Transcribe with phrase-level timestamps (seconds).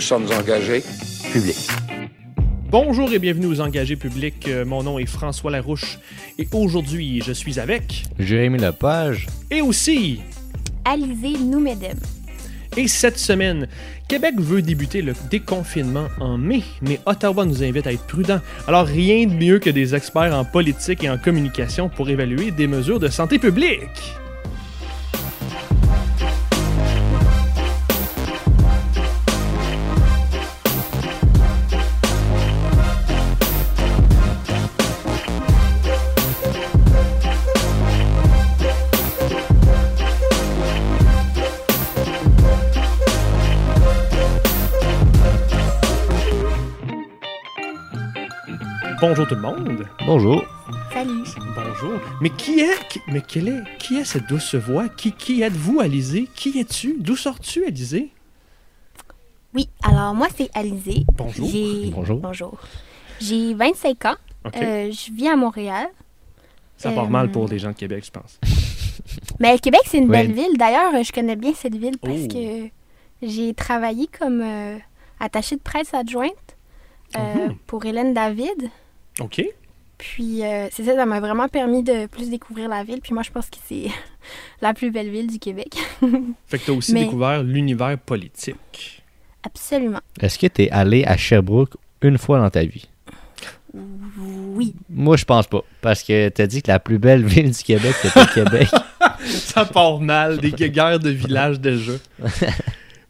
[0.00, 0.82] Nous sommes engagés
[1.30, 1.68] publics.
[2.70, 4.48] Bonjour et bienvenue aux Engagés publics.
[4.48, 5.98] Euh, Mon nom est François Larouche
[6.38, 9.26] et aujourd'hui, je suis avec Jérémy Lepage.
[9.50, 10.20] et aussi
[10.86, 11.98] Alizé Noumedem.
[12.78, 13.68] et cette semaine,
[14.08, 18.40] Québec veut débuter le déconfinement en mai, mais Ottawa nous invite à être prudents.
[18.66, 22.68] Alors rien de mieux que des experts en politique et en communication pour évaluer des
[22.68, 23.90] mesures de santé publique.
[49.20, 49.86] Bonjour tout le monde.
[50.06, 50.42] Bonjour.
[50.94, 51.24] Salut.
[51.54, 52.00] Bonjour.
[52.22, 54.88] Mais qui est, qui- mais quelle est, qui est cette douce voix?
[54.88, 56.26] Qui, qui êtes-vous, Alizé?
[56.34, 56.96] Qui es-tu?
[56.98, 58.10] D'où sors-tu, Alizé?
[59.52, 61.04] Oui, alors moi c'est Alizé.
[61.18, 61.50] Bonjour.
[61.50, 61.90] J'ai...
[61.94, 62.18] Bonjour.
[62.18, 62.58] Bonjour.
[63.20, 64.14] J'ai 25 ans.
[64.46, 64.56] OK.
[64.56, 65.88] Euh, je vis à Montréal.
[66.78, 68.40] Ça part euh, mal pour des gens de Québec, je pense.
[69.38, 70.12] Mais Québec, c'est une Oui.
[70.12, 70.56] belle ville.
[70.56, 72.28] D'ailleurs, euh, je connais bien cette ville parce Oh.
[72.28, 72.68] que
[73.20, 74.78] j'ai travaillé comme euh,
[75.18, 76.32] attachée de presse adjointe
[77.18, 77.56] euh, Mhm.
[77.66, 78.70] pour Hélène David.
[79.18, 79.42] OK.
[79.98, 83.00] Puis euh, c'est ça, ça m'a vraiment permis de plus découvrir la ville.
[83.02, 83.86] Puis moi, je pense que c'est
[84.62, 85.74] la plus belle ville du Québec.
[86.46, 89.02] Fait que t'as aussi Mais- découvert l'univers politique.
[89.42, 90.00] Absolument.
[90.20, 92.88] Est-ce que t'es allé à Sherbrooke une fois dans ta vie?
[94.18, 94.74] Oui.
[94.88, 95.62] Moi, je pense pas.
[95.80, 98.68] Parce que t'as dit que la plus belle ville du Québec, c'était Québec.
[99.24, 101.92] Ça part mal, des guerres de village déjà.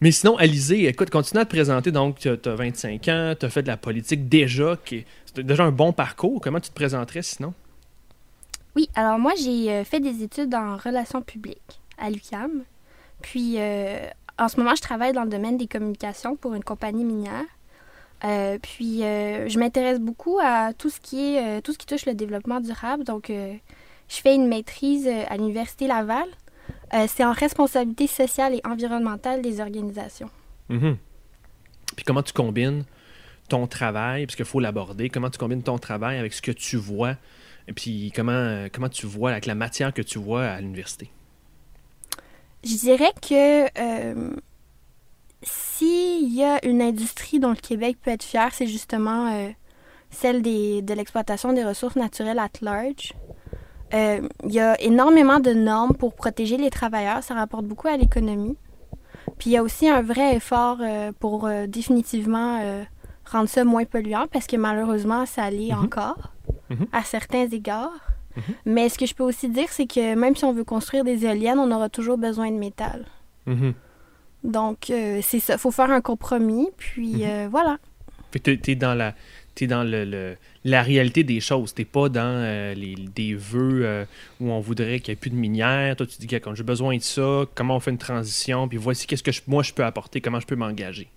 [0.00, 1.90] Mais sinon, Alizé, écoute, continue à te présenter.
[1.92, 5.64] Donc, tu as 25 ans, tu as fait de la politique déjà, qui c'est déjà
[5.64, 6.40] un bon parcours.
[6.40, 7.54] Comment tu te présenterais sinon?
[8.76, 12.64] Oui, alors moi, j'ai euh, fait des études en relations publiques à l'UQAM.
[13.20, 14.06] Puis, euh,
[14.38, 17.44] en ce moment, je travaille dans le domaine des communications pour une compagnie minière.
[18.24, 22.06] Euh, puis, euh, je m'intéresse beaucoup à tout ce qui est tout ce qui touche
[22.06, 23.04] le développement durable.
[23.04, 26.28] Donc, je fais une maîtrise à l'Université Laval.
[27.06, 30.30] C'est en responsabilité sociale et environnementale des organisations.
[30.69, 30.96] Mhm.
[31.96, 32.84] Puis comment tu combines
[33.50, 37.16] ton travail, parce faut l'aborder, comment tu combines ton travail avec ce que tu vois,
[37.69, 41.11] et puis comment, comment tu vois, avec la matière que tu vois à l'université?
[42.65, 44.31] Je dirais que euh,
[45.43, 49.49] s'il y a une industrie dont le Québec peut être fier, c'est justement euh,
[50.11, 53.15] celle des, de l'exploitation des ressources naturelles at large.
[53.93, 57.97] Euh, il y a énormément de normes pour protéger les travailleurs, ça rapporte beaucoup à
[57.97, 58.56] l'économie.
[59.38, 60.78] Puis il y a aussi un vrai effort
[61.19, 62.84] pour définitivement
[63.30, 65.84] rendre ça moins polluant parce que malheureusement, ça l'est Mhm.
[65.84, 66.32] encore
[66.70, 66.86] Mhm.
[66.92, 67.92] à certains égards.
[68.36, 68.42] Mhm.
[68.66, 71.24] Mais ce que je peux aussi dire, c'est que même si on veut construire des
[71.26, 73.06] éoliennes, on aura toujours besoin de métal.
[74.44, 75.58] Donc, euh, c'est ça.
[75.58, 76.69] faut faire un compromis.
[76.76, 77.78] Puis euh, voilà.
[78.30, 79.14] Que t'es- t'es dans la
[79.69, 81.74] dans le, le- la réalité des choses.
[81.74, 84.04] T'es pas dans euh, les, des vœux euh,
[84.40, 85.94] où on voudrait qu'il n'y ait plus de minière.
[85.96, 89.06] Toi, tu dis, quand j'ai besoin de ça, comment on fait une transition, puis voici
[89.06, 91.08] qu'est-ce que je- moi je peux apporter, comment je peux m'engager?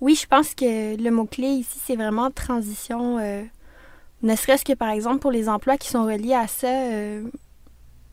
[0.00, 3.18] Oui, je pense que le mot-clé ici, c'est vraiment transition.
[3.18, 3.42] euh,
[4.22, 7.22] ne serait-ce que, par exemple, pour les emplois qui sont reliés à ça, euh,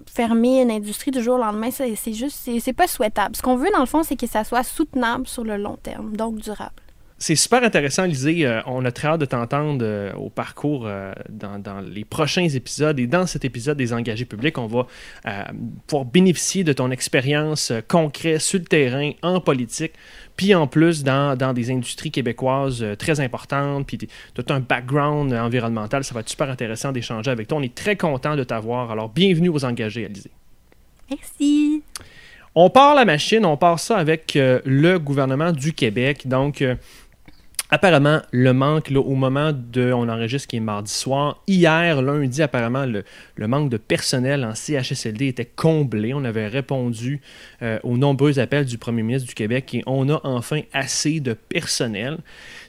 [0.06, 3.36] fermer une industrie du jour au lendemain, c'est juste, c'est pas souhaitable.
[3.36, 6.16] Ce qu'on veut, dans le fond, c'est que ça soit soutenable sur le long terme,
[6.16, 6.82] donc durable.
[7.20, 8.46] C'est super intéressant, Lisée.
[8.46, 12.48] Euh, on a très hâte de t'entendre euh, au parcours euh, dans, dans les prochains
[12.48, 13.00] épisodes.
[13.00, 14.86] Et dans cet épisode des engagés publics, on va
[15.88, 19.94] pouvoir bénéficier de ton expérience concrète sur le terrain, en politique,
[20.36, 24.08] puis en plus dans, dans des industries québécoises très importantes, puis tu
[24.48, 26.04] as un background environnemental.
[26.04, 27.58] Ça va être super intéressant d'échanger avec toi.
[27.58, 28.92] On est très content de t'avoir.
[28.92, 30.30] Alors, bienvenue aux engagés, Alizé.
[31.10, 31.82] Merci.
[32.54, 36.28] On part la machine, on part ça avec le gouvernement du Québec.
[36.28, 36.64] Donc,
[37.70, 39.92] apparemment, le manque là, au moment de.
[39.92, 41.44] On enregistre qui est mardi soir.
[41.48, 43.04] Hier, lundi, apparemment, le,
[43.48, 46.14] manque de personnel en CHSLD était comblé.
[46.14, 47.22] On avait répondu
[47.62, 51.34] euh, aux nombreux appels du premier ministre du Québec et on a enfin assez de
[51.34, 52.18] personnel.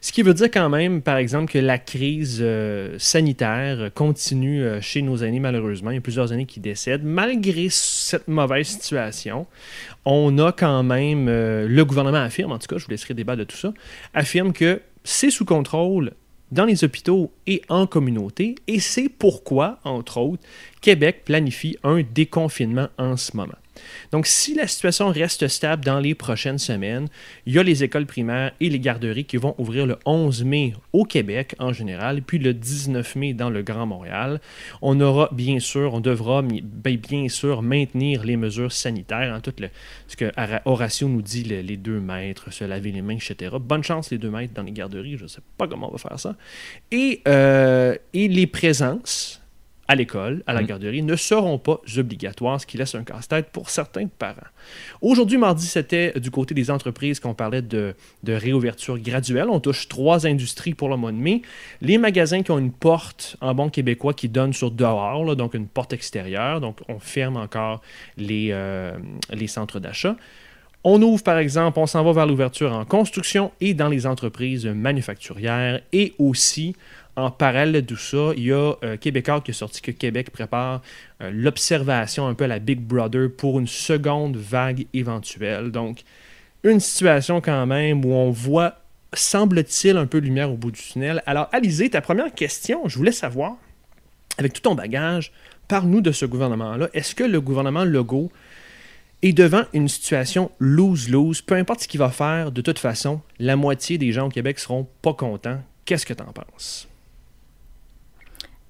[0.01, 4.81] Ce qui veut dire quand même, par exemple, que la crise euh, sanitaire continue euh,
[4.81, 5.91] chez nos aînés, malheureusement.
[5.91, 7.05] Il y a plusieurs années qui décèdent.
[7.05, 9.47] Malgré cette mauvaise situation,
[10.05, 13.45] on a quand même, le gouvernement affirme, en tout cas, je vous laisserai débattre de
[13.45, 13.73] tout ça,
[14.15, 16.13] affirme que c'est sous contrôle
[16.53, 20.43] dans les hôpitaux et en communauté, et c'est pourquoi, entre autres,
[20.83, 23.57] Québec planifie un déconfinement en ce moment.
[24.13, 27.09] Donc, si la situation reste stable dans les prochaines semaines,
[27.47, 30.75] il y a les écoles primaires et les garderies qui vont ouvrir le 11 mai
[30.93, 34.41] au Québec en général, puis le 19 mai dans le Grand Montréal.
[34.83, 39.55] On aura bien sûr, on devra ben, bien sûr maintenir les mesures sanitaires, hein, tout
[39.59, 39.69] le,
[40.07, 40.33] ce que
[40.65, 43.57] Horatio nous dit, les, deux mètres, se laver les mains, etc.
[43.61, 45.99] Bonne chance les deux mètres dans les garderies, je ne sais pas comment on va
[45.99, 46.37] faire ça.
[46.91, 49.38] Et, euh, et les présences
[49.89, 50.67] à l'école, à la mm.
[50.67, 54.37] garderie, ne seront pas obligatoires, ce qui laisse un casse-tête pour certains parents.
[55.01, 57.95] Aujourd'hui, mardi, c'était du côté des entreprises qu'on parlait de,
[58.27, 59.49] réouverture graduelle.
[59.49, 61.43] On touche trois industries pour le mois de mai.
[61.81, 65.67] Les magasins qui ont une porte en bon québécois qui donne sur dehors, donc une
[65.67, 66.61] porte extérieure.
[66.61, 67.81] Donc, on ferme encore
[68.19, 68.93] les, euh,
[69.33, 70.17] les centres d'achat.
[70.85, 74.67] On ouvre, par exemple, on s'en va vers l'ouverture en construction et dans les entreprises
[74.67, 76.77] manufacturières et aussi
[77.19, 80.31] en parallèle de tout ça, il y a euh, Québécois qui a sorti que Québec
[80.31, 80.83] prépare
[81.21, 85.73] euh, l'observation un peu à la Big Brother pour une seconde vague éventuelle.
[85.73, 86.05] Donc,
[86.63, 88.77] une situation quand même où on voit,
[89.15, 91.21] semble-t-il, un peu de lumière au bout du tunnel.
[91.27, 93.57] Alors, Alizé, ta première question, je voulais savoir,
[94.39, 95.33] avec tout ton bagage,
[95.67, 96.89] parle-nous de ce gouvernement-là.
[96.95, 98.31] Est-ce que le gouvernement Legault
[99.23, 101.43] est devant une situation lose-lose?
[101.43, 104.59] Peu importe ce qu'il va faire, de toute façon, la moitié des gens au Québec
[104.59, 105.61] seront pas contents.
[105.85, 106.89] Qu'est-ce que tu en penses?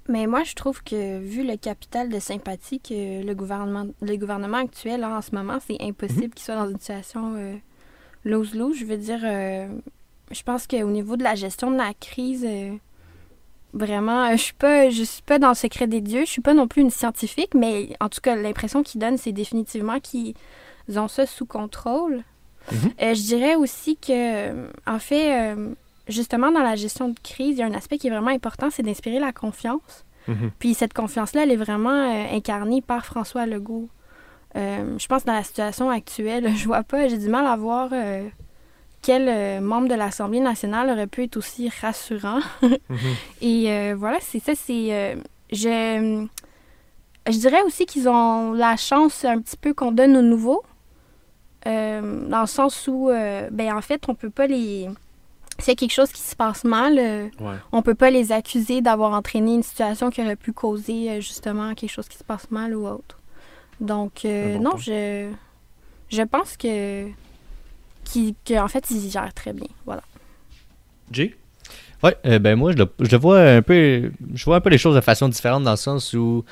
[0.08, 4.56] Mais moi, je trouve que vu le capital de sympathie que le gouvernement, le gouvernement
[4.56, 6.30] actuel a en ce moment, c'est impossible mhm.
[6.30, 7.54] qu'il soit dans une situation euh,
[8.24, 8.78] lose-lose.
[8.78, 9.68] Je veux dire, euh,
[10.30, 12.74] je pense qu'au niveau de la gestion de la crise, euh,
[13.72, 16.24] vraiment, je suis pas, je suis pas dans le secret des dieux.
[16.24, 19.32] Je suis pas non plus une scientifique, mais en tout cas, l'impression qu'ils donnent, c'est
[19.32, 20.34] définitivement qu'ils
[20.96, 22.22] ont ça sous contrôle.
[22.70, 22.90] Mhm.
[23.00, 25.56] je dirais aussi que, en fait,
[26.08, 28.68] justement, dans la gestion de crise, il y a un aspect qui est vraiment important,
[28.70, 30.04] c'est d'inspirer la confiance.
[30.28, 30.50] Mhm.
[30.58, 33.88] Puis cette confiance-là, elle est vraiment euh, incarnée par François Legault.
[34.56, 37.56] Euh, je pense que dans la situation actuelle, je vois pas, j'ai du mal à
[37.56, 38.28] voir euh,
[39.02, 42.40] quel membre de l'Assemblée nationale aurait pu être aussi rassurant.
[42.62, 42.98] Mhm.
[43.42, 45.16] Et voilà, c'est ça, c'est...
[45.52, 46.26] je,
[47.26, 50.62] je dirais aussi qu'ils ont la chance un petit peu qu'on donne aux nouveaux.
[51.64, 54.88] dans le sens où, ben en fait, on peut pas les
[55.58, 57.28] s'il y a quelque chose qui se passe mal, euh,
[57.72, 61.74] on peut pas les accuser d'avoir entraîné une situation qui aurait pu causer euh, justement
[61.74, 63.18] quelque chose qui se passe mal ou autre.
[63.80, 65.30] Donc, euh, non, je,
[66.10, 67.08] je pense que,
[68.46, 69.68] qu'en fait, ils gèrent très bien.
[69.86, 70.02] Voilà.
[71.10, 71.34] Jay?
[72.04, 74.12] Oui, euh, ben moi, je le, vois un peu.
[74.32, 76.44] Je vois un peu les choses de façon différente dans le sens où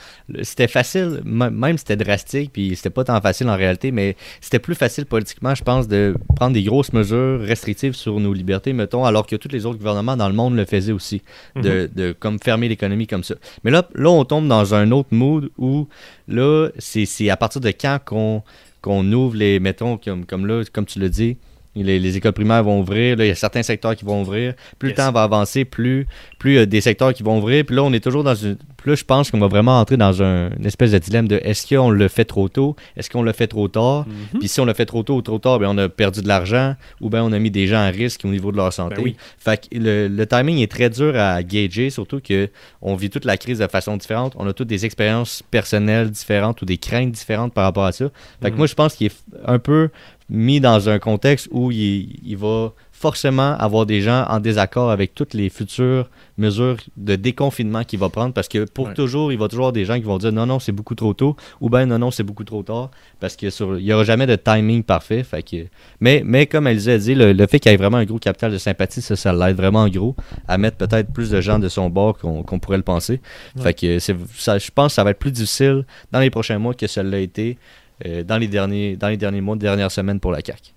[0.43, 4.75] c'était facile, même c'était drastique, puis c'était pas tant facile en réalité, mais c'était plus
[4.75, 9.25] facile politiquement, je pense, de prendre des grosses mesures restrictives sur nos libertés, mettons, alors
[9.25, 11.23] que tous les autres gouvernements dans le monde le faisaient aussi,
[11.55, 12.15] de, mhm.
[12.15, 13.37] comme fermer l'économie comme ça.
[13.63, 15.87] Mais là, là, on tombe dans un autre mood où
[16.27, 18.43] là, c'est à partir de quand qu'on
[18.83, 21.39] qu'on ouvre les, mettons, comme, comme là, comme tu le dis,
[21.83, 24.55] les, écoles primaires vont ouvrir, il y a certains secteurs qui vont ouvrir.
[24.79, 26.07] Plus le temps va avancer, plus,
[26.39, 27.65] plus il y a des secteurs qui vont ouvrir.
[27.65, 28.57] Puis là, on est toujours dans une.
[28.77, 31.41] Plus là, je pense qu'on va vraiment entrer dans un, une espèce de dilemme de
[31.43, 34.07] est-ce qu'on le fait trop tôt, est-ce qu'on le fait trop tard?
[34.07, 34.39] Mhm.
[34.39, 36.29] Puis si on le fait trop tôt ou trop tard, bien, on a perdu de
[36.29, 39.03] l'argent ou bien on a mis des gens à risque au niveau de leur santé.
[39.03, 43.37] Ben fait que le, timing est très dur à gager, surtout qu'on vit toute la
[43.37, 44.35] crise de façon différente.
[44.37, 48.07] On a toutes des expériences personnelles différentes ou des craintes différentes par rapport à ça.
[48.41, 48.59] Fait que mhm.
[48.59, 49.91] moi, je pense qu'il est un peu
[50.29, 55.15] mis dans un contexte où il, il, va forcément avoir des gens en désaccord avec
[55.15, 56.09] toutes les futures
[56.39, 59.85] mesures de déconfinement qu'il va prendre parce que pour toujours, il va toujours avoir des
[59.85, 62.25] gens qui vont dire non, non, c'est beaucoup trop tôt ou ben non, non, c'est
[62.25, 62.91] beaucoup trop tard
[63.21, 65.23] parce qu'il n'y aura jamais de timing parfait.
[65.23, 65.67] Fait que,
[66.01, 68.51] mais, mais comme elle a dit, le, fait qu'il y ait vraiment un gros capital
[68.51, 70.17] de sympathie, ça, ça l'aide vraiment gros
[70.49, 73.21] à mettre peut-être plus de gens de son bord qu'on pourrait le penser.
[73.61, 76.75] Fait que ça, je pense que ça va être plus difficile dans les prochains mois
[76.75, 77.59] que ça l'a été.
[78.05, 80.75] Euh, dans, les derniers, dans les derniers mois, dernières semaines pour la CAQ.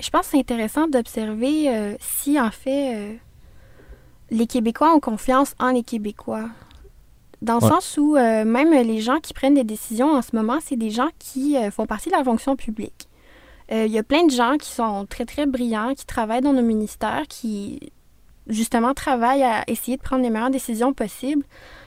[0.00, 3.14] Je pense que c'est intéressant d'observer euh, si, en fait, euh,
[4.30, 6.48] les Québécois ont confiance en les Québécois.
[7.42, 10.76] Dans le sens où même les gens qui prennent des décisions en ce moment, c'est
[10.76, 13.06] des gens qui font partie de la fonction publique.
[13.70, 16.62] Il y a plein de gens qui sont très, très brillants, qui travaillent dans nos
[16.62, 17.92] ministères, qui,
[18.46, 21.44] justement, travaillent à essayer de prendre les meilleures décisions possibles.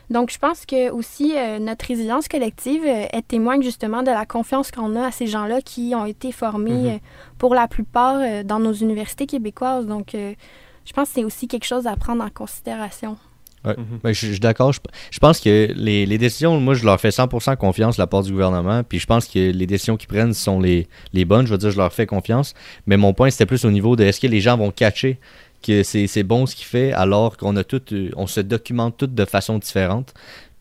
[0.09, 4.25] Donc, je pense que aussi euh, notre résilience collective euh, est témoigne justement de la
[4.25, 6.87] confiance qu'on a à ces gens-là qui ont été formés mhm.
[6.87, 6.97] euh,
[7.37, 9.85] pour la plupart dans nos universités québécoises.
[9.85, 13.17] Donc, je pense que c'est aussi quelque chose à prendre en considération.
[13.65, 13.75] Ouais.
[13.77, 13.99] Mhm.
[14.03, 14.71] Ben, je, suis d'accord.
[14.73, 18.23] Je, pense que les, les, décisions, moi, je leur fais 100% confiance de la part
[18.23, 18.83] du gouvernement.
[18.83, 21.45] Puis je pense que les décisions qu'ils prennent sont les, les bonnes.
[21.47, 22.53] Je veux dire, je leur fais confiance.
[22.85, 25.19] Mais mon point, c'était plus au niveau de est-ce que les gens vont catcher
[25.61, 29.07] que c'est bon ce qu'il fait alors qu'on a tout, euh, on se documente tout
[29.07, 30.13] de façon différente.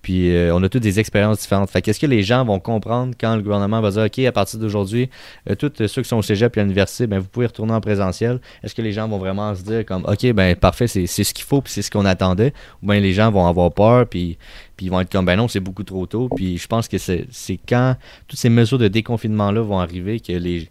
[0.06, 1.68] Puis euh, on a toutes des expériences différentes.
[1.68, 4.60] Fait qu'est-ce que les gens vont comprendre quand le gouvernement va dire OK, à partir
[4.60, 5.10] d'aujourd'hui,
[5.50, 7.80] euh, tous ceux qui sont au cégep et à l'université, ben, vous pouvez retourner en
[7.80, 8.38] présentiel.
[8.62, 11.44] Est-ce que les gens vont vraiment se dire comme OK, ben parfait, c'est ce qu'il
[11.44, 12.52] faut, puis c'est ce qu'on attendait,
[12.84, 14.38] ou bien les gens vont avoir peur, puis,
[14.76, 16.28] puis ils vont être comme ben non, c'est beaucoup trop tôt.
[16.36, 17.26] Puis je pense que c'est
[17.68, 17.96] quand
[18.28, 20.68] toutes ces mesures de déconfinement-là vont arriver que les.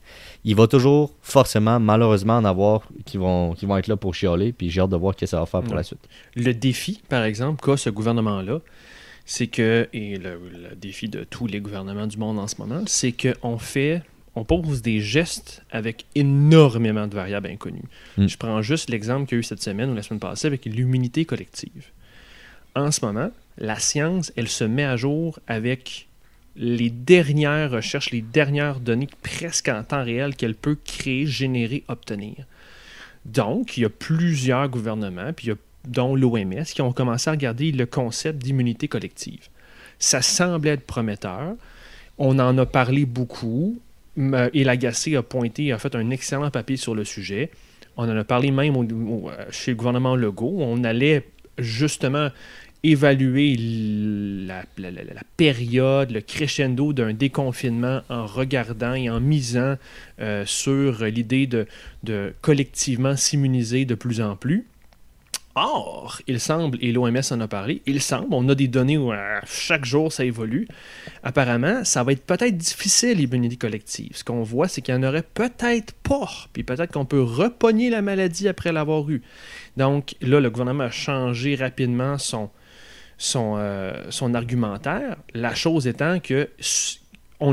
[0.48, 4.54] Il va toujours forcément, malheureusement, en avoir qui vont, qui vont être là pour chialer,
[4.54, 5.78] puis j'ai hâte de voir ce que ça va faire pour Ouais.
[5.78, 6.08] la suite.
[6.36, 8.60] Le défi, par exemple, qu'a ce gouvernement-là,
[9.26, 12.84] c'est que, et le, le défi de tous les gouvernements du monde en ce moment,
[12.86, 14.04] c'est qu'on fait,
[14.36, 17.90] on pose des gestes avec énormément de variables inconnues.
[18.18, 18.28] Mm.
[18.28, 20.66] Je prends juste l'exemple qu'il y a eu cette semaine ou la semaine passée avec
[20.66, 21.88] l'immunité collective.
[22.76, 26.08] En ce moment, la science, elle se met à jour avec
[26.56, 32.46] les dernières recherches, les dernières données presque en temps réel qu'elle peut créer, générer, obtenir.
[33.26, 35.52] Donc, il y a plusieurs gouvernements, puis
[35.88, 39.50] dont l'OMS, qui ont commencé à regarder le concept d'immunité collective.
[40.00, 41.56] Ça semblait être prometteur.
[42.18, 43.80] On en a parlé beaucoup.
[44.18, 47.52] M- Et Lagacé a pointé, a fait un excellent papier sur le sujet.
[47.98, 50.58] On en a parlé même euh, chez le gouvernement Legault.
[50.60, 52.30] On allait justement
[52.92, 53.56] évaluer
[54.48, 54.64] la,
[55.38, 59.76] période, le crescendo d'un déconfinement en regardant et en misant
[60.20, 61.68] euh, sur l'idée de,
[62.04, 64.66] de collectivement s'immuniser de plus en plus.
[65.58, 69.14] Or, il semble, et l'OMS en a parlé, il semble, on a des données où
[69.14, 70.68] euh, chaque jour ça évolue.
[71.24, 74.12] Apparemment, ça va être peut-être difficile, l'immunité collective.
[74.16, 76.30] Ce qu'on voit, c'est qu'il n'y en aurait peut-être pas.
[76.52, 79.22] Puis peut-être qu'on peut repogner la maladie après l'avoir eue.
[79.78, 82.50] Donc là, le gouvernement a changé rapidement son,
[83.18, 85.18] son, euh, son argumentaire.
[85.34, 86.50] La chose étant que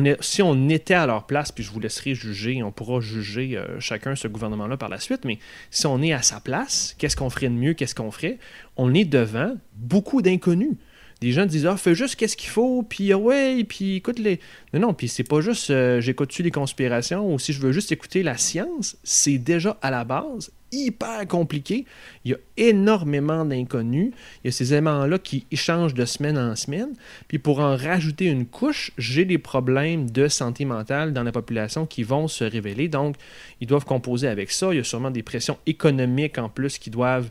[0.04, 3.56] est, si on était à leur place, puis je vous laisserai juger, on pourra juger
[3.56, 5.38] euh, chacun ce gouvernement-là par la suite, mais
[5.70, 8.38] si on est à sa place, qu'est-ce qu'on ferait de mieux, qu'est-ce qu'on ferait?
[8.76, 10.76] On est devant beaucoup d'inconnus.
[11.20, 14.40] Des gens disent Ah, fais juste qu'est-ce qu'il faut, puis ah ouais, puis écoute les.
[14.74, 17.92] Non, non, puis c'est pas juste euh, j'écoute-tu les conspirations ou si je veux juste
[17.92, 21.84] écouter la science, c'est déjà à la base hyper compliqué.
[22.24, 24.12] Il y a énormément d'inconnus.
[24.42, 26.94] Il y a ces éléments-là qui échangent de semaine en semaine.
[27.28, 31.86] Puis pour en rajouter une couche, j'ai des problèmes de santé mentale dans la population
[31.86, 32.88] qui vont se révéler.
[32.88, 33.16] Donc,
[33.60, 34.68] ils doivent composer avec ça.
[34.72, 37.30] Il y a sûrement des pressions économiques en plus qui doivent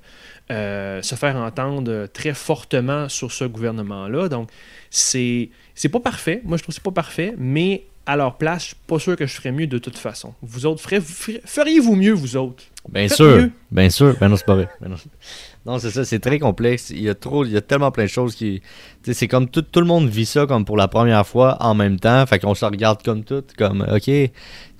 [0.52, 4.30] euh, se faire entendre très fortement sur ce gouvernement-là.
[4.30, 4.50] Donc,
[4.90, 5.50] c'est
[5.92, 6.42] pas parfait.
[6.44, 9.16] Moi, je trouve que c'est pas parfait, mais à leur place, je suis pas sûr
[9.16, 10.34] que je ferais mieux de toute façon.
[10.42, 12.64] Vous autres, feriez-vous mieux, vous autres?
[12.90, 13.52] Bien Faites sûr, mieux.
[13.72, 14.16] bien sûr.
[14.20, 14.68] Ben non, c'est pas vrai.
[14.82, 14.96] Ben non,
[15.66, 16.90] Non, c'est ça, c'est très complexe.
[16.90, 18.62] Il y a trop, il y a tellement plein de choses qui.
[19.04, 22.00] C'est comme tout, tout le monde vit ça comme pour la première fois en même
[22.00, 22.26] temps.
[22.26, 24.10] Fait qu'on se regarde comme tout, comme, OK,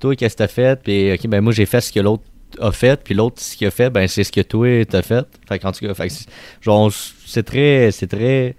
[0.00, 0.82] toi, qu'est-ce que t'as fait?
[0.82, 2.24] Puis, OK, ben moi, j'ai fait ce que l'autre
[2.60, 3.00] a fait.
[3.04, 5.24] Puis l'autre, ce qu'il a fait, ben c'est ce que toi, t'as fait.
[5.48, 6.28] Fait qu'en tout cas, fait que c'est-
[6.60, 6.90] genre,
[7.24, 8.56] c'est très, c'est très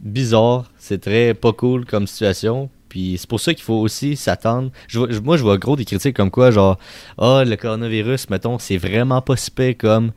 [0.00, 0.70] bizarre.
[0.78, 2.70] C'est très pas cool comme situation.
[2.90, 4.70] Puis c'est pour ça qu'il faut aussi s'attendre.
[5.22, 6.78] Moi, je vois gros des critiques comme quoi, genre,
[7.16, 10.12] ah, le coronavirus, mettons, c'est vraiment pas si pire comme.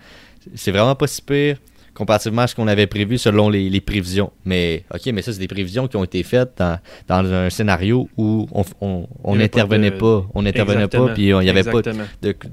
[0.56, 1.58] C'est vraiment pas si pire
[1.94, 4.32] comparativement à ce qu'on avait prévu selon les, les prévisions.
[4.46, 8.10] Mais, ok, mais ça, c'est des prévisions qui ont été faites dans, dans un scénario
[8.18, 11.94] où on pas n'intervenait de- pas, on n'intervenait pas, puis il n'y avait pas de,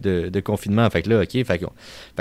[0.02, 0.88] de, de confinement.
[0.90, 1.70] Fait que là, ok, fait, que là,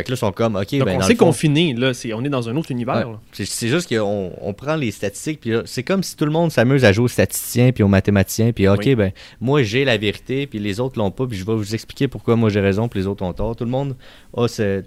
[0.10, 1.92] ils sont comme, ok, Donc, ben, on s'est confiné, là.
[2.16, 3.10] On est dans un autre univers.
[3.10, 3.16] Ouais.
[3.46, 6.52] C'est juste qu'on on prend les statistiques, puis là, c'est comme si tout le monde
[6.52, 8.96] s'amuse à jouer aux statisticiens puis aux mathématiciens, puis ok, Oui.
[8.96, 9.12] ben
[9.42, 12.36] moi j'ai la vérité, puis les autres l'ont pas, puis je vais vous expliquer pourquoi
[12.36, 13.56] moi j'ai raison, puis les autres ont tort.
[13.56, 13.96] Tout le monde
[14.36, 14.84] a ce.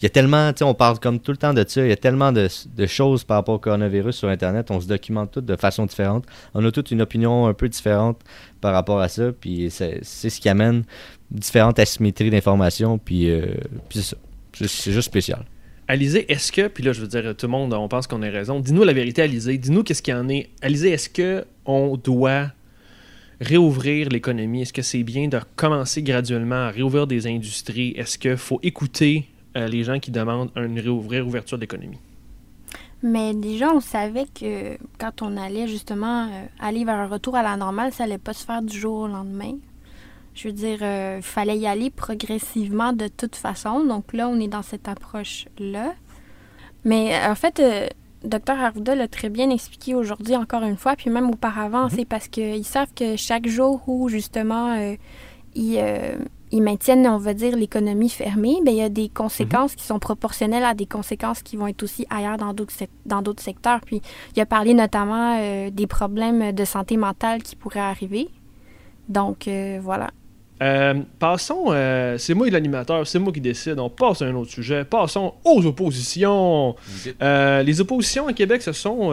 [0.00, 1.88] Il y a tellement, tu sais, on parle comme tout le temps de ça, il
[1.88, 5.32] y a tellement de, de choses par rapport au coronavirus sur Internet, on se documente
[5.32, 6.24] toutes de façon différente.
[6.54, 8.20] On a toutes une opinion un peu différente
[8.60, 10.84] par rapport à ça, puis c'est ce qui amène
[11.30, 13.46] différentes asymétries d'informations, puis, euh,
[13.88, 14.16] puis c'est ça.
[14.54, 15.44] C'est juste spécial.
[15.88, 18.30] Alizé, est-ce que, puis là, je veux dire, tout le monde, on pense qu'on a
[18.30, 18.58] raison.
[18.58, 19.56] Dis-nous la vérité, Alizé.
[19.56, 20.48] Dis-nous qu'est-ce qu'il y en est.
[20.62, 22.50] Alizé, est-ce que on doit
[23.40, 24.62] réouvrir l'économie?
[24.62, 27.94] Est-ce que c'est bien de commencer graduellement à réouvrir des industries?
[27.96, 31.98] Est-ce qu'il faut écouter euh, les gens qui demandent une réouverture de l'économie?
[33.02, 37.42] Mais déjà, on savait que quand on allait justement euh, aller vers un retour à
[37.42, 39.54] la normale, ça allait pas se faire du jour au lendemain.
[40.34, 43.84] Je veux dire, il fallait y aller progressivement de toute façon.
[43.84, 45.94] Donc là, on est dans cette approche-là.
[46.86, 47.88] Mais euh, en fait, euh,
[48.22, 52.28] Dr Arruda l'a très bien expliqué aujourd'hui, encore une fois, puis même auparavant, c'est parce
[52.28, 54.94] qu'ils savent que chaque jour où justement euh,
[55.56, 56.16] ils, euh,
[56.56, 59.98] ils maintiennent, on va dire, l'économie fermée, ben, il y a des conséquences qui sont
[59.98, 63.80] proportionnelles à des conséquences qui vont être aussi ailleurs dans d'autres sec- dans d'autres secteurs.
[63.84, 64.00] Puis
[64.34, 68.28] il a parlé notamment euh, des problèmes de santé mentale qui pourraient arriver.
[69.08, 70.10] Donc euh, voilà.
[70.62, 73.78] Euh, passons, euh, c'est moi l'animateur, c'est moi qui décide.
[73.78, 74.84] On passe à un autre sujet.
[74.84, 76.74] Passons aux oppositions.
[77.20, 79.12] Euh, les oppositions à Québec se sont,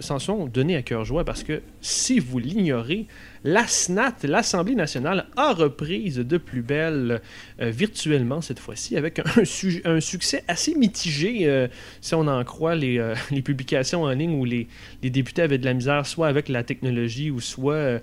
[0.00, 3.06] s'en sont données à cœur joie parce que si vous l'ignorez,
[3.44, 7.20] la SNAT, l'Assemblée nationale, a reprise de plus belle
[7.58, 9.44] virtuellement cette fois-ci avec un,
[10.00, 11.68] succès assez mitigé
[12.00, 14.68] si on en croit les, les, publications en ligne où les,
[15.02, 18.00] députés avaient de la misère soit avec la technologie ou soit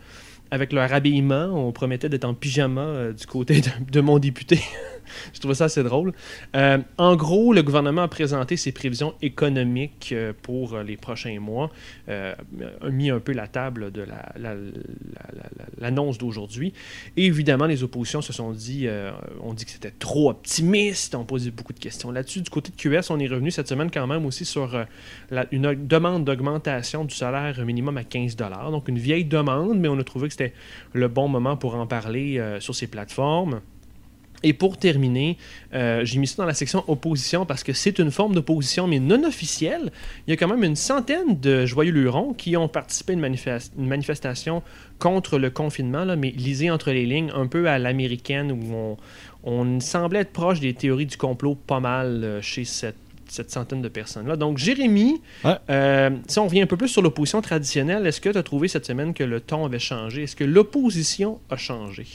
[0.51, 4.60] avec leur habillement, on promettait d'être en pyjama euh, du côté de, mon député.
[5.33, 6.13] Je trouvais ça assez drôle.
[6.55, 11.71] Euh, en gros, le gouvernement a présenté ses prévisions économiques euh, pour les prochains mois,
[12.07, 12.35] a
[12.89, 14.05] mis un peu la table de
[15.77, 16.73] l'annonce d'aujourd'hui.
[17.17, 18.87] Et évidemment, les oppositions se sont dit,
[19.41, 22.41] on dit que c'était trop optimiste, on posait beaucoup de questions là-dessus.
[22.41, 24.85] Du côté de QS, on est revenu cette semaine quand même aussi sur
[25.51, 30.03] une demande d'augmentation du salaire minimum à 15 Donc une vieille demande, mais on a
[30.03, 30.53] trouvé que c'était
[30.93, 33.61] le bon moment pour en parler euh, sur ces plateformes.
[34.43, 35.38] Et pour terminer,
[35.74, 39.00] euh, j'ai mis ça dans la section opposition parce que c'est une forme d'opposition, mais
[39.00, 39.91] non officielle.
[40.25, 43.38] Il y a quand même une centaine de joyeux lurons qui ont participé à une,
[43.77, 44.63] une manifestation
[44.98, 48.98] contre le confinement, là, mais lisez entre les lignes, un peu à l'américaine, où on,
[49.43, 52.96] on, semblait être proche des théories du complot pas mal euh, chez cette
[53.31, 54.38] cette centaine de personnes-là.
[54.38, 58.38] Donc, Jérémy, euh, si on revient un peu plus sur l'opposition traditionnelle, est-ce que tu
[58.39, 60.24] as trouvé cette semaine que le ton avait changé?
[60.24, 62.08] Est-ce que l'opposition a changé?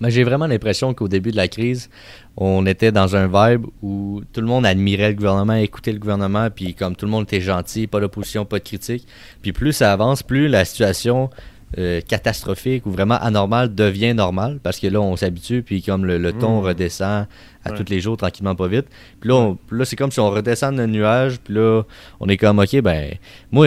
[0.00, 1.88] Ben, j'ai vraiment l'impression qu'au début de la crise,
[2.36, 6.48] on était dans un vibe où tout le monde admirait le gouvernement, écoutait le gouvernement,
[6.50, 9.06] puis comme tout le monde était gentil, pas d'opposition, pas de critique.
[9.40, 11.30] Puis plus ça avance, plus la situation
[11.78, 16.32] euh, catastrophique ou vraiment anormal devient normal parce que là, on s'habitue, puis comme le,
[16.32, 16.64] ton mmh.
[16.64, 17.26] redescend
[17.64, 18.86] à tous les jours, tranquillement, pas vite.
[19.20, 21.82] Puis là, là c'est comme si on redescend le nuage, puis là,
[22.20, 23.14] on est comme, OK, ben,
[23.50, 23.66] moi,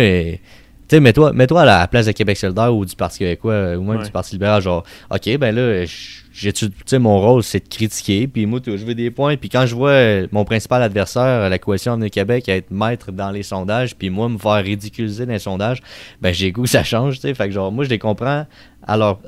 [0.90, 3.78] tu sais, mets-toi mets -toi à la place de Québec solidaire ou du Parti québécois
[3.78, 5.86] ou même du Parti libéral, genre, OK, ben là,
[6.32, 9.50] j'ai tu sais mon rôle c'est de critiquer puis moi je veux des points puis
[9.50, 13.96] quand je vois mon principal adversaire la coalition de Québec être maître dans les sondages
[13.96, 15.82] puis moi me faire ridiculiser dans les sondages
[16.22, 18.46] ben j'ai goût ça change tu sais fait que genre moi je les comprends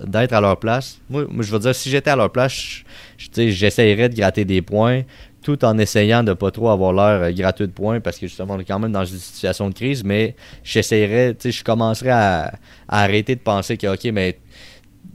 [0.08, 1.00] d'être à leur place.
[1.10, 2.84] Moi, je veux dire si j'étais à leur place
[3.18, 5.04] j'essayerais de gratter des points
[5.44, 8.56] tout en essayant de pas trop avoir l'air euh, gratuit de points parce que justement
[8.56, 12.10] on est quand même dans une situation de crise mais j'essayerais tu sais je commencerais
[12.10, 12.54] à,
[12.88, 14.38] à, arrêter de penser que ok mais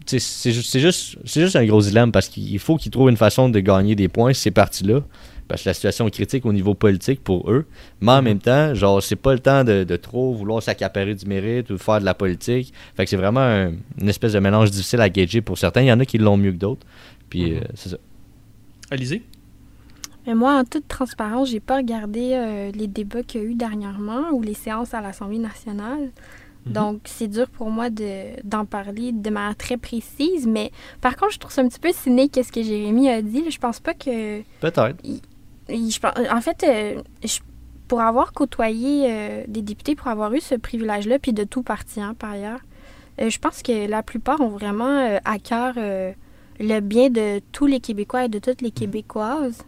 [0.07, 3.95] c'est juste, juste un gros dilemme parce qu'il faut qu'ils trouvent une façon de gagner
[3.95, 5.01] des points ces partis-là.
[5.49, 7.67] Parce que la situation est critique au niveau politique pour eux.
[8.01, 8.25] Mais en mm-hmm.
[8.25, 11.79] même temps, genre, c'est pas le temps de, trop vouloir s'accaparer du mérite ou de
[11.79, 12.73] faire de la politique.
[12.97, 15.83] Fait que c'est vraiment une espèce de mélange difficile à gager pour certains.
[15.83, 16.85] Il y en a qui l'ont mieux que d'autres.
[17.31, 17.97] Puis euh, c'est ça.
[18.91, 19.23] Alizé?
[20.27, 23.55] Mais moi, en toute transparence, j'ai pas regardé euh, les débats qu'il y a eu
[23.55, 26.11] dernièrement ou les séances à l'Assemblée nationale.
[26.67, 26.73] Mhm.
[26.73, 30.47] Donc, c'est dur pour moi d'en parler de manière très précise.
[30.47, 33.49] Mais par contre, je trouve ça un petit peu cynique ce que Jérémy a dit.
[33.51, 34.43] Je pense pas que.
[34.61, 34.97] Peut-être.
[36.31, 37.29] En fait, euh,
[37.87, 42.01] pour avoir côtoyé euh, des députés, pour avoir eu ce privilège-là, puis de tout parti,
[42.01, 42.61] hein, par ailleurs,
[43.19, 48.27] je pense que la plupart ont vraiment à cœur le bien de tous les Québécois
[48.27, 49.65] et de toutes les Québécoises.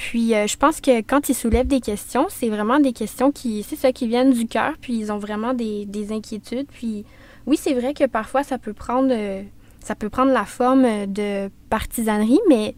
[0.00, 3.62] Puis euh, je pense que quand ils soulèvent des questions, c'est vraiment des questions qui,
[3.62, 6.68] c'est ça, qui viennent du cœur, puis ils ont vraiment des, inquiétudes.
[6.72, 7.04] Puis
[7.46, 9.42] oui, c'est vrai que parfois ça peut prendre, euh,
[9.80, 12.74] ça peut prendre la forme de partisanerie, mais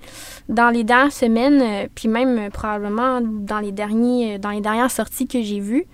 [0.49, 5.29] dans les dernières semaines, euh, puis même probablement dans les derniers, dans les dernières sorties
[5.29, 5.87] que j'ai vues,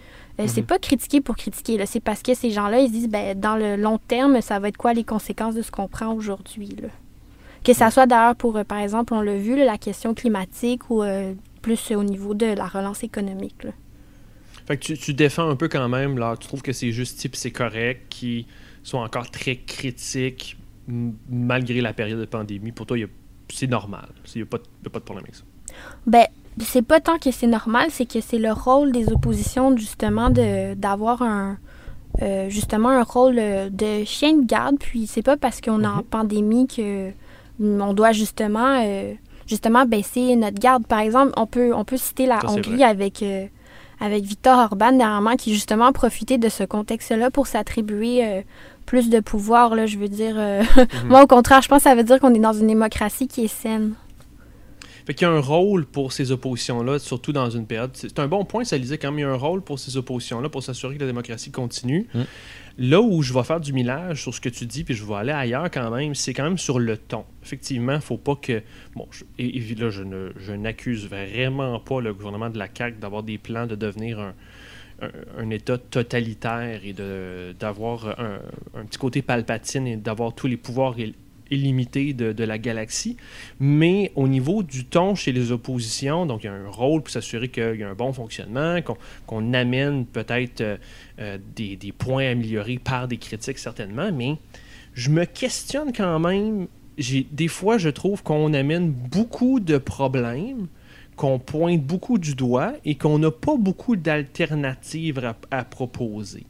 [0.46, 0.66] c'est mhm.
[0.66, 3.98] pas critiquer pour critiquer, c'est parce que ces gens-là, ils disent, ben, dans le long
[3.98, 6.74] terme, ça va être quoi les conséquences de ce qu'on prend aujourd'hui.
[7.68, 11.02] Que ça soit d'ailleurs pour, euh, par exemple, on l'a vu, la question climatique ou
[11.02, 13.66] euh, plus au niveau de la relance économique.
[14.66, 17.36] Fait que tu, défends un peu quand même, là, tu trouves que c'est juste type,
[17.36, 18.46] c'est correct, qui
[18.82, 20.56] sont encore très critiques
[21.28, 22.72] malgré la période de pandémie.
[22.72, 22.96] Pour toi,
[23.52, 24.08] c'est normal.
[24.34, 25.42] Il n'y a, pas de problème avec ça.
[26.06, 26.24] Ben,
[26.60, 31.20] c'est pas tant que c'est normal, c'est que c'est le rôle des oppositions, justement, d'avoir
[31.20, 31.58] un,
[32.22, 34.76] euh, justement un rôle de chien de garde.
[34.78, 36.04] Puis c'est pas parce qu'on est en mm-hmm.
[36.04, 37.12] pandémie que
[37.60, 39.14] on doit justement, euh,
[39.46, 40.86] justement baisser notre garde.
[40.86, 43.46] Par exemple, on peut, on peut citer la Hongrie avec, euh,
[44.00, 48.40] avec Victor Orban dernièrement qui justement a profité de ce contexte-là pour s'attribuer euh,
[48.86, 49.74] plus de pouvoir.
[49.74, 51.08] Là, je veux dire, mhm.
[51.08, 53.44] moi au contraire, je pense que ça veut dire qu'on est dans une démocratie qui
[53.44, 53.94] est saine.
[55.08, 57.92] Fait qu'il y a un rôle pour ces oppositions-là, surtout dans une période.
[57.94, 59.96] C'est un bon point, ça disait quand même, il y a un rôle pour ces
[59.96, 62.06] oppositions-là pour s'assurer que la démocratie continue.
[62.12, 62.20] Mm.
[62.76, 65.14] Là où je vais faire du millage sur ce que tu dis, puis je vais
[65.14, 67.24] aller ailleurs quand même, c'est quand même sur le ton.
[67.42, 68.62] Effectivement, il ne faut pas que.
[68.96, 73.66] Bon, et, là, je, n'accuse vraiment pas le gouvernement de la CAQ d'avoir des plans
[73.66, 74.34] de devenir
[75.00, 76.92] un, État totalitaire et
[77.58, 78.40] d'avoir un,
[78.74, 80.96] un, petit côté palpatine et d'avoir tous les pouvoirs
[81.50, 83.16] illimité de, la galaxie.
[83.60, 87.10] Mais au niveau du ton chez les oppositions, donc il y a un rôle pour
[87.10, 88.80] s'assurer qu'il y a un bon fonctionnement,
[89.26, 90.76] qu'on amène peut-être euh,
[91.18, 94.36] euh, des, points améliorés par des critiques certainement, mais
[94.94, 96.66] je me questionne quand même.
[97.30, 100.66] Des fois, je trouve qu'on amène beaucoup de problèmes
[101.18, 106.46] qu'on pointe beaucoup du doigt et qu'on n'a pas beaucoup d'alternatives à, proposer.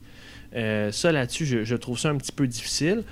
[0.55, 3.03] Euh, ça, là-dessus, je, trouve ça un petit peu difficile.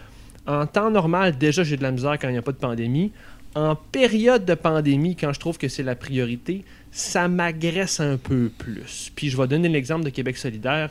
[0.47, 3.13] En temps normal, déjà, j'ai de la misère quand il n'y a pas de pandémie.
[3.55, 8.51] En période de pandémie, quand je trouve que c'est la priorité, ça m'agresse un peu
[8.57, 9.11] plus.
[9.17, 10.91] Puis je vais donner l'exemple de Québec solidaire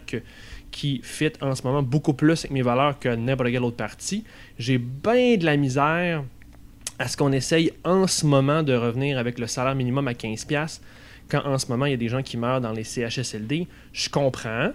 [0.72, 4.24] qui fit en ce moment beaucoup plus avec mes valeurs que n'importe quel autre parti.
[4.58, 6.24] J'ai bien de la misère
[7.00, 10.80] à ce qu'on essaye en ce moment de revenir avec le salaire minimum à 15$,
[11.30, 13.68] quand en ce moment il y a des gens qui meurent dans les CHSLD.
[13.94, 14.72] Je comprends,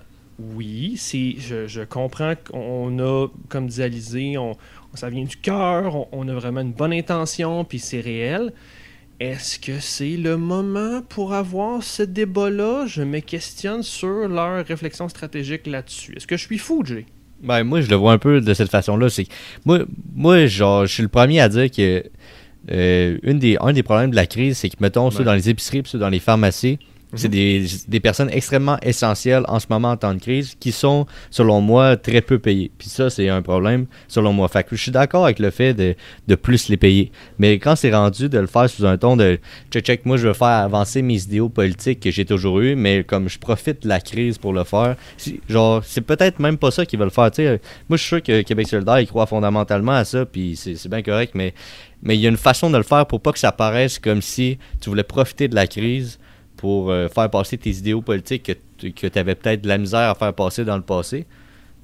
[0.55, 4.57] oui, je, je, comprends qu'on a, comme disait Alizé, on,
[4.95, 8.53] ça vient du cœur, on, on, a vraiment une bonne intention, puis c'est réel.
[9.21, 12.87] Est-ce que c'est le moment pour avoir ce débat-là?
[12.87, 16.15] Je me questionne sur leur réflexion stratégique là-dessus.
[16.17, 17.05] Est-ce que je suis fou, Jay?
[17.43, 19.11] Ben, moi, je le vois un peu de cette façon-là.
[19.11, 19.27] C'est
[19.67, 19.81] moi,
[20.15, 22.03] moi, genre, je suis le premier à dire que
[22.71, 25.15] euh, une des, un des problèmes de la crise, c'est que, mettons, ouais.
[25.15, 26.79] ceux dans les épiceries, ceux dans les pharmacies,
[27.15, 31.07] c'est des, des, personnes extrêmement essentielles en ce moment en temps de crise qui sont,
[31.31, 32.71] selon moi, très peu payées.
[32.79, 34.49] Puis ça, c'est un problème, selon moi.
[34.49, 35.97] Fait que je suis d'accord avec le fait de,
[36.29, 37.11] de, plus les payer.
[37.39, 40.29] Mais quand c'est rendu de le faire sous un ton de check, check, moi, je
[40.29, 43.89] veux faire avancer mes idéaux politiques que j'ai toujours eu, mais comme je profite de
[43.89, 44.95] la crise pour le faire,
[45.49, 47.31] genre, c'est peut-être même pas ça qu'ils veulent faire.
[47.35, 50.89] sais moi, je suis sûr que Québec solidaire, il croit fondamentalement à ça, puis c'est
[50.89, 51.55] bien correct, mais
[52.03, 54.23] mais il y a une façon de le faire pour pas que ça paraisse comme
[54.23, 56.19] si tu voulais profiter de la crise
[56.61, 58.43] pour euh, faire passer tes idéaux politiques
[58.79, 61.25] que, que tu avais peut-être de la misère à faire passer dans le passé.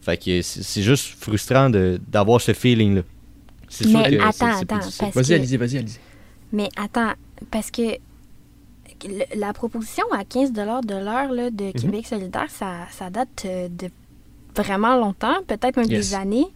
[0.02, 3.00] Fait que c'est juste frustrant d'avoir ce feeling-là.
[3.70, 5.10] C'est sûr que attends, attends.
[5.14, 5.98] Vas-y, allez-y, vas-y, allez-y.
[6.52, 7.12] Mais attends,
[7.50, 7.96] parce que
[9.34, 11.72] la proposition à 15 de l'heure de Mhm.
[11.72, 13.88] Québec solidaire, ça, ça date euh, de
[14.54, 16.10] vraiment longtemps, peut-être même Yes.
[16.10, 16.46] des années.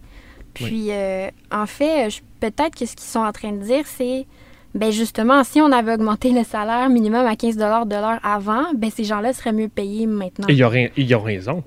[0.53, 4.25] Puis, euh, en fait, peut-être que ce qu'ils sont en train de dire, c'est,
[4.73, 8.89] ben justement, si on avait augmenté le salaire minimum à 15 de l'heure avant, ben
[8.89, 10.47] ces gens-là seraient mieux payés maintenant.
[10.47, 11.63] Et ils ont, raison.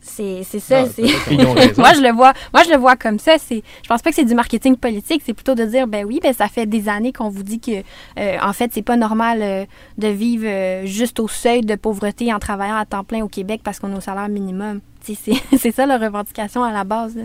[0.00, 0.80] C'est c'est ça.
[0.82, 1.02] Ah,
[1.78, 3.38] moi, je le vois, moi, je le vois comme ça.
[3.38, 5.22] C'est, je pense pas que c'est du marketing politique.
[5.24, 7.82] C'est plutôt de dire, ben oui, ben ça fait des années qu'on vous dit que,
[8.18, 9.64] euh, en fait, c'est pas normal euh,
[9.98, 13.60] de vivre euh, juste au seuil de pauvreté en travaillant à temps plein au Québec
[13.62, 14.80] parce qu'on est au salaire minimum.
[15.02, 15.14] C'est,
[15.56, 17.16] c'est ça leur revendication à la base.
[17.16, 17.22] là.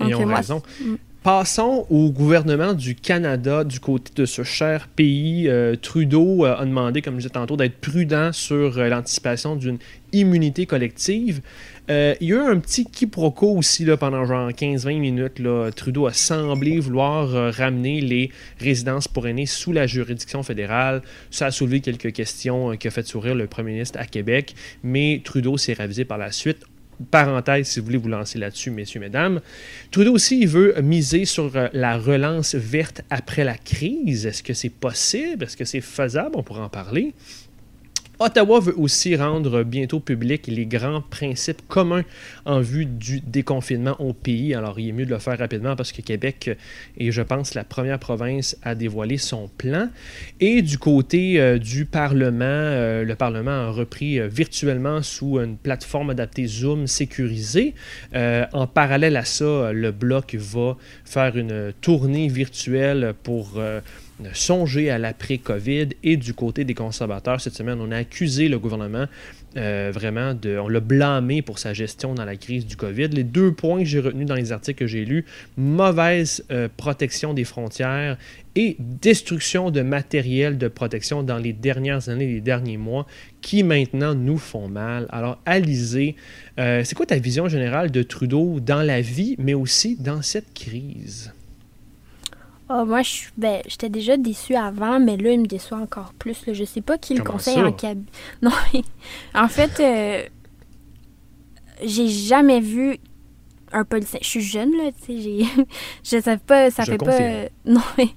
[0.00, 0.62] Ils ont moi, raison.
[1.24, 5.48] Passons au gouvernement du Canada, du côté de ce cher pays.
[5.48, 9.78] Euh, Trudeau euh, a demandé, comme je disais tantôt, d'être prudent sur euh, l'anticipation d'une
[10.12, 11.40] immunité collective.
[11.88, 15.42] Il y a eu un petit quiproquo aussi là, pendant genre 15-20 minutes.
[15.74, 21.00] Trudeau a semblé vouloir ramener les résidences pour aînés sous la juridiction fédérale.
[21.30, 25.22] Ça a soulevé quelques questions qui a fait sourire le premier ministre à Québec, mais
[25.24, 26.64] Trudeau s'est ravisé par la suite.
[27.10, 29.40] Parenthèse, si vous voulez vous lancer là-dessus, messieurs, mesdames.
[29.90, 34.26] Trudeau aussi, veut miser sur euh, la relance verte après la crise.
[34.26, 35.44] Est-ce que c'est possible?
[35.44, 36.36] Est-ce que c'est faisable?
[36.36, 37.14] On pourra en parler.
[38.20, 42.04] Ottawa veut aussi rendre bientôt public les grands principes communs
[42.44, 44.54] en vue du déconfinement au pays.
[44.54, 46.56] Alors, il est mieux de le faire rapidement parce que Québec
[46.96, 49.88] est, je pense, la première province à dévoiler son plan.
[50.38, 55.56] Et du côté euh, du Parlement, euh, le Parlement a repris euh, virtuellement sous une
[55.56, 57.74] plateforme adaptée Zoom sécurisée.
[58.14, 63.60] En parallèle à ça, le Bloc va faire une tournée virtuelle pour
[64.32, 69.06] songer à l'après-COVID et du côté des conservateurs, cette semaine, on a accusé le gouvernement
[69.56, 70.58] euh, vraiment de.
[70.58, 73.08] On l'a blâmé pour sa gestion dans la crise du COVID.
[73.08, 75.24] Les deux points que j'ai retenus dans les articles que j'ai lus
[75.56, 78.16] mauvaise euh, protection des frontières
[78.56, 83.06] et destruction de matériel de protection dans les dernières années, les derniers mois,
[83.42, 85.06] qui maintenant nous font mal.
[85.10, 86.16] Alors, Alizé,
[86.58, 90.54] euh, c'est quoi ta vision générale de Trudeau dans la vie, mais aussi dans cette
[90.54, 91.33] crise?
[92.68, 96.12] Ah, moi, je suis- ben, j'étais déjà déçue avant, mais là, il me déçoit encore
[96.18, 96.46] plus.
[96.46, 96.52] Là.
[96.54, 97.66] Je sais pas qui le Comment conseille ça?
[97.66, 98.06] en cabinet.
[98.42, 98.82] Non, mais
[99.34, 100.22] en fait, euh,
[101.82, 102.98] j'ai jamais vu
[103.72, 104.20] un policier.
[104.22, 105.44] Je suis jeune, là, tu sais, j'ai...
[106.04, 107.06] je sais pas, ça Je fait pas...
[107.06, 107.22] confirme.
[107.32, 108.08] euh, Non, mais...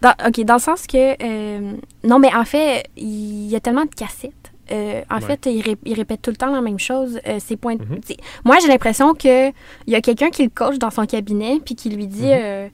[0.00, 1.22] Dans, OK, dans le sens que...
[1.22, 1.72] euh,
[2.04, 4.32] non, mais en fait, il y a tellement de cassettes.
[4.70, 5.20] Euh, en Ouais.
[5.22, 7.18] fait, il, ré- il répète tout le temps la même chose.
[7.26, 8.00] Euh, ses points de- Mhm.
[8.44, 9.52] Moi, j'ai l'impression que il
[9.92, 12.22] y a quelqu'un qui le coach dans son cabinet puis qui lui dit...
[12.26, 12.30] Mhm.
[12.32, 12.68] euh,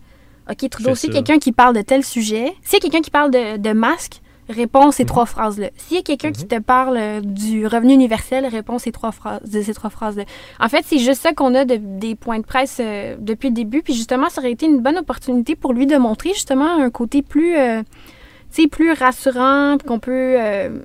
[0.51, 2.53] OK, Trudeau, c'est quelqu'un qui parle de tel sujet.
[2.63, 4.21] C'est quelqu'un qui parle de, de masque.
[4.51, 5.09] réponds ces Mhm.
[5.09, 5.69] trois phrases-là.
[5.79, 6.49] S'il y a quelqu'un qui Mhm.
[6.49, 10.25] te parle euh, du revenu universel, réponds ces trois phrases, de ces trois phrases-là.
[10.61, 13.55] En fait, c'est juste ça qu'on a de- des points de presse euh, depuis le
[13.55, 13.81] début.
[13.81, 17.23] Puis justement, ça aurait été une bonne opportunité pour lui de montrer justement un côté
[17.23, 17.83] plus, euh,
[18.71, 20.79] plus rassurant, qu'on peut euh,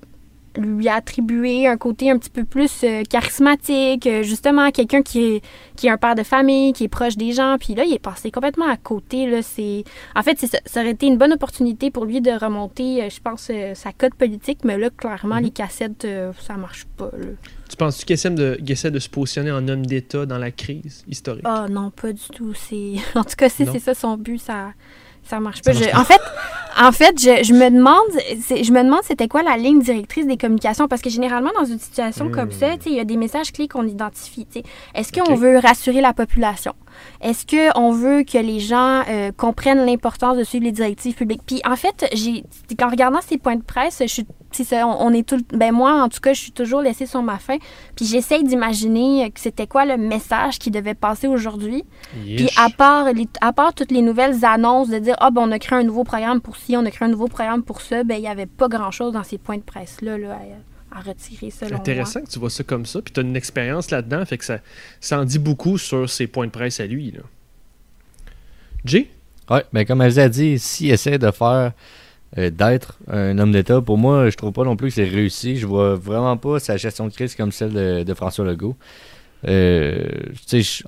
[0.58, 5.42] lui attribuer un côté un petit peu plus euh, charismatique, euh, justement quelqu'un qui est,
[5.76, 7.58] qui est un père de famille, qui est proche des gens.
[7.60, 9.26] Puis là, il est passé complètement à côté.
[9.30, 9.84] Là, c'est...
[10.16, 13.20] En fait, ça, ça aurait été une bonne opportunité pour lui de remonter, euh, je
[13.20, 14.60] pense, sa cote politique.
[14.64, 15.44] Mais là, clairement, Mhm.
[15.44, 16.08] les cassettes,
[16.40, 17.12] ça marche pas.
[17.18, 17.28] Là.
[17.70, 21.04] Tu penses-tu qu'il essaie, de, essaie de se positionner en homme d'État dans la crise
[21.08, 21.44] historique?
[21.46, 22.54] Ah non, pas du tout.
[22.54, 22.96] C'est...
[23.16, 24.74] En tout cas, si c'est ça son but, ça
[25.30, 25.78] ça marche Ça pas.
[25.80, 26.00] marche Je- pas.
[26.00, 26.22] En fait,
[26.82, 30.38] en fait je, je me demande je me demande c'était quoi la ligne directrice des
[30.38, 32.52] communications parce que généralement dans une situation comme Hmm.
[32.52, 34.46] ça, tu sais, il y a des messages clés qu'on identifie.
[34.46, 34.66] tu sais.
[34.96, 36.74] Est-ce qu'on veut rassurer la population?
[37.22, 41.42] Est-ce qu'on veut que les gens euh, comprennent l'importance de suivre les directives publiques?
[41.46, 42.44] Puis en fait, j'ai
[42.82, 45.72] en regardant ces points de presse, je suis c'est ça, on, on est tout ben
[45.72, 47.58] moi en tout cas, je suis toujours laissée sur ma faim,
[47.96, 51.84] puis j'essaye d'imaginer euh, que c'était quoi le message qui devait passer aujourd'hui.
[52.12, 55.52] Puis à part, les, à part toutes les nouvelles annonces de dire ah ben on
[55.52, 58.04] a créé un nouveau programme pour ci, on a créé un nouveau programme pour ça,
[58.04, 60.40] ben il y avait pas grand chose dans ces points de presse là, là
[60.92, 63.36] à, à retirer selon Intéressant que tu vois ça comme ça, puis tu as une
[63.36, 64.60] expérience là-dedans, fait que ça,
[65.00, 67.12] ça en dit beaucoup sur ses points de presse à lui.
[67.12, 67.22] Là.
[68.86, 69.10] Jay?
[69.50, 71.74] Ouais, mais comme elle a dit, s'il essaie de faire
[72.38, 75.58] euh, d'être un homme d'État, pour moi, je trouve pas non plus que c'est réussi.
[75.58, 77.74] Je vois vraiment pas sa gestion de crise comme celle
[78.06, 78.76] de, François Legault.
[79.48, 80.04] Euh,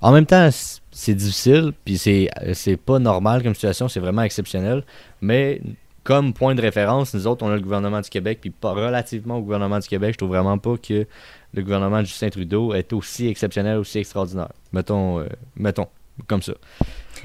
[0.02, 0.50] en même temps,
[0.92, 4.84] c'est difficile, puis c'est c'est pas normal comme situation, c'est vraiment exceptionnel.
[5.22, 5.62] Mais
[6.04, 9.42] comme point de référence, nous autres, on a le gouvernement du Québec, puis relativement au
[9.42, 11.06] gouvernement du Québec, je trouve vraiment pas que
[11.54, 14.52] le gouvernement de Justin Trudeau est aussi exceptionnel, aussi extraordinaire.
[14.74, 15.88] Mettons, euh, mettons,
[16.28, 16.54] comme ça.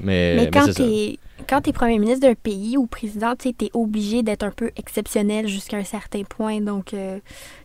[0.01, 0.65] Mais, quand
[1.47, 5.47] quand t'es premier ministre d'un pays ou président, tu t'es obligé d'être un peu exceptionnel
[5.47, 6.61] jusqu'à un certain point.
[6.61, 7.19] Donc euh,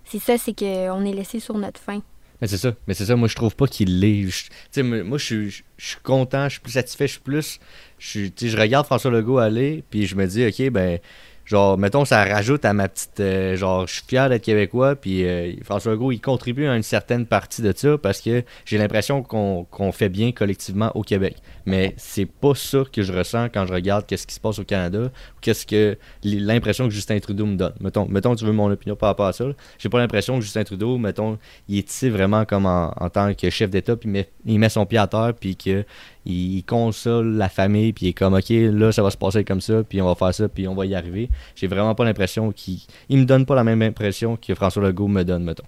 [0.05, 2.01] c'est ça, c'est qu'on est laissé sur notre faim.
[2.41, 4.29] Mais c'est ça, mais c'est ça, moi je trouve pas qu'il l'est.
[4.29, 7.21] Je- Tu moi je suis je je suis content, je suis plus satisfait, je suis
[7.21, 7.59] plus.
[7.99, 10.99] Je, tu regarde François Legault aller, puis je me dis, ok, ben,
[11.45, 13.21] genre, mettons, ça rajoute à ma petite.
[13.21, 16.83] euh, genre, je suis fier d'être québécois, puis euh, François Legault, il contribue à une
[16.83, 21.37] certaine partie de ça parce que j'ai l'impression qu'on qu'on fait bien collectivement au Québec.
[21.67, 24.65] Mais c'est pas ça que je ressens quand je regarde qu'est-ce qui se passe au
[24.65, 27.75] Canada, ou qu'est-ce que l'impression que Justin Trudeau me donne.
[27.81, 29.45] Mettons, mettons tu veux mon opinion par rapport à ça.
[29.79, 33.51] J'ai pas l'impression que Justin Trudeau, mettons, il est ici vraiment comme en, tant que
[33.51, 35.85] chef d'État, puis il met, son pied à terre, puis que
[36.25, 39.61] il console la famille, puis il est comme, OK, là, ça va se passer comme
[39.61, 41.29] ça, puis on va faire ça, puis on va y arriver.
[41.57, 45.09] J'ai vraiment pas l'impression qu'il il me donne pas la même impression que François Legault
[45.09, 45.65] me donne, mettons.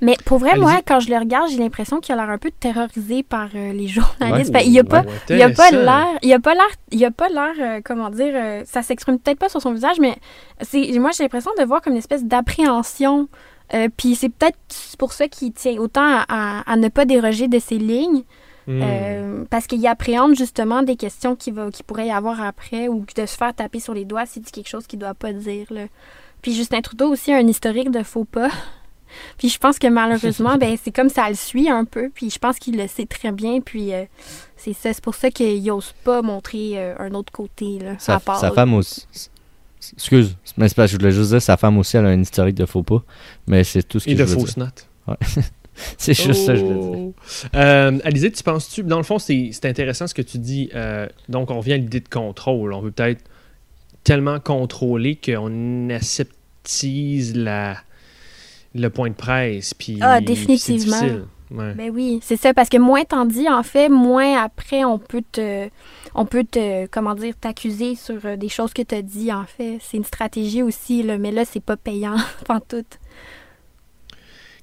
[0.00, 2.50] Mais pour vrai, moi, quand je le regarde, j'ai l'impression qu'il a l'air un peu
[2.50, 4.54] terrorisé par euh, les journalistes.
[4.54, 4.60] Ouais.
[4.64, 4.82] Ben, il a
[5.30, 8.32] il a pas l'air, il a pas l'air, il a pas l'air, euh, comment dire,
[8.34, 10.16] euh, ça s'exprime peut-être pas sur son visage, mais
[10.60, 13.28] c'est, moi j'ai l'impression de voir comme une espèce d'appréhension.
[13.74, 14.56] euh, Puis c'est peut-être
[14.98, 18.22] pour ça qu'il tient autant à, à- à ne pas déroger de ses lignes,
[18.66, 18.80] Hmm.
[18.82, 23.06] euh, parce qu'il appréhende justement des questions qu'il va, qu'il pourrait y avoir après ou
[23.16, 25.66] de se faire taper sur les doigts s'il dit quelque chose qu'il doit pas dire.
[25.70, 25.84] Là.
[26.42, 28.50] Puis Justin Trudeau aussi a un historique de faux pas.
[29.38, 32.10] Puis je pense que malheureusement, ben c'est comme ça le suit un peu.
[32.14, 33.60] Puis je pense qu'il le sait très bien.
[33.60, 34.04] Puis euh,
[34.56, 38.16] c'est ça, c'est pour ça qu'il n'ose pas montrer euh, un autre côté là, Sa,
[38.16, 38.38] à part.
[38.40, 39.06] sa femme aussi.
[39.92, 42.20] Excuse, mais c'est parce que je voulais juste dire, sa femme aussi, elle a un
[42.20, 43.02] historique de faux pas.
[43.46, 44.44] Mais c'est tout ce que Et je de veux dire.
[44.44, 44.88] fausses notes.
[45.96, 46.98] C'est juste ça que je voulais dire.
[46.98, 47.14] Oh.
[47.54, 50.68] Euh, Alizé, tu penses-tu, dans le fond, c'est c'est intéressant ce que tu dis.
[50.74, 52.72] euh, donc, on revient à l'idée de contrôle.
[52.72, 53.22] On veut peut-être
[54.02, 57.76] tellement contrôler qu'on aseptise la,
[58.74, 59.74] le point de presse.
[59.74, 61.00] Puis Ah, définitivement.
[61.50, 61.72] Ouais.
[61.74, 65.22] Ben oui, c'est ça, parce que moins t'en dis, en fait, moins après on peut
[65.32, 65.68] te,
[66.14, 69.78] on peut te, comment dire, t'accuser sur euh, des choses que t'as dit, en fait.
[69.80, 72.16] C'est une stratégie aussi, là, mais là, c'est pas payant,
[72.68, 72.84] tout.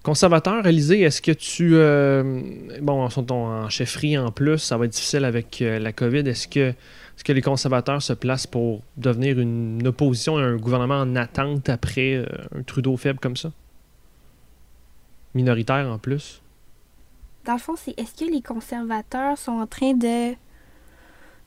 [0.03, 1.71] Conservateur, Alizé, est-ce que tu.
[1.73, 2.39] euh,
[2.79, 6.19] bon, sont en chefferie en plus, ça va être difficile avec euh, la COVID.
[6.19, 10.99] Est-ce que, est que les conservateurs se placent pour devenir une opposition à un gouvernement
[10.99, 13.51] en attente après euh, un Trudeau faible comme ça?
[15.36, 16.41] Minoritaire en plus?
[17.45, 20.34] Dans le fond, c'est est-ce que les conservateurs sont en train de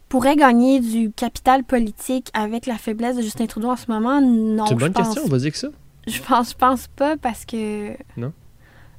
[0.09, 4.20] pourraient gagner du capital politique avec la faiblesse de Justin Trudeau en ce moment?
[4.20, 5.68] Non, C'est une bonne pense question, on va dire que ça.
[6.07, 7.94] Je pense, je pense pas parce que.
[8.16, 8.33] Non?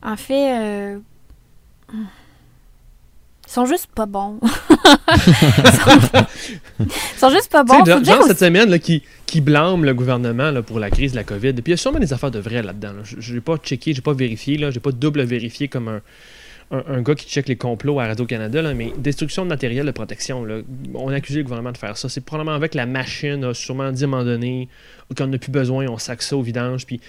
[0.03, 0.99] En fait, euh,
[3.49, 4.39] ils sont juste pas bons.
[4.43, 6.23] ils, sont...
[6.79, 7.83] ils sont juste pas bons.
[7.83, 11.17] genre, genre cette semaine là, qui, qui blâme le gouvernement là, pour la crise de
[11.17, 11.47] la COVID.
[11.47, 12.93] Et puis il y a sûrement des affaires de vrai là-dedans.
[12.93, 13.01] là.
[13.03, 16.01] Je n'ai pas checké, j'ai pas vérifié, là, j'ai pas double vérifié comme un,
[16.69, 19.91] un, un gars qui check les complots à Radio-Canada, là, mais destruction de matériel de
[19.91, 20.59] protection, là,
[20.93, 22.07] on a accusé le gouvernement de faire ça.
[22.07, 24.69] C'est probablement avec la machine a sûrement dit à un moment donné,
[25.17, 26.85] quand on n'a plus besoin, on sac ça au vidange.
[26.85, 27.01] Puis...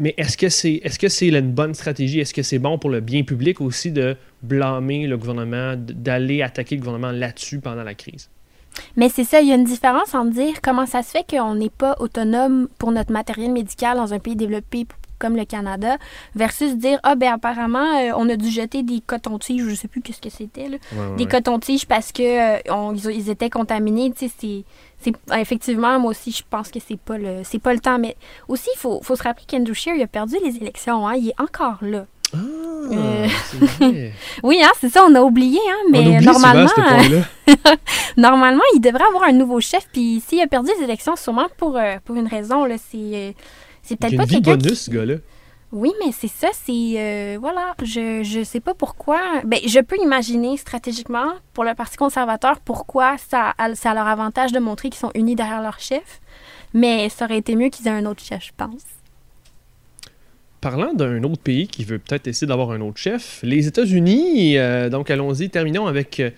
[0.00, 2.20] Mais est-ce que c'est est -ce c'est une bonne stratégie?
[2.20, 6.76] Est-ce que c'est bon pour le bien public aussi de blâmer le gouvernement, d'aller attaquer
[6.76, 8.28] le gouvernement là-dessus pendant la crise?
[8.96, 11.54] Mais c'est ça, il y a une différence en dire comment ça se fait qu'on
[11.54, 14.86] n'est pas autonome pour notre matériel médical dans un pays développé
[15.22, 15.96] comme le Canada,
[16.34, 20.00] versus dire ah ben apparemment euh, on a dû jeter des cotons-tiges, je sais plus
[20.02, 20.78] qu'est-ce que c'était là,
[21.16, 24.64] des cotons-tiges parce que euh, on- ils, étaient contaminés, tu sais c'est
[25.04, 28.16] c'est effectivement moi aussi je pense que c'est pas le c'est pas le temps mais
[28.48, 31.28] aussi il faut, faut se rappeler qu'Andrew Scheer il a perdu les élections hein, il
[31.30, 32.04] est encore là.
[32.34, 32.38] Ah,
[32.90, 33.26] Euh.
[33.80, 34.12] vrai.
[34.42, 37.22] Oui hein, c'est ça on a oublié hein, mais on oublie normalement souvent ce point-là.
[38.16, 41.76] Normalement, il devrait avoir un nouveau chef, puis s'il a perdu les élections, sûrement pour,
[41.76, 43.34] euh, pour une raison, là, c'est,
[43.82, 45.14] c'est peut-être pas quelqu'un qui- bonus, ce gars-là.
[45.72, 46.94] Oui, mais c'est ça, c'est...
[46.98, 49.20] euh, voilà, je, je sais pas pourquoi...
[49.46, 54.06] Ben, je peux imaginer stratégiquement, pour le Parti conservateur, pourquoi ça a, ça a leur
[54.06, 56.20] avantage de montrer qu'ils sont unis derrière leur chef,
[56.74, 58.82] mais ça aurait été mieux qu'ils aient un autre chef, je pense.
[60.60, 64.90] Parlant d'un autre pays qui veut peut-être essayer d'avoir un autre chef, les États-Unis, euh,
[64.90, 66.30] donc allons-y, terminons avec euh,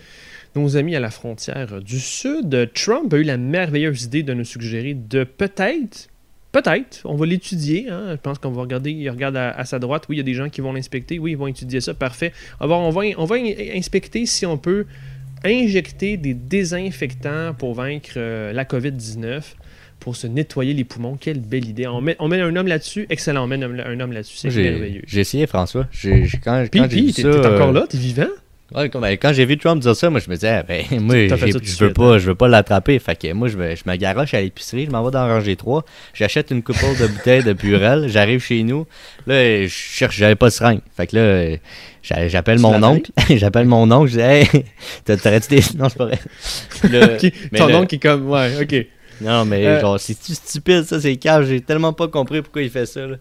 [0.54, 2.70] nos amis à la frontière du Sud.
[2.72, 6.08] Trump a eu la merveilleuse idée de nous suggérer de peut-être,
[6.54, 9.78] peut-être, on va l'étudier, hein, je pense qu'on va regarder, il regarde à, à sa
[9.78, 11.92] droite, oui, il y a des gens qui vont l'inspecter, oui, ils vont étudier ça,
[11.94, 12.32] parfait.
[12.60, 14.86] On va, on va, on va in- inspecter si on peut
[15.44, 19.42] injecter des désinfectants pour vaincre euh, la COVID-19
[20.00, 21.16] pour se nettoyer les poumons.
[21.18, 21.86] Quelle belle idée.
[21.86, 23.06] On met, on met un homme là-dessus.
[23.10, 24.36] Excellent, on met un, un homme là-dessus.
[24.36, 25.02] C'est merveilleux.
[25.06, 25.86] J'ai essayé, François.
[25.90, 27.86] J'ai- quand quand j'ai vu t'es ça, t'es encore euh, là?
[27.88, 28.26] T'es vivant?
[28.74, 30.82] Ouais, quand, ben, quand j'ai vu Trump dire ça, moi je me disais, ah, ben,
[31.00, 31.14] moi
[31.62, 32.98] je veux pas, je veux pas l'attraper.
[32.98, 35.54] Fait que moi je me, je me garoche à l'épicerie, je m'en vais dans ranger
[35.56, 38.86] 3, j'achète une couple de bouteilles de Purel, j'arrive chez nous,
[39.26, 40.80] là je cherche, j'avais pas de seringue.
[40.96, 41.56] Fait que là,
[42.02, 44.48] j'a- j'appelle mon oncle, j'appelle mon oncle, je dis hey,
[45.04, 45.62] t'aurais-tu des.
[45.78, 46.18] Non, c'est pas vrai.
[47.58, 48.28] Ton oncle est comme.
[48.28, 48.86] Ouais, ok.
[49.20, 52.70] Non, mais Euh, genre, c'est stupide ça, c'est calme, j'ai tellement pas compris pourquoi il
[52.70, 53.06] fait ça.
[53.06, 53.16] Là.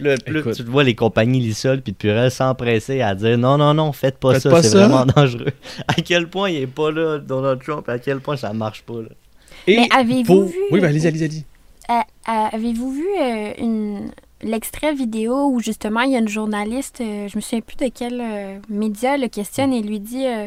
[0.00, 3.74] Là, là, tu vois les compagnies Lissol puis de Purel s'empresser à dire non, non,
[3.74, 5.52] non, faites pas Faites ça, c'est vraiment dangereux.
[5.88, 8.94] À quel point il est pas là, Donald Trump, à quel point ça marche pas.
[9.02, 9.08] Là.
[9.66, 11.44] Et Mais avez-vous pour- vu- Oui, ben, allez-y, allez-y, allez-y.
[11.90, 11.94] Euh,
[12.28, 14.10] euh, Avez-vous vu euh, une-
[14.42, 17.90] l'extrait vidéo où justement il y a une journaliste, euh, je me souviens plus de
[17.94, 20.46] quel euh, média, le questionne et lui dit euh,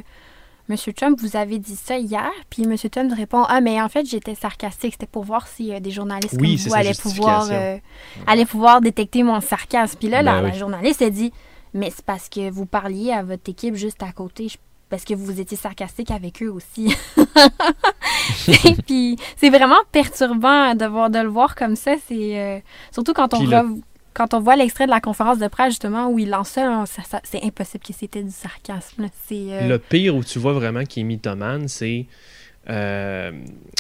[0.70, 4.06] Monsieur Trump, vous avez dit ça hier Puis Monsieur Trump répond Ah, mais en fait,
[4.06, 4.94] j'étais sarcastique.
[4.94, 7.78] C'était pour voir si euh, des journalistes Oui, comme vous allaient pouvoir, euh,
[8.28, 9.98] allaient pouvoir détecter mon sarcasme.
[10.00, 10.52] Puis là, la, Ben oui.
[10.52, 11.34] la journaliste a dit
[11.74, 14.48] Mais c'est parce que vous parliez à votre équipe juste à côté.
[14.48, 14.58] Je-
[14.90, 16.96] parce que vous étiez sarcastique avec eux aussi.
[18.48, 21.96] Et puis c'est vraiment perturbant de, voir, de le voir comme ça.
[22.08, 22.60] C'est euh,
[22.92, 23.82] surtout quand on, rev-
[24.14, 26.84] quand on voit l'extrait de la conférence de presse justement où il lance ça,
[27.24, 29.08] c'est impossible que c'était du sarcasme.
[29.32, 32.06] euh, Le pire où tu vois vraiment qu'il est mythomane, c'est
[32.70, 33.32] euh,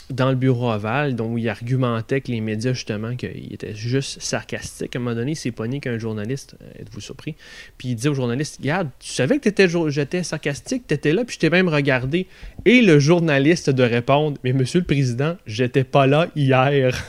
[0.09, 4.21] dans le bureau ovale, donc où il argumentait que les médias, justement, qu'il était juste
[4.21, 4.95] sarcastique.
[4.95, 7.35] À un moment donné, il s'est pogné qu'un journaliste, euh, êtes-vous surpris,
[7.77, 9.49] puis il dit au journaliste, regarde, tu savais que
[9.89, 12.27] j'étais sarcastique, t'étais là, puis je t'ai même regardé.
[12.65, 17.01] Et le journaliste de répondre, mais monsieur le président, j'étais pas là hier.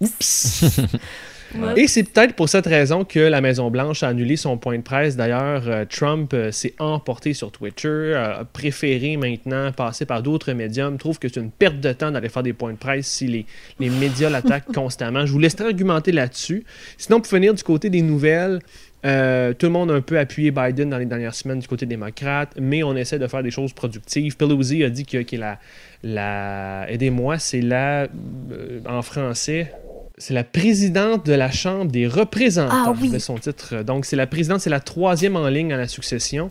[0.00, 0.64] oups.
[1.58, 1.82] Ouais.
[1.82, 5.16] Et c'est peut-être pour cette raison que la Maison-Blanche a annulé son point de presse.
[5.16, 10.52] D'ailleurs, euh, Trump euh, s'est emporté sur Twitter, euh, a préféré maintenant passer par d'autres
[10.52, 13.26] médiums, trouve que c'est une perte de temps d'aller faire des points de presse si
[13.26, 13.46] les,
[13.78, 15.26] les médias l'attaquent constamment.
[15.26, 16.64] Je vous laisserai argumenter là-dessus.
[16.98, 18.60] Sinon, pour finir du côté des nouvelles,
[19.06, 21.86] euh, tout le monde a un peu appuyé Biden dans les dernières semaines du côté
[21.86, 24.36] démocrate, mais on essaie de faire des choses productives.
[24.36, 25.58] Pelosi a dit que, que la,
[26.02, 28.08] la aidez-moi, c'est la,
[28.50, 29.72] euh, en français,
[30.18, 33.10] c'est la présidente de la Chambre des représentants, Ah oui.
[33.10, 33.82] de son titre.
[33.82, 36.50] Donc, c'est la présidente, c'est la troisième en ligne à la succession.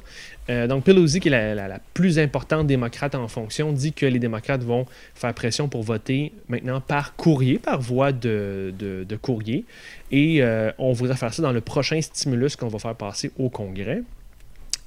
[0.51, 4.05] Euh, donc, Pelosi, qui est la, la- la plus importante démocrate en fonction, dit que
[4.05, 9.15] les démocrates vont faire pression pour voter maintenant par courrier, par voie de, de- de
[9.15, 9.65] courrier.
[10.11, 13.49] Et euh, on voudrait faire ça dans le prochain stimulus qu'on va faire passer au
[13.49, 14.03] Congrès.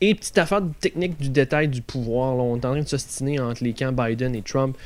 [0.01, 3.41] Et petite affaire technique du détail du pouvoir, là, on est en train de s'ostiner
[3.41, 4.77] entre les camps Biden et Trump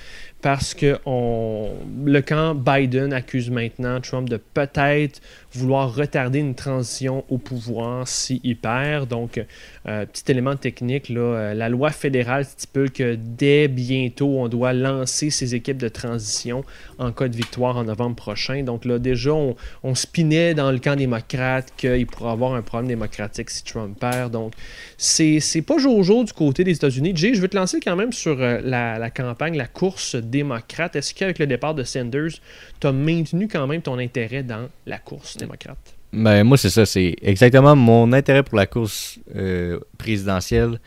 [0.42, 5.20] parce que le camp Biden accuse maintenant Trump de peut-être
[5.55, 9.09] vouloir retarder une transition au pouvoir s'il perd.
[9.09, 9.40] Donc,
[9.87, 14.72] euh, petit élément technique, là, euh, la loi fédérale stipule que dès bientôt, on doit
[14.72, 16.64] lancer ces équipes de transition
[16.98, 18.62] en cas de victoire en novembre prochain.
[18.62, 23.50] Donc là, déjà, on, spinait dans le camp démocrate qu'il pourrait avoir un problème démocratique
[23.50, 24.33] si Trump perd.
[24.33, 24.55] Donc,
[24.96, 27.12] c'est pas jour du côté des États-Unis.
[27.14, 30.96] Jay, je veux te lancer quand même sur euh, la, la campagne, la course démocrate.
[30.96, 32.32] Est-ce qu'avec le départ de Sanders,
[32.80, 35.78] tu as maintenu quand même ton intérêt dans la course démocrate?
[36.12, 36.85] Ben, moi, c'est ça.
[36.85, 40.80] C'est exactement mon intérêt pour la course euh, présidentielle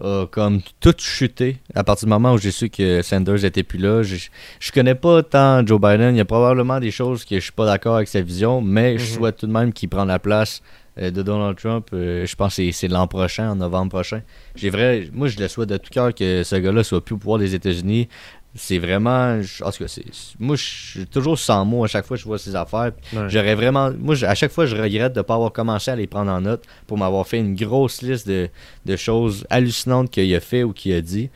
[0.00, 3.78] a comme tout chuté à partir du moment où j'ai su que Sanders était plus
[3.78, 4.02] là.
[4.02, 4.16] Je,
[4.58, 6.14] je connais pas tant Joe Biden.
[6.14, 8.96] Il y a probablement des choses que je suis pas d'accord avec sa vision, mais
[8.98, 9.18] je Mhm.
[9.18, 10.62] souhaite tout de même qu'il prenne la place
[10.98, 11.88] euh, de Donald Trump.
[11.92, 14.22] Euh, je pense que c'est- c'est l'an prochain, en novembre prochain.
[14.56, 17.18] J'ai vrai, moi, je le souhaite de tout cœur que ce gars-là soit plus au
[17.18, 18.08] pouvoir des États-Unis.
[18.54, 19.40] C'est vraiment.
[19.40, 20.04] je- En tout cas, c'est-
[20.38, 22.92] moi, je suis toujours sans mots à chaque fois que je vois ses affaires.
[23.14, 23.28] Ouais.
[23.28, 23.90] J'aurais vraiment.
[23.98, 26.30] Moi, je- à chaque fois, je regrette de ne pas avoir commencé à les prendre
[26.30, 28.48] en note pour m'avoir fait une grosse liste de,
[28.84, 31.30] de choses hallucinantes qu'il a fait ou qu'il a dit.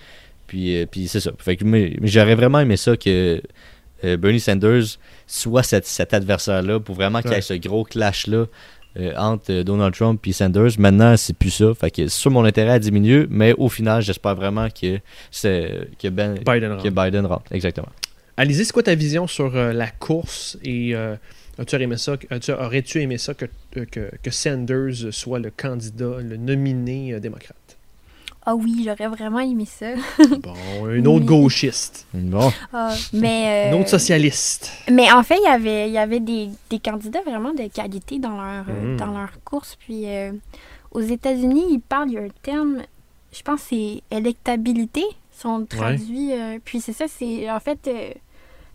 [0.46, 1.32] Puis, euh, puis c'est ça.
[1.38, 3.40] Fait que, mais, j'aurais vraiment aimé ça que
[4.04, 4.84] euh, Bernie Sanders
[5.26, 8.44] soit cet, cet adversaire-là pour vraiment qu'il y ait ce gros clash-là
[8.98, 10.78] euh, entre Donald Trump et Sanders.
[10.78, 11.72] Maintenant, c'est plus ça.
[11.74, 14.98] Fait que sûr, mon intérêt a diminué, mais au final, j'espère vraiment que,
[15.30, 16.82] c'est, que, ben, Biden rentre.
[16.84, 17.52] que Biden rentre.
[17.52, 17.88] Exactement.
[18.36, 21.16] Alizé, c'est quoi ta vision sur euh, la course et euh,
[21.58, 26.36] as-tu aimé ça, as-tu- aurais-tu aimé ça que, que, que Sanders soit le candidat, le
[26.36, 27.56] nominé démocrate?
[28.48, 29.86] Ah oui, j'aurais vraiment aimé ça.
[30.40, 30.54] Bon,
[30.86, 31.24] un autre Oui.
[31.24, 32.52] gauchiste, Bon.
[32.72, 34.70] Ah, mais, un euh, autre socialiste.
[34.90, 38.18] mais en fait, il y avait, il y avait des, des candidats vraiment de qualité
[38.20, 39.76] dans leur, euh, dans leur course.
[39.80, 40.30] Puis euh,
[40.92, 42.82] aux États-Unis, ils parlent, il y a un terme,
[43.32, 45.02] je pense que c'est électabilité,
[45.36, 46.32] sont traduits.
[46.32, 47.90] euh, puis c'est ça, c'est en fait.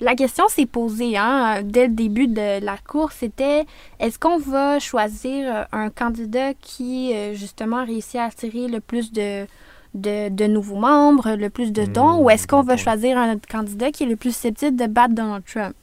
[0.01, 3.65] La question s'est posée hein, dès le début de la course, c'était
[3.99, 9.11] est-ce qu'on va choisir euh, un candidat qui euh, justement réussit à attirer le plus
[9.13, 9.45] de,
[9.93, 13.33] de, de nouveaux membres, le plus de dons, Hmm, ou est-ce qu'on va choisir un
[13.35, 15.75] autre candidat qui est le plus susceptible de battre Donald Trump?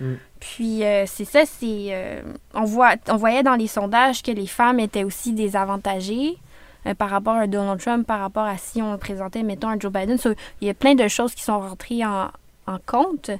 [0.00, 0.14] Hmm.
[0.40, 2.20] Puis euh, c'est ça, c'est euh,
[2.52, 6.36] on voit on voyait dans les sondages que les femmes étaient aussi désavantagées
[6.86, 9.90] euh, par rapport à Donald Trump, par rapport à si on présentait mettons un Joe
[9.90, 10.18] Biden.
[10.18, 12.28] So, il y a plein de choses qui sont rentrées en,
[12.66, 13.30] en compte.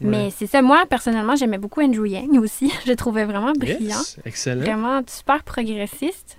[0.00, 2.70] Mais c'est ça, moi personnellement, j'aimais beaucoup Andrew Yang aussi.
[2.84, 4.60] Je le trouvais vraiment brillant, Yes, excellent.
[4.62, 6.38] vraiment super progressiste.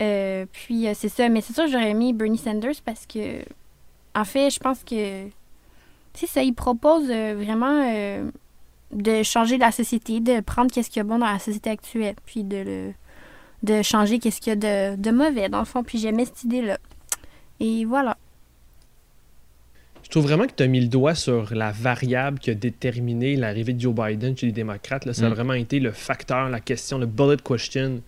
[0.00, 3.42] Euh, puis euh, c'est ça, mais c'est sûr que j'aurais mis Bernie Sanders parce que
[4.14, 5.32] en fait, je pense que tu
[6.14, 7.84] sais ça, il propose euh, vraiment
[8.92, 12.14] de changer la société, de prendre qu'est-ce qu'il y a bon dans la société actuelle,
[12.26, 12.92] puis de le
[13.64, 15.82] de changer qu'est-ce qu'il y a de, de mauvais dans le fond.
[15.82, 16.78] Puis j'aimais cette idée-là.
[17.60, 18.16] Et voilà.
[20.08, 23.36] Je trouve vraiment que tu as mis le doigt sur la variable qui a déterminé
[23.36, 25.04] l'arrivée de Joe Biden chez les démocrates.
[25.04, 25.12] Là.
[25.12, 25.34] Ça a Mm.
[25.34, 28.00] vraiment été le facteur, la question, le bullet question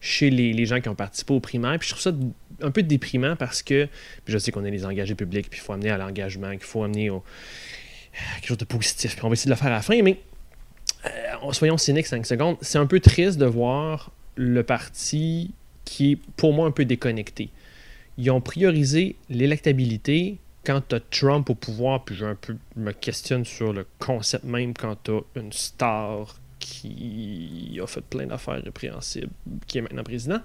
[0.00, 1.78] chez les, les gens qui ont participé aux primaires.
[1.78, 2.12] Puis je trouve ça
[2.60, 3.84] un peu déprimant parce que
[4.24, 6.60] puis je sais qu'on est les engagés publics, puis il faut amener à l'engagement, qu'il
[6.64, 7.22] faut amener au,
[8.36, 9.14] quelque chose de positif.
[9.14, 10.18] Puis on va essayer de le faire à la fin, mais
[11.06, 12.56] euh, soyons cyniques 5 secondes.
[12.62, 15.52] C'est un peu triste de voir le parti
[15.84, 17.50] qui est pour moi un peu déconnecté.
[18.18, 22.92] Ils ont priorisé l'électabilité quand tu as Trump au pouvoir, puis je un peu me
[22.92, 28.62] questionne sur le concept même quand tu as une star qui a fait plein d'affaires
[28.62, 29.28] répréhensibles,
[29.66, 30.40] qui est maintenant président.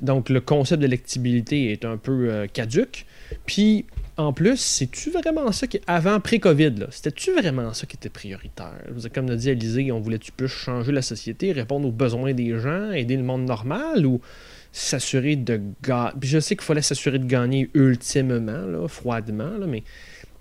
[0.00, 3.04] Donc le concept d'électabilité est un peu euh, caduque.
[3.46, 3.84] Puis
[4.16, 8.80] en plus, c'est-tu vraiment ça qui avant pré-Covid, c'était-tu vraiment ça qui était prioritaire?
[9.12, 12.92] Comme l'a dit Alizé, on voulait-tu plus changer la société, répondre aux besoins des gens,
[12.92, 14.20] aider le monde normal ou
[14.72, 16.12] s'assurer de gagner.
[16.22, 19.82] Je sais qu'il fallait s'assurer de gagner ultimement, là, froidement, là, mais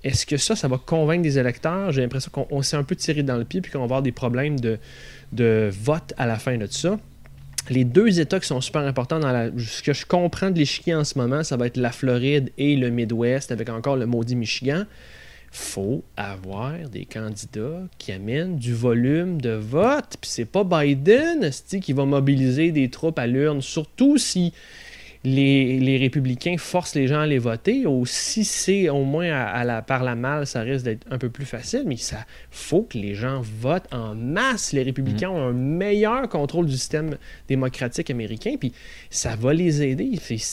[0.03, 1.91] est-ce que ça, ça va convaincre des électeurs?
[1.91, 4.01] J'ai l'impression qu'on on s'est un peu tiré dans le pied puis qu'on va avoir
[4.01, 4.79] des problèmes de,
[5.33, 6.97] de vote à la fin de ça.
[7.69, 10.95] Les deux États qui sont super importants dans la, ce que je comprends de l'échiquier
[10.95, 14.35] en ce moment, ça va être la Floride et le Midwest avec encore le maudit
[14.35, 14.85] Michigan.
[15.51, 20.17] Faut avoir des candidats qui amènent du volume de vote.
[20.21, 21.49] Puis c'est pas Biden
[21.81, 24.53] qui va mobiliser des troupes à l'urne, surtout si
[25.25, 27.85] les, les républicains forcent les gens à les voter.
[27.85, 31.17] Ou si c'est au moins à, à la, par la malle, ça risque d'être un
[31.17, 31.83] peu plus facile.
[31.85, 34.71] Mais ça faut que les gens votent en masse.
[34.71, 38.55] Les républicains ont un meilleur contrôle du système démocratique américain.
[38.59, 38.71] Puis
[39.09, 40.11] ça va les aider.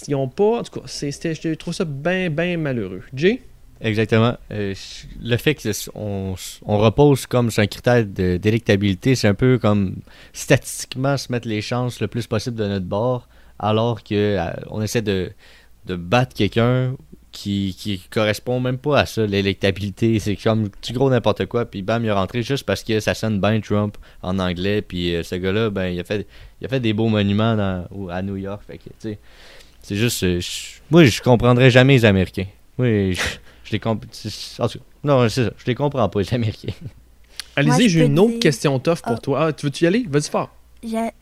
[0.09, 0.61] Ils ont pas.
[0.61, 3.03] En tout cas, je trouve ça bien, bien malheureux.
[3.14, 3.42] Jay?
[3.81, 4.37] Exactement.
[4.53, 4.74] Euh,
[5.22, 9.97] le fait qu'on on repose comme sur un critère d'électabilité, c'est un peu comme
[10.33, 14.81] statistiquement se mettre les chances le plus possible de notre bord, alors que euh, on
[14.83, 15.31] essaie de,
[15.87, 16.95] de battre quelqu'un
[17.33, 20.18] qui, qui correspond même pas à ça, l'électabilité.
[20.20, 23.12] C'est comme du gros n'importe quoi, puis bam, il est rentré juste parce que ça
[23.12, 26.27] sonne bien Trump en anglais, puis euh, ce gars-là, ben, il a, fait,
[26.62, 28.62] il a fait des beaux monuments dans- à New York.
[28.66, 28.85] Fait que,
[29.83, 30.22] c'est juste.
[30.22, 32.47] euh, je- moi, je comprendrais jamais les Américains.
[32.79, 33.18] Oui,
[33.67, 34.09] je les comprends.
[35.05, 35.51] Non, c'est ça.
[35.59, 36.73] Je les comprends pas, les Américains.
[37.57, 39.19] Alizé, j'ai une autre dire- question tough pour Ah.
[39.19, 39.47] toi.
[39.47, 40.07] Ah, tu veux-tu y aller?
[40.09, 40.51] Vas-y fort.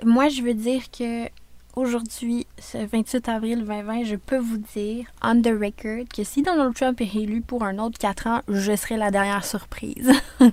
[0.04, 1.28] Moi, je veux dire que
[1.76, 6.74] aujourd'hui, ce 28 avril 2020, je peux vous dire, on the record, que si Donald
[6.74, 10.10] Trump est réélu pour un autre 4 ans, je serai la dernière surprise.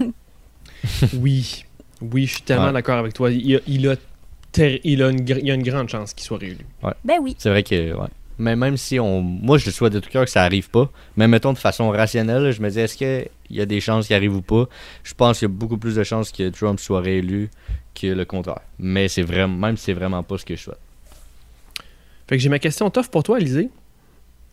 [1.14, 1.66] Oui.
[2.02, 2.74] Oui, je suis tellement Ouais.
[2.74, 3.30] d'accord avec toi.
[3.32, 3.96] Il a, il a
[4.84, 6.66] il, a une, il y a une grande chance qu'il soit réélu.
[7.06, 7.36] Ben oui.
[7.38, 8.08] C'est vrai que, ouais.
[8.42, 9.22] Mais même si on.
[9.22, 10.92] Moi, je le souhaite de tout cœur que ça arrive pas.
[11.16, 14.16] Mais mettons de façon rationnelle, je me dis, est-ce qu'il y a des chances qu'il
[14.16, 14.68] arrive ou pas?
[15.04, 17.50] Je pense qu'il y a beaucoup plus de chances que Trump soit réélu
[17.94, 18.62] que le contraire.
[18.80, 20.80] Mais c'est vraiment, même si c'est vraiment pas ce que je souhaite.
[22.28, 23.70] Fait que j'ai ma question tough pour toi, Alizé.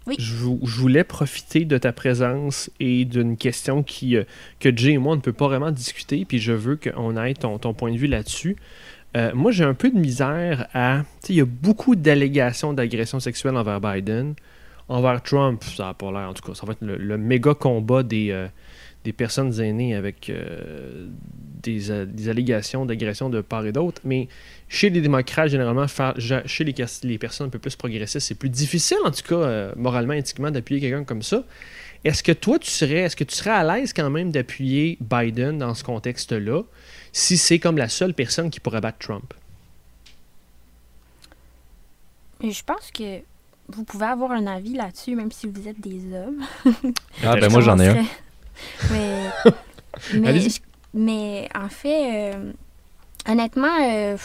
[0.06, 0.16] Oui.
[0.18, 4.24] Je, vou- je voulais profiter de ta présence et d'une question qui, euh,
[4.58, 7.34] que Jay et moi on ne peut pas vraiment discuter, puis je veux qu'on ait
[7.34, 8.56] ton, ton point de vue là-dessus.
[9.16, 11.02] Euh, moi, j'ai un peu de misère à.
[11.28, 14.34] Il y a beaucoup d'allégations d'agression sexuelle envers Biden.
[14.88, 16.28] Envers Trump, ça n'a pas l'air.
[16.28, 18.46] En tout cas, ça va être le, méga combat des, euh,
[19.04, 21.08] des personnes aînées avec euh,
[21.62, 24.00] des, des allégations d'agression de part et d'autre.
[24.04, 24.28] Mais
[24.68, 25.86] chez les démocrates, généralement,
[26.46, 30.14] chez les, les personnes un peu plus progressistes, c'est plus difficile, en tout cas, moralement,
[30.14, 31.44] éthiquement, d'appuyer quelqu'un comme ça.
[32.04, 35.58] Est-ce que toi, tu serais, est-ce que tu serais à l'aise quand même d'appuyer Biden
[35.58, 36.62] dans ce contexte-là,
[37.12, 39.34] si c'est comme la seule personne qui pourrait battre Trump?
[42.42, 43.20] Mais je pense que
[43.68, 46.44] vous pouvez avoir un avis là-dessus, même si vous êtes des hommes.
[47.24, 48.04] Ah, ben moi, j'en ai un.
[48.90, 49.30] Mais,
[50.14, 50.50] mais, Allez-y.
[50.50, 50.60] je-
[50.94, 52.52] mais en fait, euh,
[53.28, 54.16] honnêtement, euh,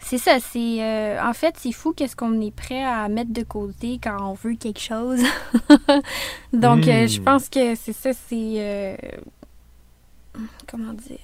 [0.00, 0.38] c'est ça.
[0.40, 4.16] C'est euh, en fait, c'est fou qu'est-ce qu'on est prêt à mettre de côté quand
[4.30, 5.20] on veut quelque chose.
[6.52, 7.24] Donc, euh, je Hmm.
[7.24, 8.10] pense que c'est ça.
[8.12, 8.96] C'est euh,
[10.66, 11.18] comment dire?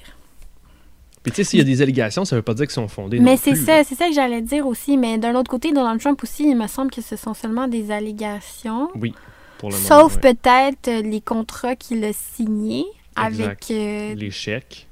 [1.22, 3.18] Puis tu sais, s'il y a des allégations, ça veut pas dire qu'ils sont fondés.
[3.18, 4.96] Mais c'est ça, c'est ça que j'allais dire aussi.
[4.96, 7.90] Mais d'un autre côté, Donald Trump aussi, il me semble que ce sont seulement des
[7.90, 8.90] allégations.
[8.94, 9.12] Oui,
[9.58, 10.20] pour le Sauf ouais.
[10.34, 12.84] peut-être euh, les contrats qu'il a signés
[13.16, 14.86] avec, euh, Les chèques.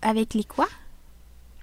[0.00, 0.66] avec les quoi?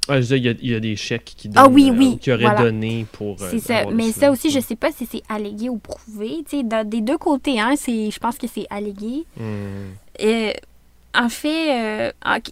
[0.08, 1.74] Ah, je veux dire, il y a, il y a des chèques qui Ah donnent,
[1.74, 2.64] oui, euh, oui, ou qui auraient voilà.
[2.64, 3.42] donné pour.
[3.42, 3.86] euh, C'est ça.
[3.92, 6.44] Mais ça aussi, je sais pas si c'est allégué ou prouvé.
[6.50, 9.26] Tu sais, des deux côtés, hein, c'est, je pense que c'est allégué.
[9.38, 9.92] Hmm.
[10.18, 10.56] Et,
[11.16, 12.12] en fait, euh,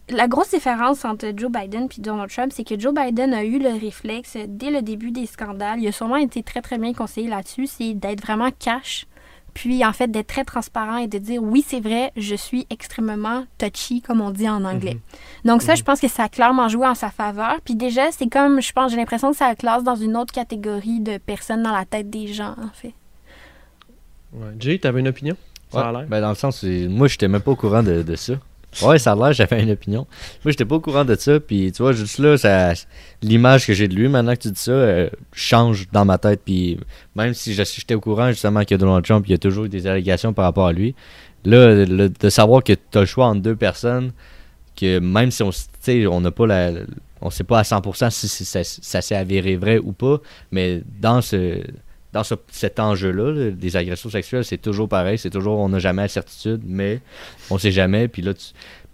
[0.10, 3.60] la grosse différence entre Joe Biden et Donald Trump, c'est que Joe Biden a eu
[3.60, 5.80] le réflexe dès le début des scandales.
[5.80, 7.68] Il a sûrement été très, très bien conseillé là-dessus.
[7.68, 9.05] C'est d'être vraiment cash.
[9.53, 13.45] Puis, en fait, d'être très transparent et de dire oui, c'est vrai, je suis extrêmement
[13.58, 14.93] touchy, comme on dit en anglais.
[14.93, 15.01] Mhm.
[15.45, 17.58] Donc, ça, je pense que ça a clairement joué en sa faveur.
[17.64, 20.99] Puis, déjà, c'est comme, je pense, j'ai l'impression que ça classe dans une autre catégorie
[20.99, 22.93] de personnes dans la tête des gens, en fait.
[24.34, 24.53] Ouais.
[24.60, 25.36] Jay, t'avais une opinion?
[25.72, 26.05] Ça a l'air.
[26.07, 28.34] ben dans le sens, moi, j'étais même pas au courant de, de ça.
[28.84, 30.05] Ouais, ça a l'air, j'avais une opinion.
[30.45, 32.74] Moi, j'étais pas au courant de ça, puis tu vois, juste là, ça,
[33.24, 36.41] l'image que j'ai de lui, maintenant que tu dis ça, euh, change dans ma tête,
[36.45, 36.78] puis
[37.15, 39.88] même si j'étais au courant, justement, que Donald Trump, il y a toujours eu des
[39.88, 40.93] allégations par rapport à lui,
[41.45, 44.11] là, le- de savoir que tu as le choix entre deux personnes,
[44.80, 45.49] que même si on,
[46.11, 46.72] on n'a pas la...
[47.20, 50.20] On sait pas à 100% si, si ça, ça s'est avéré vrai ou pas,
[50.51, 51.63] mais dans ce
[52.14, 55.80] dans ce- cet enjeu-là, là, des agressions sexuelles, c'est toujours pareil, c'est toujours on n'a
[55.80, 57.01] jamais la certitude, mais
[57.49, 58.45] on sait jamais, puis là tu,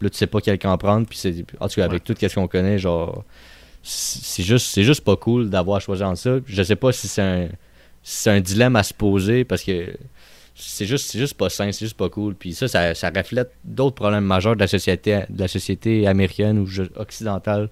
[0.01, 2.33] là, tu sais pas quel camp prendre, puis c'est en tout cas avec tout ce
[2.35, 3.23] qu'on connaît, genre
[3.83, 6.37] c'est juste c'est juste pas cool d'avoir choisi en ça.
[6.45, 7.47] Je sais pas si c'est un
[8.01, 9.93] si c'est un dilemme à se poser parce que
[10.55, 12.35] c'est juste c'est juste pas sain, c'est juste pas cool.
[12.35, 16.59] Puis ça, ça, ça reflète d'autres problèmes majeurs de la société de la société américaine
[16.59, 17.69] ou occidentale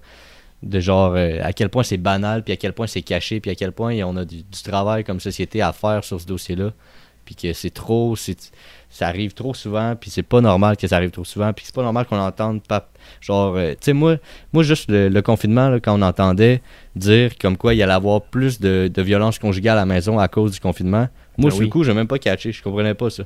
[0.62, 3.50] de genre euh, à quel point c'est banal, puis à quel point c'est caché, puis
[3.50, 6.72] à quel point on a du, du travail comme société à faire sur ce dossier-là,
[7.24, 8.36] puis que c'est trop, c'est
[8.90, 11.74] ça arrive trop souvent, puis c'est pas normal que ça arrive trop souvent, puis c'est
[11.74, 12.88] pas normal qu'on entende pas
[13.20, 14.16] genre euh, tu sais moi
[14.52, 16.60] moi juste le, le confinement là, quand on entendait
[16.94, 20.28] dire comme quoi il allait avoir plus de, de violence conjugale à la maison à
[20.28, 21.08] cause du confinement,
[21.38, 21.66] moi Ben sur oui.
[21.66, 23.24] le coup j'ai même pas catché, je comprenais pas ça.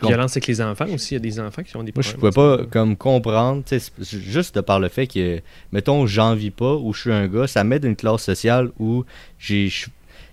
[0.00, 2.02] Comp- Violence avec les enfants aussi, il y a des enfants qui ont des moi,
[2.02, 2.32] je problèmes.
[2.34, 3.62] pouvais pas comme comprendre,
[4.00, 5.40] juste de par le fait que,
[5.72, 9.04] mettons, j'en vis pas ou je suis un gars, ça m'aide une classe sociale où
[9.38, 9.86] j'ai, je-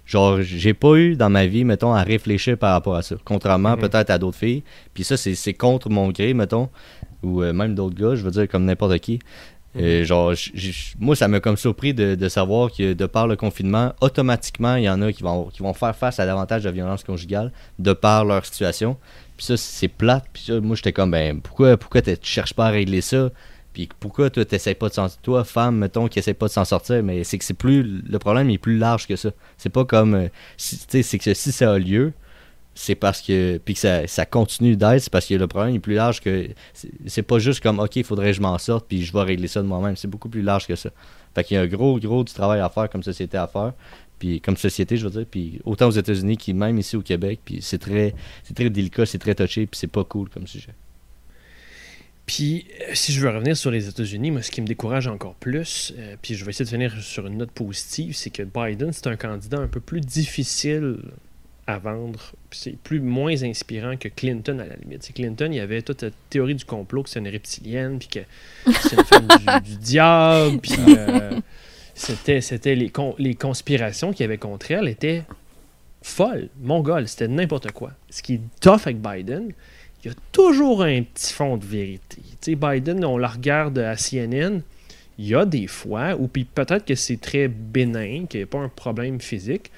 [0.05, 3.15] genre, j'ai pas eu dans ma vie, mettons, à réfléchir par rapport à ça.
[3.23, 3.81] Contrairement Mhm.
[3.81, 4.63] peut-être à d'autres filles.
[4.93, 6.69] Puis ça, c'est, contre mon gré, mettons,
[7.21, 9.19] ou euh, même d'autres gars, je veux dire, comme n'importe qui.
[9.75, 13.25] Euh, genre, j- j- moi, ça m'a comme surpris de, de savoir que de par
[13.27, 16.63] le confinement, automatiquement, il y en a qui vont, qui vont faire face à davantage
[16.63, 18.97] de violence conjugale de par leur situation.
[19.37, 20.25] Puis ça, c'est plate.
[20.33, 23.29] Puis ça, moi, j'étais comme, ben, pourquoi, pourquoi tu cherches pas à régler ça?
[23.73, 26.65] Puis pourquoi toi, t'essayes pas de s'en Toi, femme, mettons, qui essaie pas de s'en
[26.65, 27.83] sortir, mais c'est que c'est plus.
[28.07, 29.31] Le problème est plus large que ça.
[29.57, 30.13] C'est pas comme.
[30.13, 30.27] euh,
[30.57, 32.13] si- tu sais, c'est que si ça a lieu,
[32.75, 33.57] c'est parce que.
[33.63, 36.49] Puis que ça, ça continue d'être, c'est parce que le problème est plus large que.
[37.07, 39.47] C'est pas juste comme, OK, il faudrait que je m'en sorte, puis je vais régler
[39.47, 39.95] ça de moi-même.
[39.95, 40.89] C'est beaucoup plus large que ça.
[41.35, 43.73] Fait qu'il y a un gros, gros du travail à faire comme société à faire.
[44.23, 47.41] Puis comme société, je veux dire, puis autant aux États-Unis qui même ici au Québec,
[47.43, 48.15] puis c'est très,
[48.45, 50.73] c'est très délicat, c'est très touché, puis c'est pas cool comme sujet.
[52.25, 55.35] Puis, euh, si je veux revenir sur les États-Unis, moi, ce qui me décourage encore
[55.35, 58.93] plus, euh, puis je vais essayer de finir sur une note positive, c'est que Biden,
[58.93, 60.99] c'est un candidat un peu plus difficile
[61.67, 62.31] à vendre.
[62.51, 65.03] C'est plus moins inspirant que Clinton à la limite.
[65.03, 68.07] C'est Clinton, il y avait toute la théorie du complot que c'est une reptilienne, puis
[68.07, 68.19] que
[68.83, 71.41] c'est une femme du, du diable, puis euh,
[71.95, 75.23] c'était, les, les conspirations qu'il y avait contre elle étaient
[76.01, 77.91] folles, mongoles, c'était n'importe quoi.
[78.09, 79.51] Ce qui est tough avec Biden,
[80.03, 82.17] il y a toujours un petit fond de vérité.
[82.41, 84.61] Tu sais, Biden, on la regarde à CNN,
[85.17, 88.47] il y a des fois où, puis peut-être que c'est très bénin, qu'il n'y a
[88.47, 89.71] pas un problème physique,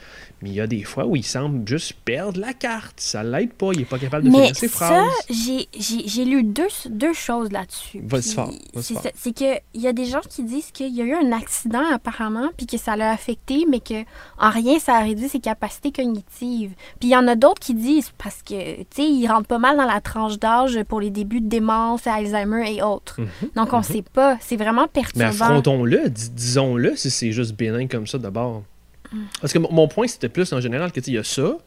[0.45, 2.99] mais il y a des fois où il semble juste perdre la carte.
[2.99, 5.09] Ça l'aide pas, il n'est pas capable de Mais finir ses ça, phrases.
[5.29, 8.01] j'ai- lu deux, deux choses là-dessus.
[8.21, 8.51] C'est fort.
[8.79, 11.31] ça, c'est que il y a des gens qui disent qu'il y a eu un
[11.31, 14.03] accident apparemment, puis que ça l'a affecté, mais que
[14.37, 16.73] en rien ça a réduit ses capacités cognitives.
[16.99, 19.57] Puis il y en a d'autres qui disent parce que tu sais, il rentre pas
[19.59, 23.19] mal dans la tranche d'âge pour les débuts de démence, Alzheimer et autres.
[23.19, 23.83] Mhm, Donc on mhm.
[23.83, 25.27] sait pas, c'est vraiment Mais perturbant.
[25.45, 28.63] affrontons-le, dis- disons-le, si c'est juste bénin comme ça d'abord.
[29.41, 31.57] Parce que mon- point, c'était plus en général que il y a ça.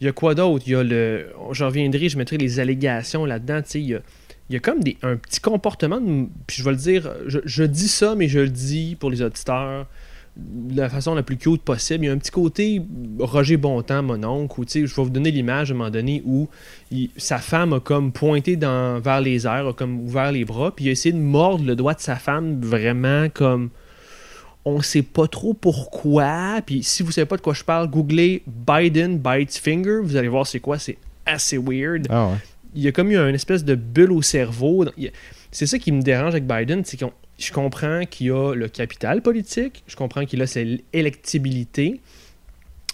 [0.00, 0.64] Il y a quoi d'autre?
[0.66, 1.26] Il y a le.
[1.52, 3.60] J'en reviendrai, je mettrai les allégations là-dedans.
[3.74, 4.00] Il y a,
[4.48, 6.00] y a comme des, un petit comportement.
[6.46, 9.20] Puis je vais le dire, je, je dis ça, mais je le dis pour les
[9.22, 9.86] auditeurs
[10.36, 12.04] de la façon la plus cute possible.
[12.04, 12.82] Il y a un petit côté
[13.18, 16.48] Roger Bontemps, mon oncle, où je vais vous donner l'image à un moment donné où
[17.16, 20.86] sa femme a comme pointé dans, vers les airs, a comme ouvert les bras, puis
[20.86, 23.70] il a essayé de mordre le doigt de sa femme vraiment comme
[24.64, 26.60] on sait pas trop pourquoi.
[26.64, 30.28] Puis si vous savez pas de quoi je parle, googlez Biden bites finger, vous allez
[30.28, 32.06] voir c'est quoi, c'est assez weird.
[32.10, 32.36] Ah ouais.
[32.74, 34.84] Il y a comme eu une espèce de bulle au cerveau.
[35.50, 37.06] C'est ça qui me dérange avec Biden, c'est que
[37.38, 42.00] je comprends qu'il a le capital politique, je comprends qu'il a cette électibilité,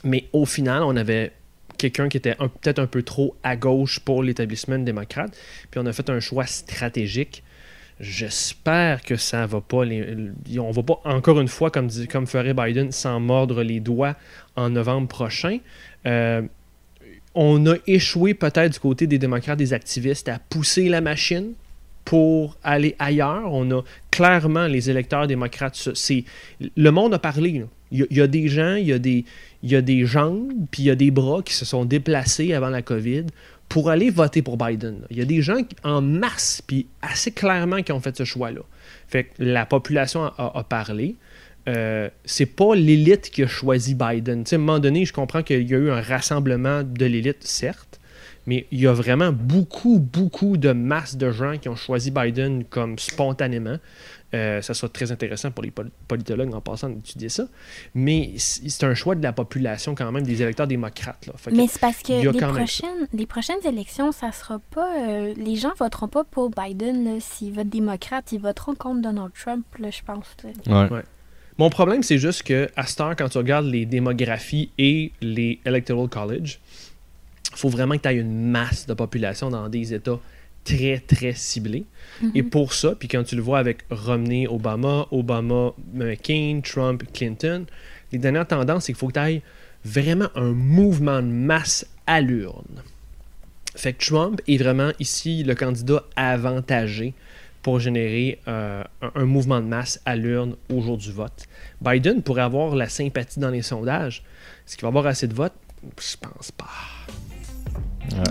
[0.05, 1.33] mais au final, on avait
[1.77, 5.37] quelqu'un qui était peut-être un peu trop à gauche pour l'établissement démocrate,
[5.71, 7.43] puis on a fait un choix stratégique.
[7.99, 9.85] J'espère que ça va pas.
[9.85, 10.05] Les,
[10.59, 14.17] on va pas encore une fois, comme, ferait Biden, s'en mordre les doigts
[14.55, 15.59] en novembre prochain.
[16.07, 16.43] Euh,
[17.35, 21.53] on a échoué peut-être du côté des démocrates, des activistes, à pousser la machine
[22.05, 23.53] pour aller ailleurs.
[23.53, 25.89] On a clairement les électeurs démocrates.
[26.61, 27.61] le monde a parlé.
[27.61, 27.67] là.
[27.93, 29.25] Il y, a, il y a des gens, il y a des,
[29.63, 32.53] il y a des jambes, puis il y a des bras qui se sont déplacés
[32.53, 33.25] avant la COVID
[33.69, 35.03] pour aller voter pour Biden.
[35.11, 38.63] Il y a des gens en masse, puis assez clairement qui ont fait ce choix-là.
[39.09, 41.17] Fait que la population a, parlé.
[41.69, 44.45] Euh, c'est pas l'élite qui a choisi Biden.
[44.45, 47.07] Tu sais, à un moment donné, je comprends qu'il y a eu un rassemblement de
[47.07, 48.01] l'élite, certes,
[48.47, 52.65] mais il y a vraiment beaucoup, beaucoup de masse de gens qui ont choisi Biden
[52.65, 53.79] comme spontanément.
[54.35, 57.45] Euh, ça sera très intéressant pour les pol- politologues en passant d'étudier ça.
[57.95, 61.27] Mais c'est un choix de la population quand même, des électeurs démocrates.
[61.27, 61.33] Là.
[61.53, 64.91] Mais c'est parce que les prochaines, les prochaines élections, ça sera pas.
[65.09, 67.21] euh, les gens voteront pas pour Biden.
[67.21, 70.27] S'ils votent démocrate, ils voteront contre Donald Trump, là, je pense.
[70.67, 71.03] Ouais.
[71.59, 75.61] Mon problème, c'est juste que à cette heure, quand tu regardes les démographies et les
[75.65, 76.59] Electoral College,
[77.53, 80.19] il faut vraiment que tu aies une masse de population dans des États
[80.67, 81.85] très, très ciblés.
[82.35, 87.67] Et pour ça, puis quand tu le vois avec Romney, Obama, Obama, McCain, Trump, Clinton,
[88.13, 89.43] les dernières tendances, c'est qu'il faut que tu ailles
[89.85, 92.83] vraiment un mouvement de masse à l'urne.
[93.75, 97.13] Fait que Trump est vraiment ici le candidat avantagé
[97.63, 101.45] pour générer euh, un, un mouvement de masse à l'urne au jour du vote.
[101.83, 104.23] Biden pourrait avoir la sympathie dans les sondages.
[104.67, 105.53] Est-ce qu'il va avoir assez de votes?
[106.01, 106.71] Je pense pas.
[108.17, 108.23] Ouais.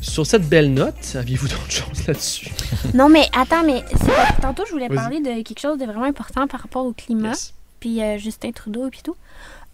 [0.00, 2.50] Sur cette belle note, aviez-vous d'autres choses là-dessus?
[2.94, 6.46] Non, mais attends, mais c'est tantôt, je voulais parler de quelque chose de vraiment important
[6.46, 7.54] par rapport au climat, Yes.
[7.80, 9.16] puis euh, Justin Trudeau et puis tout.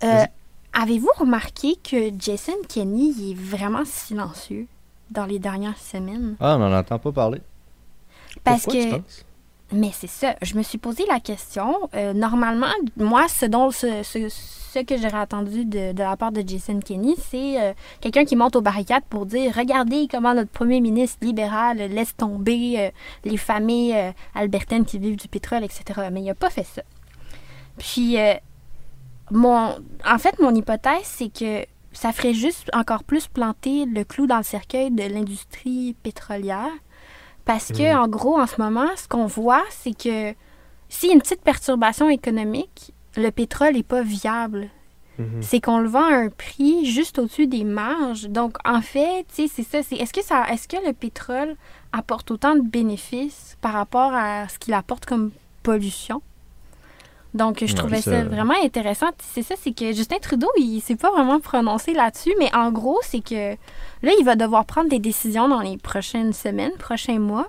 [0.03, 0.25] Euh.
[0.73, 4.67] Avez-vous remarqué que Jason Kenney il est vraiment silencieux
[5.11, 6.35] dans les dernières semaines?
[6.41, 7.41] Ah, on n'en entend pas parler.
[8.43, 8.95] Parce Pourquoi, tu que.
[8.97, 9.25] penses?
[9.73, 10.37] Mais c'est ça.
[10.43, 11.89] Je me suis posé la question.
[11.95, 16.81] Euh, normalement, moi, ce dont ce, que j'aurais attendu de, de la part de Jason
[16.81, 21.19] Kenney, c'est euh, quelqu'un qui monte aux barricades pour dire Regardez comment notre premier ministre
[21.23, 22.91] libéral laisse tomber euh,
[23.25, 26.09] les familles albertaines qui vivent du pétrole, etc.
[26.13, 26.83] Mais il n'a pas fait ça.
[27.79, 28.17] Puis,
[29.31, 29.75] mon,
[30.07, 34.37] en fait, mon hypothèse, c'est que ça ferait juste encore plus planter le clou dans
[34.37, 36.71] le cercueil de l'industrie pétrolière.
[37.45, 37.99] Parce que, Mhm.
[37.99, 40.35] en gros, en ce moment, ce qu'on voit, c'est que
[40.89, 44.71] s'il y a une petite perturbation économique, le pétrole n'est pas viable.
[45.19, 45.43] Mhm.
[45.43, 48.29] C'est qu'on le vend à un prix juste au-dessus des marges.
[48.29, 49.83] Donc, en fait, tu sais, c'est ça.
[49.83, 51.55] C'est, est-ce, que ça est-ce que le pétrole
[51.93, 55.31] apporte autant de bénéfices par rapport à ce qu'il apporte comme
[55.63, 56.21] pollution?
[57.35, 58.13] Donc, je Ouais, trouvais ça...
[58.13, 59.09] ça- vraiment intéressant.
[59.35, 62.99] C'est ça, c'est que Justin Trudeau, il s'est pas vraiment prononcé là-dessus, mais en gros,
[63.03, 63.53] c'est que
[64.03, 67.49] là, il va devoir prendre des décisions dans les prochaines semaines, prochains mois,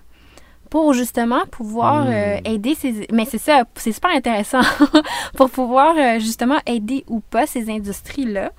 [0.71, 2.09] pour justement pouvoir Hmm.
[2.09, 3.07] euh, aider ces...
[3.11, 4.61] Mais c'est ça, c'est super intéressant.
[5.35, 8.51] pour pouvoir euh, justement aider ou pas ces industries-là.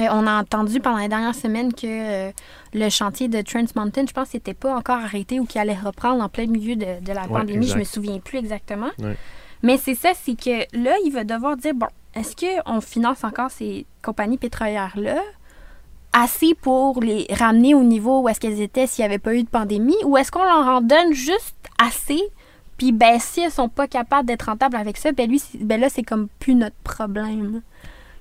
[0.00, 1.86] Euh, on a entendu pendant les dernières semaines que
[2.28, 2.32] euh,
[2.72, 6.22] le chantier de Trans Mountain, je pense, n'était pas encore arrêté ou qu'il allait reprendre
[6.22, 7.66] en plein milieu de, de la Ouais, pandémie.
[7.68, 8.90] Je me souviens plus exactement.
[9.00, 9.16] Ouais.
[9.64, 13.50] Mais c'est ça, c'est que là, il va devoir dire bon, est-ce qu'on finance encore
[13.50, 15.16] ces compagnies pétrolières-là
[16.12, 19.42] assez pour les ramener au niveau où est-ce qu'elles étaient s'il n'y avait pas eu
[19.42, 22.20] de pandémie ou est-ce qu'on leur en donne juste assez
[22.76, 25.88] puis ben si elles sont pas capables d'être rentables avec ça ben lui ben là
[25.88, 27.62] c'est comme plus notre problème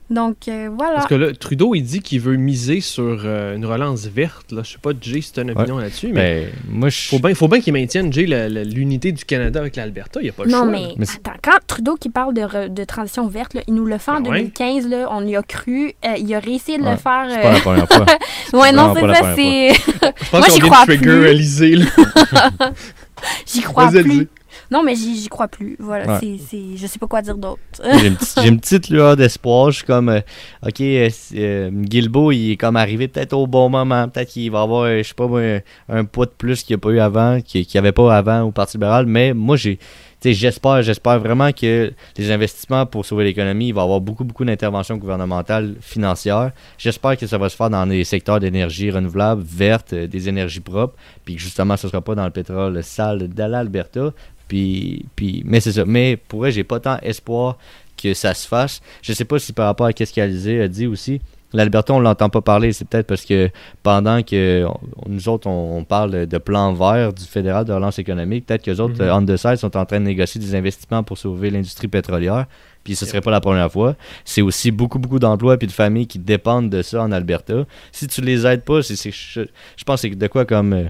[0.09, 3.65] donc euh, voilà Parce que là, Trudeau, il dit qu'il veut miser sur euh, une
[3.65, 4.51] relance verte.
[4.51, 4.61] Là.
[4.63, 7.19] Je sais pas, Jay, si tu as une opinion là-dessus, mais Ben, moi, je faut
[7.19, 10.19] bien faut bien qu'il maintienne, Jay, la- la- l'unité du Canada avec l'Alberta.
[10.19, 10.67] Il n'y a pas le non choix.
[10.67, 13.85] mais, Mais attends quand Trudeau qui parle de, re- de transition verte là, il nous
[13.85, 14.37] le fait en Ben ouais.
[14.57, 17.41] 2015 là, on y a cru euh, il a réussi de Ouais, le faire c'est
[17.41, 18.05] pas la première fois.
[18.61, 19.73] ouais non c'est ça c'est
[20.23, 21.27] Je pense Moi, qu'on j'y vient crois de trigger plus.
[21.27, 21.75] Alizé,
[23.45, 24.27] j'y crois Vas-y, plus.
[24.71, 26.37] Non mais j'y crois plus voilà Ouais.
[26.47, 29.71] c'est je sais pas quoi dire d'autre j'ai une, petite- j'ai une petite lueur d'espoir.
[29.71, 30.19] Je suis comme, euh,
[30.65, 34.07] ok, euh, euh, Guilbeault, il est comme arrivé peut-être au bon moment.
[34.09, 35.41] Peut-être qu'il va avoir, euh, je sais pas moi,
[35.89, 38.41] un, poids de plus qu'il n'y a pas eu avant, qu'il n'y avait pas avant
[38.43, 39.05] au Parti libéral.
[39.05, 39.79] Mais moi, j'ai,
[40.23, 44.45] j'espère, j'espère vraiment que les investissements pour sauver l'économie, il va y avoir beaucoup, beaucoup
[44.45, 46.51] d'interventions gouvernementales financières.
[46.77, 50.95] J'espère que ça va se faire dans les secteurs d'énergie renouvelable, verte, des énergies propres,
[51.25, 54.11] puis que justement, ce ne sera pas dans le pétrole sale de l'Alberta.
[54.47, 55.85] Puis, puis, mais c'est ça.
[55.85, 57.57] Mais pour vrai, j'ai pas tant espoir
[58.01, 58.81] que ça se fasse.
[59.01, 61.21] Je sais pas si par rapport à ce qu'Alizé a dit aussi,
[61.53, 62.73] l'Alberta, on l'entend pas parler.
[62.73, 63.49] C'est peut-être parce que
[63.83, 67.99] pendant que on- nous autres, on, on parle de plan vert du fédéral de relance
[67.99, 69.01] économique, peut-être que les autres, Mhm.
[69.01, 72.45] euh, on the side, sont en train de négocier des investissements pour sauver l'industrie pétrolière.
[72.83, 73.95] Puis ce serait pas la première fois.
[74.25, 77.65] C'est aussi beaucoup, beaucoup d'emplois puis de familles qui dépendent de ça en Alberta.
[77.93, 79.41] Si tu les aides pas, c'est, c'est- je,
[79.77, 80.83] je pense que c'est de quoi comme euh,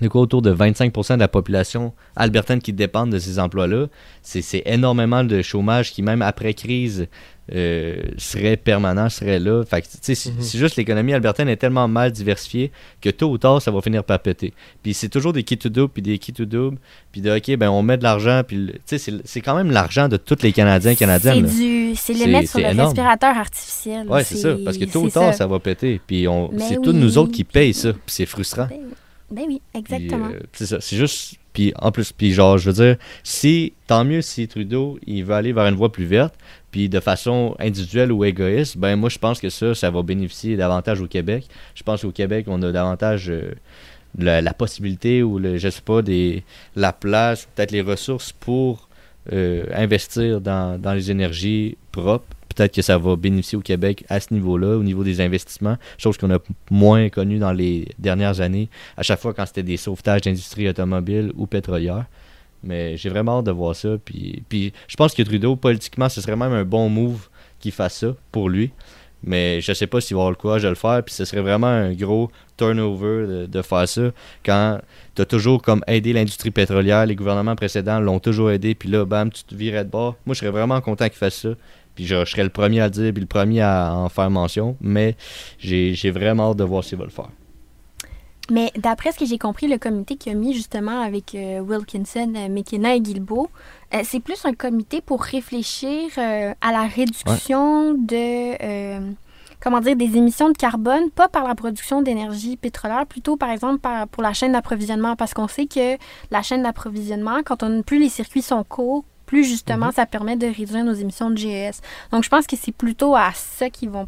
[0.00, 3.86] de quoi autour de 25% de la population albertaine qui dépendent de ces emplois-là.
[4.22, 7.06] C'est, c'est énormément de chômage qui, même après crise,
[7.54, 9.62] euh, serait permanent, serait là.
[9.64, 12.72] Fait que, tu sais, c'est, juste l'économie albertaine est tellement mal diversifiée
[13.02, 14.52] que tôt ou tard, ça va finir par péter.
[14.82, 16.78] Puis c'est toujours des kits to double, puis des kits to double,
[17.12, 19.54] puis de OK, ben on met de l'argent, puis le- tu sais, c'est, c'est quand
[19.54, 21.46] même l'argent de tous les Canadiens et c'est Canadiennes.
[21.48, 22.88] c'est les C'est- mettre sur le énorme.
[22.88, 24.56] respirateur artificiel Ouais, c'est ça.
[24.64, 25.32] Parce que tôt ou tard, ça.
[25.34, 25.46] ça.
[25.46, 26.00] va péter.
[26.06, 26.26] Puis
[26.58, 27.92] c'est oui, tous nous autres qui payent ça.
[27.92, 28.68] Puis c'est frustrant.
[29.34, 30.30] Ben, oui, exactement.
[30.32, 30.80] euh, c'est ça.
[30.80, 31.36] C'est juste.
[31.52, 35.34] Puis en plus, puis genre, je veux dire, si tant mieux si Trudeau il veut
[35.34, 36.34] aller vers une voie plus verte,
[36.72, 40.56] puis de façon individuelle ou égoïste, ben moi je pense que ça, ça va bénéficier
[40.56, 41.46] davantage au Québec.
[41.74, 43.54] Je pense qu'au Québec, on a davantage euh,
[44.18, 46.42] la, la possibilité ou le, je sais pas des
[46.74, 48.88] la place, peut-être les ressources pour
[49.32, 52.26] euh, investir dans, dans les énergies propres.
[52.54, 56.16] Peut-être que ça va bénéficier au Québec à ce niveau-là, au niveau des investissements, chose
[56.16, 56.38] qu'on a
[56.70, 61.32] moins connue dans les dernières années, à chaque fois quand c'était des sauvetages d'industrie automobile
[61.36, 62.06] ou pétrolière.
[62.62, 63.96] Mais j'ai vraiment hâte de voir ça.
[64.02, 67.28] Puis, puis je pense que Trudeau, politiquement, ce serait même un bon move
[67.60, 68.70] qu'il fasse ça pour lui.
[69.26, 71.02] Mais je sais pas s'il va avoir le courage de le faire.
[71.02, 74.10] Puis ce serait vraiment un gros turnover de, faire ça.
[74.44, 74.78] Quand
[75.14, 78.74] tu as toujours comme aidé l'industrie pétrolière, les gouvernements précédents l'ont toujours aidé.
[78.74, 80.16] Puis là, bam, tu te virais de bord.
[80.26, 81.50] Moi, je serais vraiment content qu'il fasse ça.
[81.94, 84.76] Puis je, serais le premier à dire, puis le premier à en faire mention.
[84.80, 85.16] Mais
[85.58, 87.28] j'ai j'ai vraiment hâte de voir s'il va le faire.
[88.50, 92.32] Mais d'après ce que j'ai compris, le comité qui a mis justement avec euh, Wilkinson,
[92.36, 93.48] euh, McKenna et Guilbeault,
[93.94, 99.14] euh, c'est plus un comité pour réfléchir euh, à la réduction de,
[99.60, 103.78] comment dire, des émissions de carbone, pas par la production d'énergie pétrolière, plutôt par exemple
[103.78, 105.96] par, pour la chaîne d'approvisionnement, parce qu'on sait que
[106.30, 110.46] la chaîne d'approvisionnement, quand on plus les circuits sont courts, plus justement ça permet de
[110.46, 111.80] réduire nos émissions de GES.
[112.12, 114.06] Donc je pense que c'est plutôt à ça qu'ils vont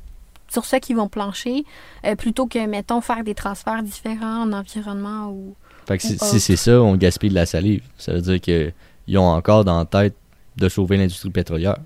[0.52, 1.64] sur ça qu'ils vont plancher,
[2.04, 5.54] euh, plutôt que, mettons, faire des transferts différents en environnement ou...
[5.86, 7.82] Fait que si, Ou si c'est ça, on gaspille de la salive.
[7.96, 10.14] Ça veut dire qu'ils ont encore dans la tête
[10.56, 11.76] de sauver l'industrie pétrolière.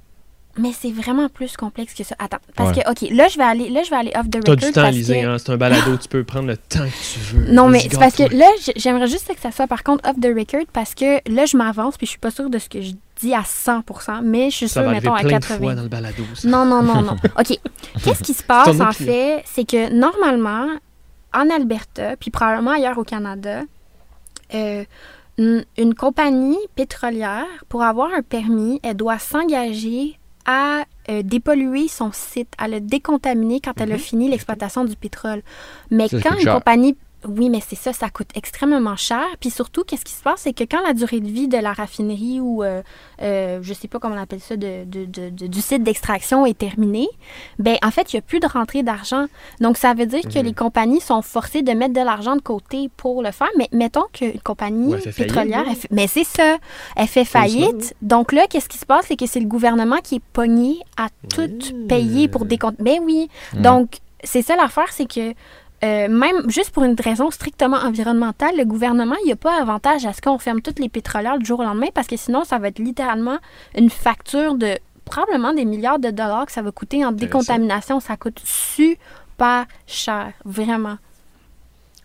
[0.59, 2.17] Mais c'est vraiment plus complexe que ça.
[2.19, 2.83] Attends, parce Ouais.
[2.83, 4.57] que, OK, là, je vais aller, là, je vais aller off the T'as record.
[4.57, 5.37] du temps, parce Lisée, que- hein?
[5.39, 7.53] C'est un balado, tu peux prendre le temps que tu veux.
[7.53, 8.47] Non, mais c'est parce que là,
[8.77, 11.97] j'aimerais juste que ça soit, par contre, off the record, parce que là, je m'avance,
[11.97, 12.99] puis je suis pas sûre de ce que je dis
[13.35, 15.59] à 100%, mais je suis Ça sûre, mettons, à plein de 80%.
[15.59, 16.23] fois dans le balado.
[16.35, 16.49] ça.
[16.49, 17.16] Non, non, non, non.
[17.39, 17.59] OK.
[18.03, 19.43] Qu'est-ce qui se passe, en fait?
[19.47, 20.66] C'est que normalement,
[21.35, 23.62] en Alberta, puis probablement ailleurs au Canada,
[24.55, 24.85] euh,
[25.39, 32.11] une, une compagnie pétrolière, pour avoir un permis, elle doit s'engager à euh, dépolluer son
[32.12, 34.01] site, à le décontaminer quand elle a Mhm.
[34.01, 35.43] fini l'exploitation du pétrole.
[35.91, 36.55] Mais Ça, quand une cher.
[36.55, 36.97] compagnie
[37.29, 39.25] Oui, mais c'est ça, ça coûte extrêmement cher.
[39.41, 41.73] Puis surtout, qu'est-ce qui se passe, c'est que quand la durée de vie de la
[41.73, 42.83] raffinerie ou, euh,
[43.21, 46.47] euh, je sais pas comment on appelle ça, de, de- de- de- du site d'extraction
[46.47, 47.09] est terminée,
[47.59, 49.27] ben en fait, il n'y a plus de rentrée d'argent.
[49.61, 50.45] Donc, ça veut dire que Mhm.
[50.47, 53.51] les compagnies sont forcées de mettre de l'argent de côté pour le faire.
[53.59, 56.57] Mais mettons qu'une compagnie Ouais, faillite, pétrolière, fait- mais c'est ça,
[56.97, 57.95] elle fait ça, faillite.
[58.03, 61.09] Donc là, qu'est-ce qui se passe, c'est que c'est le gouvernement qui est pogné à
[61.29, 61.87] tout Mmh.
[61.87, 62.77] payer pour des comptes.
[62.79, 63.29] Ben oui.
[63.55, 63.61] Ouais.
[63.61, 65.35] Donc, c'est ça l'affaire, c'est que
[65.83, 70.05] euh, même juste pour une raison strictement environnementale, le gouvernement, il n'y a pas avantage
[70.05, 72.59] à ce qu'on ferme toutes les pétrolières du jour au lendemain parce que sinon, ça
[72.59, 73.39] va être littéralement
[73.76, 77.99] une facture de probablement des milliards de dollars que ça va coûter en décontamination.
[77.99, 80.97] Ça coûte super cher, vraiment.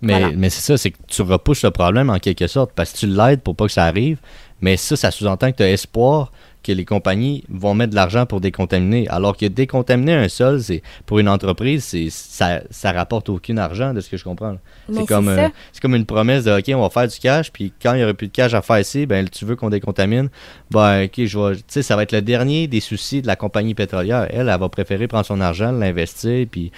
[0.01, 0.35] Mais, Voilà.
[0.35, 3.07] mais c'est ça, c'est que tu repousses le problème en quelque sorte parce que tu
[3.07, 4.19] l'aides pour pas que ça arrive.
[4.61, 6.31] Mais ça, ça sous-entend que tu as espoir
[6.65, 9.07] que les compagnies vont mettre de l'argent pour décontaminer.
[9.09, 13.93] Alors que décontaminer un sol, c'est pour une entreprise, c'est ça, ça rapporte aucun argent
[13.93, 14.57] de ce que je comprends.
[14.87, 15.35] C'est comme, euh,
[15.81, 18.13] comme une promesse de OK, on va faire du cash, puis quand il n'y aura
[18.13, 20.29] plus de cash à faire ici, ben tu veux qu'on décontamine,
[20.71, 23.35] ben OK, je vais, tu sais, ça va être le dernier des soucis de la
[23.35, 24.27] compagnie pétrolière.
[24.31, 26.71] Elle, elle va préférer prendre son argent, l'investir, puis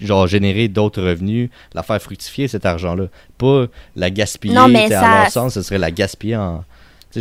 [0.00, 3.04] genre générer d'autres revenus, la faire fructifier cet argent-là,
[3.38, 4.54] pas la gaspiller.
[4.54, 6.64] Non, mais ça- À leur sens, ce serait la gaspiller en.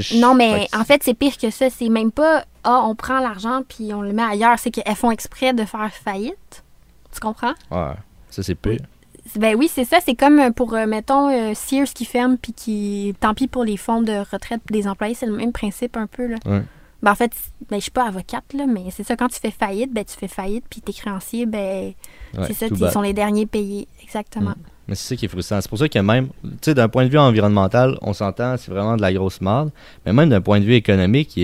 [0.01, 1.69] Je- Non, mais en fait, c'est pire que ça.
[1.69, 4.57] C'est même pas, ah, on prend l'argent puis on le met ailleurs.
[4.59, 6.63] C'est qu'elles font exprès de faire faillite.
[7.13, 7.53] Tu comprends?
[7.71, 7.93] Ouais,
[8.29, 8.79] ça c'est pire.
[9.37, 9.97] Ben oui, c'est ça.
[10.05, 13.15] C'est comme euh, pour, euh, mettons, euh, Sears qui ferme puis qui.
[13.19, 16.27] Tant pis pour les fonds de retraite des employés, c'est le même principe un peu.
[16.27, 16.35] Là.
[16.45, 16.61] Ouais.
[17.01, 17.31] Ben en fait,
[17.69, 19.15] ben, je suis pas avocate, là, mais c'est ça.
[19.15, 21.93] Quand tu fais faillite, ben tu fais faillite puis tes créanciers, ben
[22.37, 22.91] Ouais, c'est ça, ils bad.
[22.93, 23.87] sont les derniers payés.
[24.03, 24.51] Exactement.
[24.51, 24.55] Mm.
[24.87, 25.59] Mais c'est ça qui est frustrant.
[25.61, 28.69] C'est pour ça que même, tu sais, d'un point de vue environnemental, on s'entend, c'est
[28.69, 29.71] vraiment de la grosse merde.
[30.05, 31.39] Mais même d'un point de vue économique,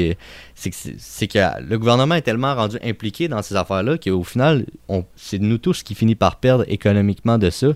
[0.55, 4.65] c'est que, le gouvernement est tellement rendu impliqué dans ces affaires-là qu'au final,
[5.15, 7.67] c'est nous tous qui finit par perdre économiquement de ça.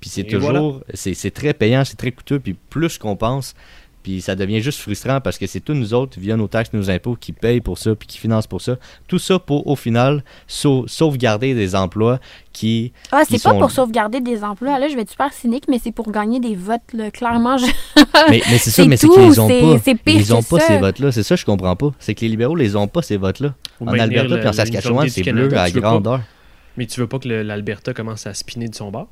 [0.00, 3.54] Puis c'est toujours, c'est, c'est très payant, c'est très coûteux, puis plus qu'on pense.
[4.04, 6.90] Puis ça devient juste frustrant parce que c'est tous nous autres, via nos taxes, nos
[6.90, 8.76] impôts, qui payent pour ça, puis qui financent pour ça.
[9.08, 12.20] Tout ça pour, au final, sau- sauvegarder des emplois
[12.52, 14.78] qui Ah, c'est pas sont- pour sauvegarder des emplois.
[14.78, 16.82] Là, je vais être super cynique, mais c'est pour gagner des votes.
[16.92, 17.10] Là.
[17.10, 17.64] Clairement, je...
[18.30, 19.94] Mais, mais c'est ça, mais c'est tout, qu'ils les ont c'est- pas.
[20.04, 20.66] pire Ils ont que pas ça.
[20.68, 21.10] ces votes-là.
[21.10, 21.90] C'est ça, je comprends pas.
[21.98, 23.54] C'est que les libéraux les ont pas ces votes-là.
[23.80, 26.20] En Alberta le- puis en Saskatchewan, c'est bleu Canada, à pas- grandeur.
[26.76, 29.08] Mais tu veux pas que l'Alberta commence à spinner de son bord?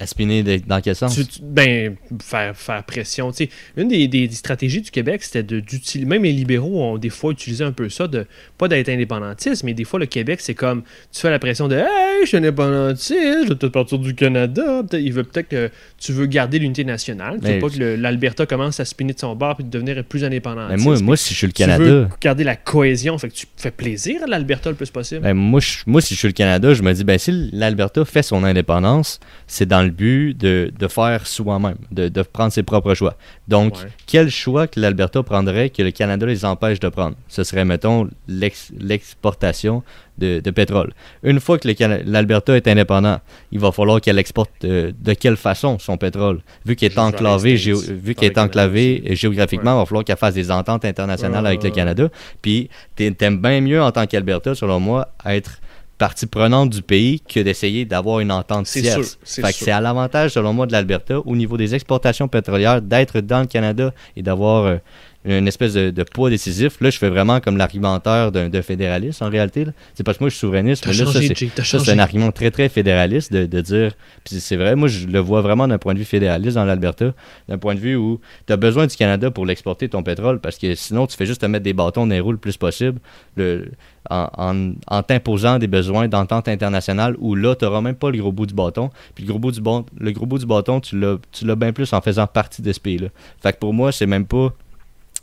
[0.00, 1.14] À spinner de- dans quel sens?
[1.14, 3.30] Tu- tu- ben, faire, faire pression.
[3.32, 6.08] Tu sais, une des, des- des stratégies du Québec, c'était d'utiliser.
[6.08, 8.26] Même les libéraux ont des fois utilisé un peu ça, de
[8.56, 10.82] pas d'être indépendantiste, mais des fois, le Québec, c'est comme
[11.12, 13.12] tu fais la pression de Hey, je suis indépendantiste,
[13.44, 14.82] je vais peut-être partir du Canada.
[14.92, 17.36] Il veut peut-être que tu veux garder l'unité nationale.
[17.38, 20.02] Tu Mais- veux pas que l'Alberta commence à spinner de son bord et de devenir
[20.04, 20.78] plus indépendantiste.
[20.78, 23.34] Mais moi, moi, si je suis le tu veux Canada, garder la cohésion, fait que
[23.34, 25.20] tu fais plaisir à l'Alberta le plus possible.
[25.20, 28.04] ben, moi, je- moi, si je suis le Canada, je me dis, ben, si l'Alberta
[28.06, 32.62] fait son indépendance, c'est dans le but de, de faire soi-même, de, de prendre ses
[32.62, 33.16] propres choix.
[33.48, 33.88] Donc, Ouais.
[34.06, 37.16] quel choix que l'Alberta prendrait que le Canada les empêche de prendre?
[37.28, 39.82] Ce serait, mettons, l'ex- l'exportation
[40.18, 40.92] de, de pétrole.
[41.22, 41.66] Une fois que
[42.06, 43.20] l'Alberta est indépendant,
[43.52, 46.40] il va falloir qu'elle exporte euh, de quelle façon son pétrole?
[46.66, 49.16] Vu qu'il est Juste vers enclavé, les géo- States, vu est enclavé Canada aussi.
[49.20, 52.08] géographiquement, il va falloir qu'elle fasse des ententes internationales avec le Canada.
[52.42, 55.58] Puis t'aimes bien mieux en tant qu'Alberta, selon moi, être
[56.00, 59.18] partie prenante du pays que d'essayer d'avoir une entente tierce.
[59.22, 63.46] c'est à l'avantage, selon moi, de l'Alberta au niveau des exportations pétrolières d'être dans le
[63.46, 64.76] Canada et d'avoir euh,
[65.24, 66.80] une espèce de, de poids décisif.
[66.80, 69.66] Là, je fais vraiment comme l'argumentaire d'un fédéraliste en réalité.
[69.94, 72.68] C'est parce que moi, je suis souverainiste, mais là, ça, c'est un argument très, très
[72.68, 73.92] fédéraliste de, de dire.
[74.24, 77.12] Puis c'est vrai, moi, je le vois vraiment d'un point de vue fédéraliste dans l'Alberta,
[77.48, 80.56] d'un point de vue où tu as besoin du Canada pour l'exporter ton pétrole, parce
[80.56, 82.98] que sinon, tu fais juste te mettre des bâtons dans les roues le plus possible
[83.36, 83.70] le,
[84.08, 88.18] en, en, en t'imposant des besoins d'entente internationale où là, tu n'auras même pas le
[88.18, 88.90] gros bout du bâton.
[89.14, 91.56] Puis le gros bout du, bon, le gros bout du bâton, tu l'as tu l'as
[91.56, 93.08] bien plus en faisant partie de ce pays-là.
[93.42, 94.54] Fait que pour moi, c'est même pas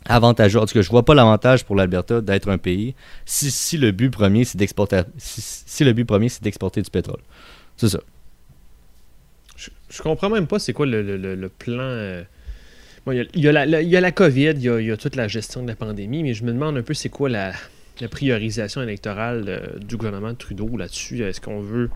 [0.08, 0.58] avantageux.
[0.58, 2.94] En tout cas, je vois pas l'avantage pour l'Alberta d'être un pays
[3.24, 7.20] si, si le but premier, c'est d'exporter si, le but premier, c'est d'exporter du pétrole.
[7.76, 8.00] C'est ça.
[9.56, 11.82] Je, je comprends même pas c'est quoi le, le- le- plan.
[11.82, 12.22] euh,
[13.06, 15.28] bon, il y a- la- il y a la COVID, il y a, toute la
[15.28, 17.52] gestion de la pandémie, mais je me demande un peu c'est quoi la,
[18.00, 21.22] la priorisation électorale euh, du gouvernement de Trudeau là-dessus.
[21.22, 21.90] Est-ce qu'on veut.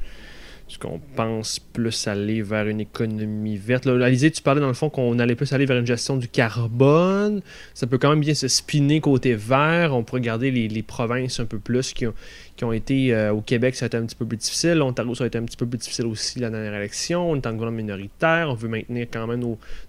[0.73, 3.85] Est-ce qu'on pense plus aller vers une économie verte?
[3.85, 7.43] Là, tu parlais dans le fond qu'on allait plus aller vers une gestion du carbone.
[7.75, 9.95] Ça peut quand même bien se spinner côté vert.
[9.95, 13.85] On pourrait garder les, provinces un peu plus qui ont, été euh, au Québec, ça
[13.85, 14.79] a été un petit peu plus difficile.
[14.79, 17.33] L'Ontario, ça a été un petit peu plus difficile aussi la dernière élection.
[17.33, 18.49] On est en gouvernement minoritaire.
[18.49, 19.41] On veut maintenir quand même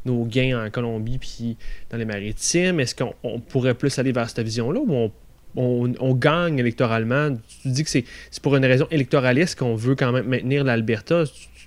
[0.06, 1.56] nos, gains en Colombie puis
[1.92, 2.82] dans les maritimes.
[2.82, 5.12] Est-ce qu'on on pourrait plus aller vers cette vision-là ou on,
[5.56, 7.30] on- on gagne électoralement?
[7.62, 11.24] Tu dis que c'est c'est pour une raison électoraliste qu'on veut quand même maintenir l'Alberta.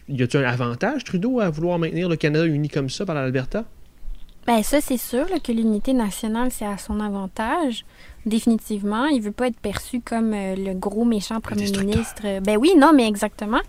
[0.09, 3.65] y a-t-il un avantage, Trudeau, à vouloir maintenir le Canada uni comme ça par l'Alberta?
[4.47, 7.85] Ben ça, c'est sûr là, que l'unité nationale, c'est à son avantage.
[8.25, 9.07] Définitivement.
[9.07, 12.41] Il veut pas être perçu comme euh, le gros méchant premier ministre.
[12.41, 13.61] Ben oui, non, mais exactement.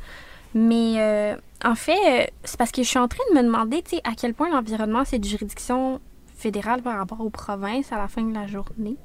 [0.56, 3.82] Mais euh, en fait, euh, c'est parce que je suis en train de me demander,
[3.84, 6.00] tu sais, à quel point l'environnement, c'est de juridiction
[6.36, 8.96] fédérale par rapport aux provinces à la fin de la journée.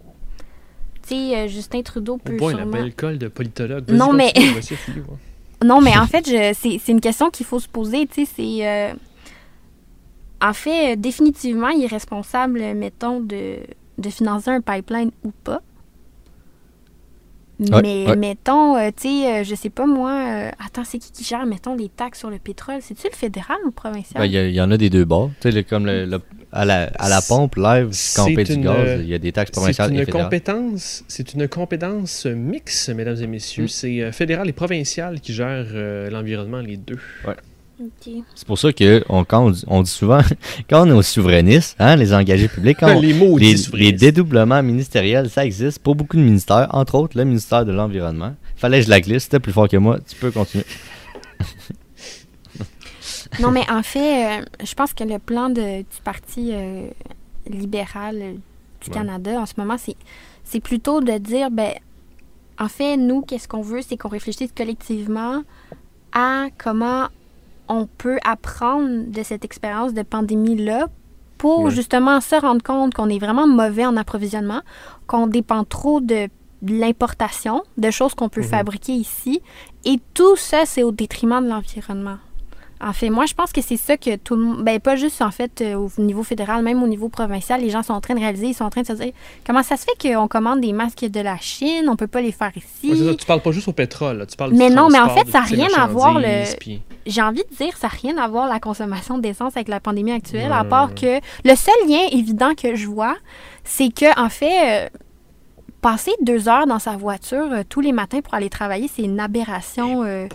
[1.06, 2.66] Tu sais, euh, Justin Trudeau Au peut la sûrement...
[2.72, 3.90] belle colle de politologue.
[3.90, 4.32] Non, mais-.
[5.64, 8.06] Non, mais en fait, c'est une question qu'il faut se poser.
[8.08, 8.66] Tu sais, c'est.
[8.66, 8.92] euh,
[10.40, 13.58] en fait, euh, définitivement, il est responsable, mettons, de,
[13.98, 15.62] de financer un pipeline ou pas.
[17.70, 18.16] Ouais, mais ouais.
[18.16, 20.10] mettons, euh, tu sais, euh, je sais pas moi.
[20.12, 22.76] euh, attends, c'est qui qui gère, mettons, les taxes sur le pétrole?
[22.80, 24.20] C'est-tu le fédéral ou le provincial?
[24.22, 25.30] Ben, Il y, en a des deux bords.
[25.40, 26.20] Tu sais, comme le, le-
[26.52, 29.08] à, la, à la pompe, live, quand on C'est paie du une, gaz, euh, il
[29.08, 30.24] y a des taxes provinciales et fédérales.
[30.24, 33.64] compétence, c'est une compétence mixte, mesdames et messieurs.
[33.64, 33.68] Mm.
[33.68, 36.98] C'est euh, fédéral et provincial qui gèrent euh, l'environnement, les deux.
[38.34, 40.20] C'est pour ça que on, quand on, dit- on dit souvent,
[40.70, 43.92] quand on est aux souverainistes, hein, les engagés publics, quand on- les mots les, les
[43.92, 48.34] dédoublements ministériels, ça existe pour beaucoup de ministères, entre autres le ministère de l'Environnement.
[48.56, 50.64] Fallait que je la glisse, c'était plus fort que moi, tu peux continuer.
[53.40, 56.86] Non, mais en fait, euh, je pense que le plan de, du Parti euh,
[57.48, 58.94] libéral euh, du Ouais.
[58.94, 59.96] Canada en ce moment, c'est,
[60.44, 61.72] c'est plutôt de dire, ben,
[62.58, 65.42] en fait, nous, qu'est-ce qu'on veut, c'est qu'on réfléchisse collectivement
[66.12, 67.06] à comment
[67.72, 70.86] on peut apprendre de cette expérience de pandémie-là
[71.38, 71.70] pour Ouais.
[71.70, 74.60] justement se rendre compte qu'on est vraiment mauvais en approvisionnement,
[75.06, 76.28] qu'on dépend trop de
[76.64, 78.46] de l'importation de choses qu'on peut Mhm.
[78.46, 79.42] fabriquer ici.
[79.84, 82.18] Et tout ça, c'est au détriment de l'environnement.
[82.84, 85.22] En fait, moi, je pense que c'est ça que tout le monde, ben pas juste
[85.22, 88.14] en fait euh, au niveau fédéral, même au niveau provincial, les gens sont en train
[88.14, 89.12] de réaliser, ils sont en train de se dire
[89.46, 92.32] comment ça se fait qu'on commande des masques de la Chine, on peut pas les
[92.32, 92.90] faire ici?
[92.90, 94.88] Ouais, c'est ça, tu parles pas juste au pétrole, là, tu parles Mais du non,
[94.90, 97.56] mais en fait, ça a toutes ces rien à voir, le- puis- J'ai envie de
[97.56, 100.94] dire, ça n'a rien à voir la consommation d'essence avec la pandémie actuelle, à part
[100.94, 103.14] que le seul lien évident que je vois,
[103.64, 104.88] c'est que en fait, euh,
[105.80, 109.18] passer deux heures dans sa voiture euh, tous les matins pour aller travailler, c'est une
[109.18, 110.26] aberration euh,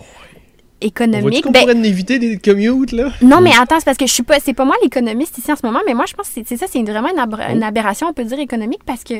[0.80, 1.42] économique.
[1.44, 3.10] qu'on Ben, pourrait éviter des commutes, là?
[3.22, 5.56] non, mais attends, c'est parce que je suis pas, c'est pas moi l'économiste ici en
[5.56, 8.24] ce moment, mais moi je pense que c'est- ça, c'est vraiment une, aberration, on peut
[8.24, 9.14] dire économique, parce que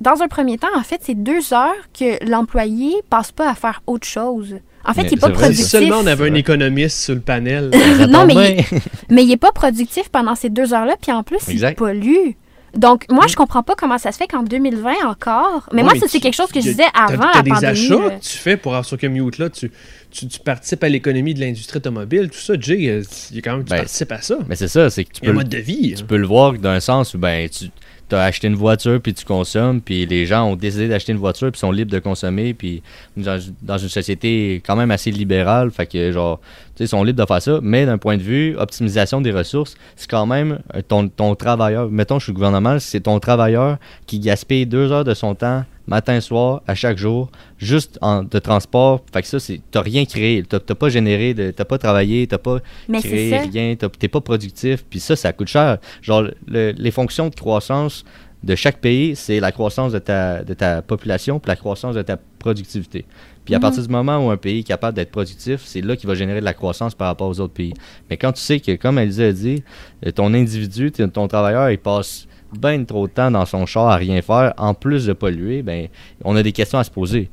[0.00, 3.82] dans un premier temps, en fait, c'est deux heures que l'employé passe pas à faire
[3.86, 4.56] autre chose.
[4.84, 5.66] En fait, Mais il est pas vrai, Si productif.
[5.66, 7.70] seulement on avait un économiste sur le panel.
[8.08, 8.64] Non, mais bien.
[9.10, 11.76] Mais il est pas productif pendant ces deux heures-là, puis en plus, il Exact.
[11.76, 12.30] pollue.
[12.78, 15.68] Donc, moi, je comprends pas comment ça se fait qu'en 2020 encore.
[15.72, 17.50] Mais Ouais, moi, mais ça, c'est quelque chose que je disais avant t'as la des
[17.50, 17.66] pandémie.
[17.72, 18.10] achats là.
[18.18, 19.50] que tu fais pour avoir ce commute-là.
[19.50, 19.70] Tu,
[20.10, 22.54] tu, tu participes à l'économie de l'industrie automobile, tout ça.
[22.58, 24.38] Jay, euh, il y a quand même, tu Ben, participes à ça.
[24.48, 25.94] Mais c'est ça, c'est que tu peux, un le- mode de vie.
[25.96, 26.06] tu hein.
[26.08, 27.66] peux le voir d'un sens où ben tu
[28.14, 31.50] as acheté une voiture puis tu consommes puis les gens ont décidé d'acheter une voiture
[31.50, 32.82] puis sont libres de consommer puis
[33.16, 36.40] dans, dans une société quand même assez libérale fait que genre
[36.76, 39.76] tu sais sont libres de faire ça mais d'un point de vue optimisation des ressources
[39.96, 43.78] c'est quand même euh, ton, ton travailleur mettons je suis le gouvernement c'est ton travailleur
[44.06, 48.38] qui gaspille deux heures de son temps matin soir à chaque jour juste en de
[48.38, 51.78] transport fait que ça c'est t'as rien créé t'as t'as pas généré de- t'as pas
[51.78, 52.58] travaillé t'as pas
[52.88, 55.78] Mais créé rien, t'as- t'es pas productif, puis ça, ça coûte cher.
[56.02, 58.04] Genre, le- les fonctions de croissance
[58.44, 62.02] de chaque pays, c'est la croissance de ta, de ta population, puis la croissance de
[62.02, 63.04] ta productivité.
[63.44, 63.62] Puis à Mhm.
[63.62, 66.38] partir du moment où un pays est capable d'être productif, c'est là qu'il va générer
[66.40, 67.72] de la croissance par rapport aux autres pays.
[68.10, 69.64] Mais quand tu sais que, comme Elisa a dit,
[70.06, 73.96] euh, ton individu, ton travailleur, il passe bien trop de temps dans son char à
[73.96, 75.88] rien faire, en plus de polluer, ben,
[76.24, 77.28] on a des questions à se poser.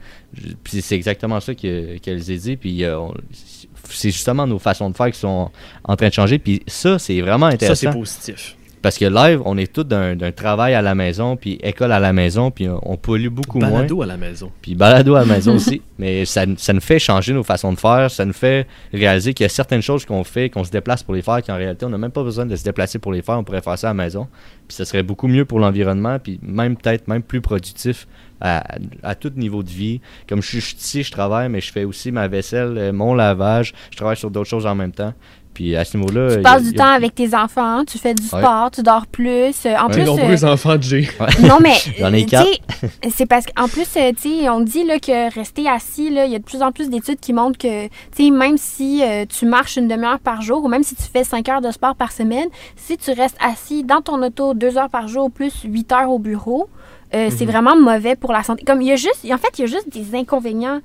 [0.64, 2.58] Puis c'est exactement ça que- qu'elle a dit.
[2.58, 3.00] Puis euh,
[3.32, 5.50] c'est justement nos façons de faire qui sont
[5.84, 6.40] en train de changer.
[6.40, 7.92] Puis ça, c'est vraiment Ça, intéressant.
[7.92, 8.58] c'est positif.
[8.86, 12.14] Parce que live, on est tous d'un travail à la maison, puis école à la
[12.14, 13.72] maison, puis on, on pollue beaucoup moins.
[13.72, 14.52] Balado à la maison.
[14.62, 15.82] Puis balado à la maison aussi.
[15.98, 18.12] Mais ça, ça nous fait changer nos façons de faire.
[18.12, 21.16] Ça nous fait réaliser qu'il y a certaines choses qu'on fait, qu'on se déplace pour
[21.16, 23.40] les faire, qu'en réalité, on n'a même pas besoin de se déplacer pour les faire.
[23.40, 24.28] On pourrait faire ça à la maison.
[24.68, 28.06] Puis ça serait beaucoup mieux pour l'environnement, puis même peut-être même plus productif
[28.40, 28.64] à,
[29.02, 30.00] à tout niveau de vie.
[30.30, 32.94] Comme je suis je suis ici, je travaille, mais je fais aussi ma vaisselle, euh,
[32.94, 33.74] mon lavage.
[33.90, 35.16] Je travaille sur d'autres choses en même temps.
[35.56, 36.36] Puis à ce niveau-là.
[36.36, 38.28] Tu passes du a- temps avec tes enfants, tu fais du Ouais.
[38.42, 39.56] sport, tu dors plus.
[39.66, 41.08] euh, En Les plus, nombreux euh, enfants de Jay.
[41.42, 42.46] non mais J'en ai quatre.
[42.46, 46.10] tu sais, c'est parce qu'en plus, euh, tu sais, on dit là que rester assis,
[46.12, 47.92] là, il y a de plus en plus d'études qui montrent que, tu
[48.26, 51.24] sais, même si euh, tu marches une demi-heure par jour ou même si tu fais
[51.24, 54.90] 5 heures de sport par semaine, si tu restes assis dans ton auto deux heures
[54.90, 56.68] par jour plus 8 heures au bureau,
[57.14, 58.66] euh, c'est vraiment mauvais pour la santé.
[58.66, 60.82] Comme il y a juste, en fait, il y a juste des inconvénients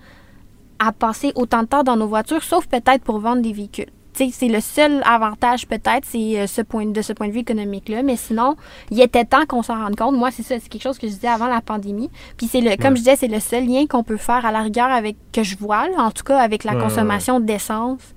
[0.78, 3.90] à passer autant de temps dans nos voitures, sauf peut-être pour vendre des véhicules.
[4.32, 8.02] C'est le seul avantage peut-être, c'est euh, ce point, de ce point de vue économique-là.
[8.02, 8.56] Mais sinon,
[8.90, 10.16] il était temps qu'on s'en rende compte.
[10.16, 12.10] Moi, c'est ça, c'est quelque chose que je disais avant la pandémie.
[12.36, 14.60] Puis c'est le, comme je disais, c'est le seul lien qu'on peut faire à la
[14.60, 18.14] rigueur avec que je vois, là, en tout cas avec la Ouais, ouais, consommation d'essence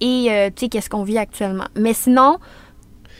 [0.00, 1.64] et euh, tu sais, qu'est-ce qu'on vit actuellement.
[1.76, 2.38] Mais sinon,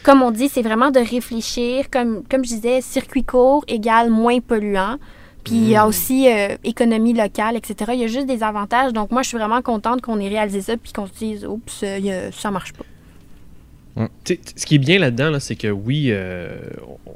[0.05, 4.41] comme on dit, c'est vraiment de réfléchir, comme, comme je disais, circuit court égale moins
[4.41, 4.97] polluant.
[5.47, 7.93] Puis il y a aussi euh, économie locale, etc.
[7.95, 8.93] Il y a juste des avantages.
[8.93, 11.81] Donc moi, je suis vraiment contente qu'on ait réalisé ça puis qu'on se dise, oups,
[11.85, 12.85] euh, ça marche pas.
[14.27, 16.51] Sais, Ce qui est bien là-dedans, là, c'est que oui, euh,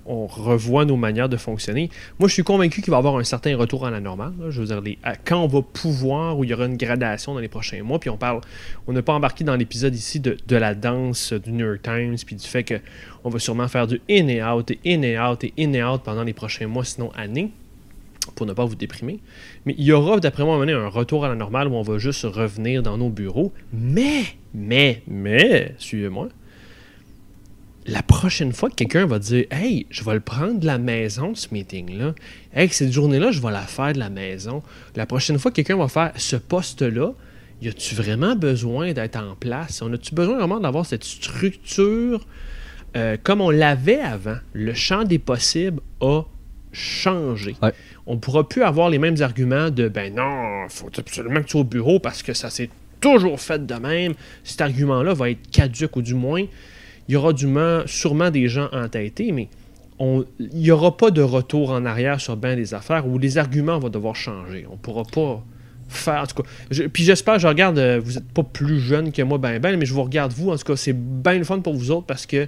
[0.07, 1.91] on revoit nos manières de fonctionner.
[2.19, 4.33] Moi, je suis convaincu qu'il va y avoir un certain retour à la normale.
[4.41, 4.47] là.
[4.49, 7.35] Je veux dire, les- à- quand on va pouvoir, où il y aura une gradation
[7.35, 8.41] dans les prochains mois, puis on parle,
[8.87, 12.17] on n'a pas embarqué dans l'épisode ici de, de la danse du New York Times,
[12.25, 12.77] puis du fait que
[13.25, 15.85] on va sûrement faire du in et out, et in et out, et in et
[15.85, 17.51] out pendant les prochains mois, sinon années,
[18.35, 19.21] pour ne pas vous déprimer.
[19.67, 22.25] Mais il y aura, d'après moi, un retour à la normale où on va juste
[22.25, 23.53] revenir dans nos bureaux.
[23.73, 26.29] Mais, mais, mais, suivez-moi,
[27.87, 31.35] la prochaine fois que quelqu'un va dire Hey, je vais le prendre de la maison,
[31.35, 32.15] ce meeting-là.
[32.55, 34.63] Hey, cette journée-là, je vais la faire de la maison.
[34.97, 37.13] La prochaine fois que quelqu'un va faire ce poste-là,
[37.63, 39.83] y a-tu vraiment besoin d'être en place?
[39.83, 42.27] On a-tu besoin vraiment d'avoir cette structure
[42.97, 44.37] euh, comme on l'avait avant?
[44.53, 46.23] Le champ des possibles a
[47.63, 47.73] Ouais.
[48.07, 51.51] On ne pourra plus avoir les mêmes arguments de ben non, faut absolument que tu
[51.53, 54.15] sois au bureau parce que ça s'est toujours fait de même.
[54.45, 56.45] Cet argument-là va être caduque ou du moins
[57.09, 59.49] il y aura du moins, sûrement des gens entêtés, mais
[59.99, 63.79] il n'y aura pas de retour en arrière sur bien des affaires où les arguments
[63.81, 64.65] vont devoir changer.
[64.69, 65.43] On ne pourra pas
[65.89, 66.23] faire.
[66.23, 69.23] En tout cas, je- puis j'espère, je regarde, euh, vous n'êtes pas plus jeune que
[69.23, 70.51] moi, ben ben, mais je vous regarde vous.
[70.51, 72.47] En tout cas, c'est bien le fun pour vous autres parce que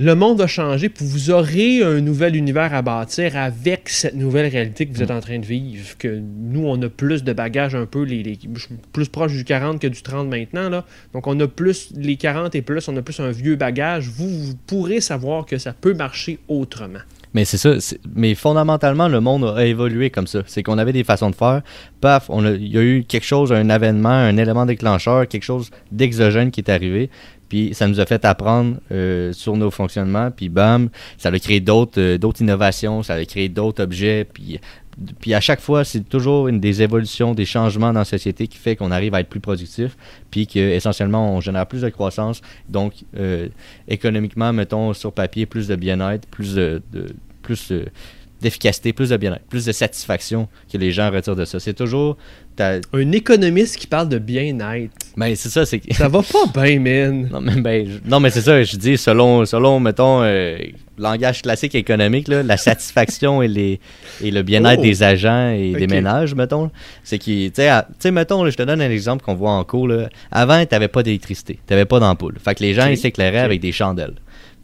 [0.00, 4.46] le monde va changer, puis vous aurez un nouvel univers à bâtir avec cette nouvelle
[4.46, 5.98] réalité que vous êtes en train de vivre.
[5.98, 8.38] Que nous, on a plus de bagages un peu, les,
[8.92, 10.68] plus proche du 40 que du 30 maintenant.
[10.68, 10.84] Là.
[11.12, 14.08] Donc, on a plus, les 40 et plus, on a plus un vieux bagage.
[14.08, 17.00] Vous, vous pourrez savoir que ça peut marcher autrement.
[17.34, 17.74] Mais c'est ça.
[18.14, 20.42] Mais fondamentalement, le monde a évolué comme ça.
[20.46, 21.62] C'est qu'on avait des façons de faire.
[22.00, 25.42] Paf, on a- il y a eu quelque chose, un événement, un élément déclencheur, quelque
[25.44, 27.10] chose d'exogène qui est arrivé.
[27.48, 30.30] Puis ça nous a fait apprendre euh, sur nos fonctionnements.
[30.30, 34.24] Puis bam, ça a créé d'autres euh, d'autres innovations, ça a créé d'autres objets.
[34.30, 34.60] Puis,
[35.20, 38.58] puis à chaque fois, c'est toujours une des évolutions, des changements dans la société qui
[38.58, 39.96] fait qu'on arrive à être plus productif.
[40.30, 42.42] Puis qu'essentiellement, on génère plus de croissance.
[42.68, 43.48] Donc, euh,
[43.86, 47.86] économiquement, mettons sur papier, plus de bien-être, plus de, de- plus euh,
[48.40, 51.58] d'efficacité, plus de bien-être, plus de satisfaction que les gens retirent de ça.
[51.60, 52.16] C'est toujours.
[52.60, 54.90] Un économiste qui parle de bien-être.
[55.16, 55.80] Mais c'est ça, c'est.
[55.92, 57.28] Ça va pas bien, man.
[57.30, 60.58] Non, mais, ben, je- non, mais c'est ça, je dis, selon, selon mettons, euh,
[60.98, 63.78] langage classique économique, là, la satisfaction et, les,
[64.20, 64.82] et le bien-être Oh.
[64.82, 66.72] des agents et des ménages, mettons,
[67.04, 69.86] c'est qui, tu sais, mettons, là, je te donne un exemple qu'on voit en cours,
[69.86, 70.08] là.
[70.32, 72.34] Avant, tu n'avais pas d'électricité, tu n'avais pas d'ampoule.
[72.44, 74.14] Fait que les gens, ils s'éclairaient avec des chandelles.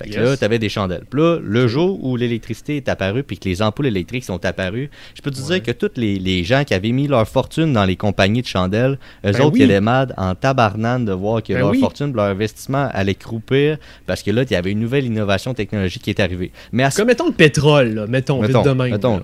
[0.02, 0.22] Fait que Yes.
[0.22, 1.04] là, tu avais des chandelles.
[1.08, 4.90] Puis là, le jour où l'électricité est apparue puis que les ampoules électriques sont apparues,
[5.14, 5.60] je peux te Ouais.
[5.60, 8.46] dire que tous les, les gens qui avaient mis leur fortune dans les compagnies de
[8.46, 9.60] chandelles, eux Ben autres, oui.
[9.60, 11.80] ils étaient mad en tabarnane de voir que Ben leur oui.
[11.80, 16.02] fortune, leur investissement allait croupir parce que là, il y avait une nouvelle innovation technologique
[16.02, 16.50] qui est arrivée.
[16.72, 18.06] Mais à ce Comme mettons le pétrole, là.
[18.06, 18.90] mettons, Mettons, vite de même.
[18.90, 19.22] mettons.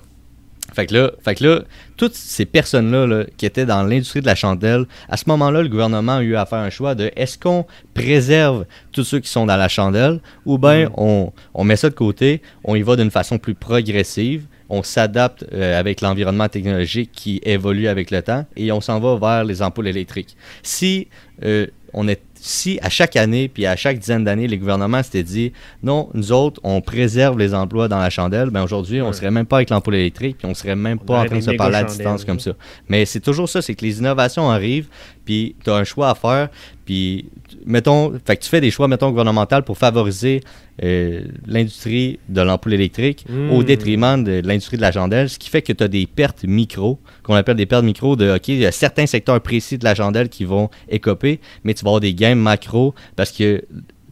[0.72, 1.60] Fait que là, fait que là
[1.96, 5.68] toutes ces personnes-là là, qui étaient dans l'industrie de la chandelle, à ce moment-là, le
[5.68, 9.44] gouvernement a eu à faire un choix de est-ce qu'on préserve tous ceux qui sont
[9.46, 10.90] dans la chandelle ou bien Mhm.
[10.96, 15.44] on, on met ça de côté, on y va d'une façon plus progressive, on s'adapte
[15.52, 19.62] euh, avec l'environnement technologique qui évolue avec le temps et on s'en va vers les
[19.62, 20.36] ampoules électriques.
[20.62, 21.08] Si
[21.44, 25.22] euh, on est si à chaque année, puis à chaque dizaine d'années, les gouvernements s'étaient
[25.22, 29.12] dit non, nous autres, on préserve les emplois dans la chandelle, ben aujourd'hui, on Ouais.
[29.12, 31.40] serait même pas avec l'ampoule électrique, puis on serait même On pas en train de
[31.42, 32.52] se parler à distance comme ça.
[32.88, 34.88] Mais c'est toujours ça, c'est que les innovations arrivent,
[35.24, 36.48] puis tu as un choix à faire,
[36.86, 37.26] puis
[37.66, 40.40] mettons, fait que tu fais des choix, mettons, gouvernementaux pour favoriser
[40.82, 45.62] euh, l'industrie de l'ampoule électrique au détriment de l'industrie de la chandelle, ce qui fait
[45.62, 48.66] que tu as des pertes micro, qu'on appelle des pertes micro de, OK, il y
[48.66, 52.14] a certains secteurs précis de la chandelle qui vont écoper, mais tu vas avoir des
[52.14, 53.62] gains macro parce que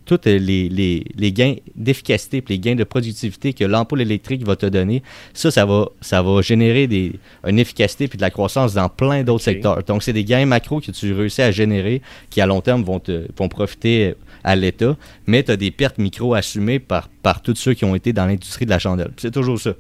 [0.08, 4.56] tous les, les, les gains d'efficacité et les gains de productivité que l'ampoule électrique va
[4.56, 5.02] te donner,
[5.34, 7.12] ça, ça va, ça va générer des,
[7.46, 9.82] une efficacité puis de la croissance dans plein d'autres secteurs.
[9.84, 12.00] Donc, c'est des gains macro que tu réussis à générer
[12.30, 14.96] qui, à long terme, vont, te, vont profiter à l'État,
[15.26, 18.24] mais tu as des pertes micro assumées par, par tous ceux qui ont été dans
[18.24, 19.10] l'industrie de la chandelle.
[19.18, 19.74] C'est toujours ça.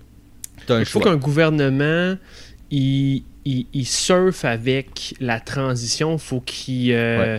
[0.66, 2.16] Tu as un Il faut qu'un gouvernement
[2.70, 6.18] il, il, il surfe avec la transition.
[6.18, 7.38] faut qu'il euh,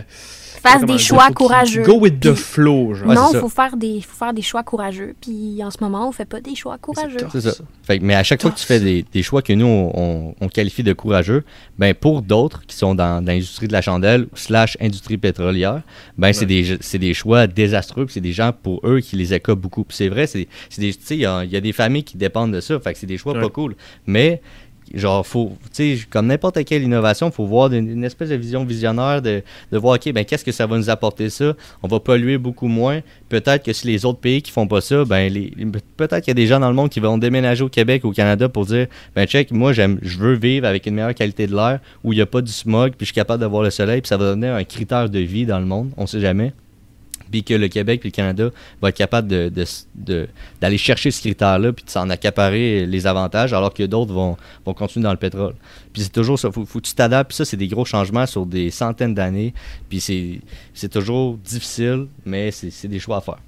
[0.62, 1.82] Fasse des choix courageux.
[1.84, 3.08] Go with the flow, genre.
[3.08, 5.14] Ouais, non, faut faire, des, faut faire des choix courageux.
[5.18, 7.16] Puis en ce moment, on fait pas des choix courageux.
[7.32, 7.52] C'est ça.
[7.82, 10.34] Fait mais à chaque fois que tu fais des, des choix que nous, on, on-
[10.38, 11.44] on qualifie de courageux,
[11.78, 15.80] ben pour d'autres qui sont dans, dans l'industrie de la chandelle slash industrie pétrolière,
[16.18, 18.06] ben c'est des, c'est des choix désastreux.
[18.10, 19.86] C'est des gens, pour eux, qui les écopent beaucoup.
[19.88, 22.04] C'est vrai, c'est c'est des- tu sais, il y, a- il y a des familles
[22.04, 22.78] qui dépendent de ça.
[22.80, 23.40] Fait que c'est des choix Ouais.
[23.40, 23.76] pas cool.
[24.06, 24.42] Mais
[24.94, 25.52] genre, faut,
[26.10, 29.42] comme n'importe quelle innovation, il faut voir une, espèce de vision visionnaire de,
[29.72, 31.54] voir, OK, ben, qu'est-ce que ça va nous apporter ça?
[31.82, 33.00] On va polluer beaucoup moins.
[33.28, 35.32] Peut-être que si les autres pays qui font pas ça, ben,
[35.96, 38.12] peut-être qu'il y a des gens dans le monde qui vont déménager au Québec, au
[38.12, 41.80] Canada pour dire, ben, check, moi, je veux vivre avec une meilleure qualité de l'air
[42.04, 44.08] où il n'y a pas du smog, puis je suis capable d'avoir le soleil, puis
[44.08, 45.90] ça va devenir un critère de vie dans le monde.
[45.96, 46.52] On sait jamais
[47.30, 48.50] puis que le Québec puis le Canada
[48.82, 50.28] va être capable de, de- de-
[50.60, 54.36] d'aller chercher ce critère-là puis de s'en accaparer les avantages alors que d'autres vont,
[54.66, 55.54] vont continuer dans le pétrole.
[55.92, 58.26] Puis c'est toujours ça, faut, faut que tu t'adaptes, puis ça c'est des gros changements
[58.26, 59.54] sur des centaines d'années,
[59.88, 60.40] puis c'est,
[60.74, 63.38] c'est toujours difficile, mais c'est, c'est des choix à faire.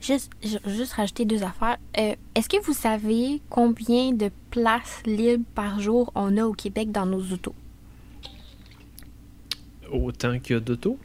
[0.00, 1.76] Juste, juste rajouter deux affaires.
[1.98, 6.90] Euh, Est-ce que vous savez combien de places libres par jour on a au Québec
[6.90, 7.54] dans nos autos?
[9.90, 10.98] Autant qu'il y a d'auto.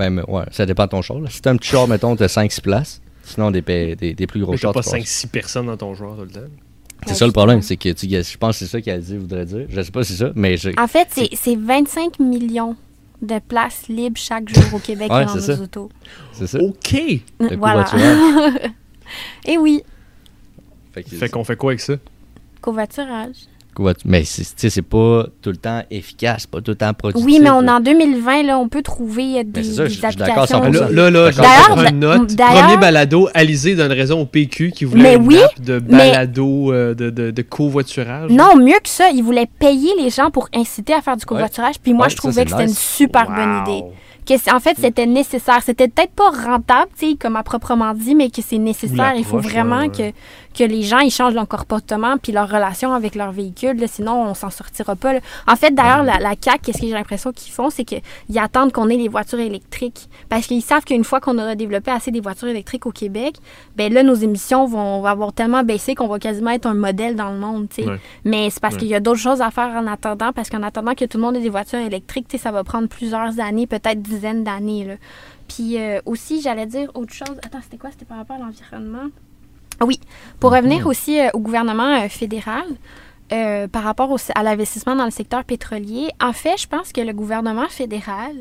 [0.00, 1.18] Ben mais ouais, ça dépend de ton char.
[1.20, 1.28] là.
[1.30, 3.02] Si t'as un petit char, mettons, t'as 5-6 places.
[3.22, 4.72] Sinon, des, des, des plus gros Mais t'as chars.
[4.72, 5.24] pas tu passes.
[5.24, 6.40] 5-6 personnes dans ton joueur tout le temps.
[7.06, 9.44] C'est ça le problème, c'est que tu, je pense que c'est ça qu'elle dit, voudrait
[9.46, 9.66] dire.
[9.68, 12.76] Je sais pas si c'est ça, mais je, En fait, c'est c'est 25 millions
[13.22, 15.62] de places libres chaque jour au Québec Ouais, dans c'est nos ça.
[15.62, 15.90] autos.
[16.32, 16.58] c'est ça.
[16.60, 16.92] OK!
[17.40, 17.84] Le voilà.
[19.46, 19.82] Et oui,
[20.92, 21.94] Fait qu'on fait quoi avec ça?
[22.60, 23.36] covoiturage.
[24.04, 27.24] Mais c'est pas tout le temps efficace, pas tout le temps productif.
[27.24, 30.04] Oui, mais on en 2020, là, on peut trouver euh, des, c'est ça, des je-
[30.06, 30.60] applications.
[30.60, 30.72] 100%.
[30.72, 31.38] Là, là, là, je
[31.78, 32.36] une ben, note.
[32.36, 35.96] Premier balado, Alizé donne raison au PQ qui voulait Mais une oui, app de mais-
[36.10, 38.30] balado euh, de, de, de covoiturage.
[38.30, 41.76] Non, mieux que ça, ils voulaient payer les gens pour inciter à faire du covoiturage.
[41.82, 43.34] Puis moi, Ouais, je trouvais que c'était une super Wow.
[43.36, 43.84] bonne idée.
[44.26, 45.60] Que c'est- en fait, c'était nécessaire.
[45.64, 49.14] C'était peut-être pas rentable, tu sais, comme à proprement dit, mais que c'est nécessaire.
[49.16, 50.12] Il faut vraiment ouais, que.
[50.52, 53.78] Que les gens ils changent leur comportement puis leur relation avec leur véhicule.
[53.78, 55.12] là, sinon, on s'en sortira pas.
[55.14, 55.20] là.
[55.46, 58.02] En fait, d'ailleurs, la, la CAQ, qu'est-ce que j'ai l'impression qu'ils font, c'est qu'ils
[58.38, 60.08] attendent qu'on ait les voitures électriques.
[60.28, 63.36] Parce qu'ils savent qu'une fois qu'on aura développé assez des voitures électriques au Québec,
[63.76, 67.14] ben là, nos émissions vont, vont avoir tellement baissé qu'on va quasiment être un modèle
[67.16, 67.88] dans le monde, tu sais.
[67.88, 68.00] Ouais.
[68.24, 68.80] Mais c'est parce Ouais.
[68.80, 71.22] qu'il y a d'autres choses à faire en attendant, parce qu'en attendant que tout le
[71.24, 74.98] monde ait des voitures électriques, ça va prendre plusieurs années, peut-être dizaines d'années.
[75.48, 77.36] Puis euh, aussi, j'allais dire autre chose.
[77.44, 77.90] Attends, c'était quoi?
[77.90, 79.08] C'était par rapport à l'environnement?
[79.80, 79.98] Ah Oui,
[80.38, 82.64] pour revenir aussi euh, au gouvernement euh, fédéral,
[83.32, 87.00] euh, par rapport au- à l'investissement dans le secteur pétrolier, en fait, je pense que
[87.00, 88.32] le gouvernement fédéral,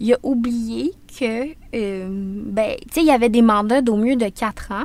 [0.00, 4.28] il a oublié que, ben, tu sais, il y avait des mandats d'au mieux de
[4.28, 4.84] quatre ans,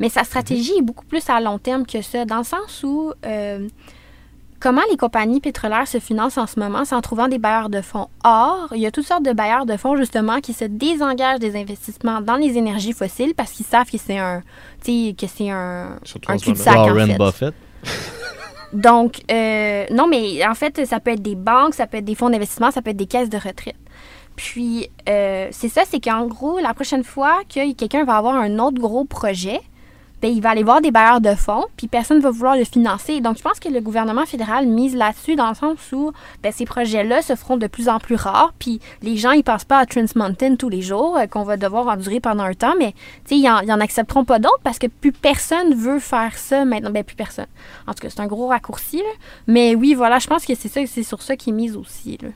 [0.00, 3.12] mais sa stratégie est beaucoup plus à long terme que ça, dans le sens où
[4.64, 7.82] comment les compagnies pétrolières se financent en ce moment, c'est en trouvant des bailleurs de
[7.82, 8.08] fonds?
[8.24, 11.54] Or, il y a toutes sortes de bailleurs de fonds, justement, qui se désengagent des
[11.54, 14.40] investissements dans les énergies fossiles parce qu'ils savent que c'est un,
[14.82, 17.18] tu sais, que c'est un, Surtout un cul-de-sac, en fait.
[17.18, 17.54] Buffett.
[18.72, 22.14] Donc, euh, non, mais en fait, ça peut être des banques, ça peut être des
[22.14, 23.76] fonds d'investissement, ça peut être des caisses de retraite.
[24.34, 28.58] Puis, euh, c'est ça, c'est qu'en gros, la prochaine fois que quelqu'un va avoir un
[28.58, 29.60] autre gros projet,
[30.22, 32.64] ben, il va aller voir des bailleurs de fonds, puis personne ne va vouloir le
[32.64, 33.20] financer.
[33.20, 36.12] Donc, je pense que le gouvernement fédéral mise là-dessus dans le sens où
[36.42, 39.64] ben, ces projets-là se feront de plus en plus rares, puis les gens, ils pensent
[39.64, 42.74] pas à Trans Mountain tous les jours, euh, qu'on va devoir endurer pendant un temps,
[42.78, 42.94] mais
[43.30, 46.90] ils en, ils en accepteront pas d'autres parce que plus personne veut faire ça maintenant.
[46.90, 47.46] Ben, plus personne.
[47.86, 49.02] En tout cas, c'est un gros raccourci.
[49.46, 52.28] Mais oui, voilà, je pense que c'est ça, c'est sur ça qu'ils misent aussi, là.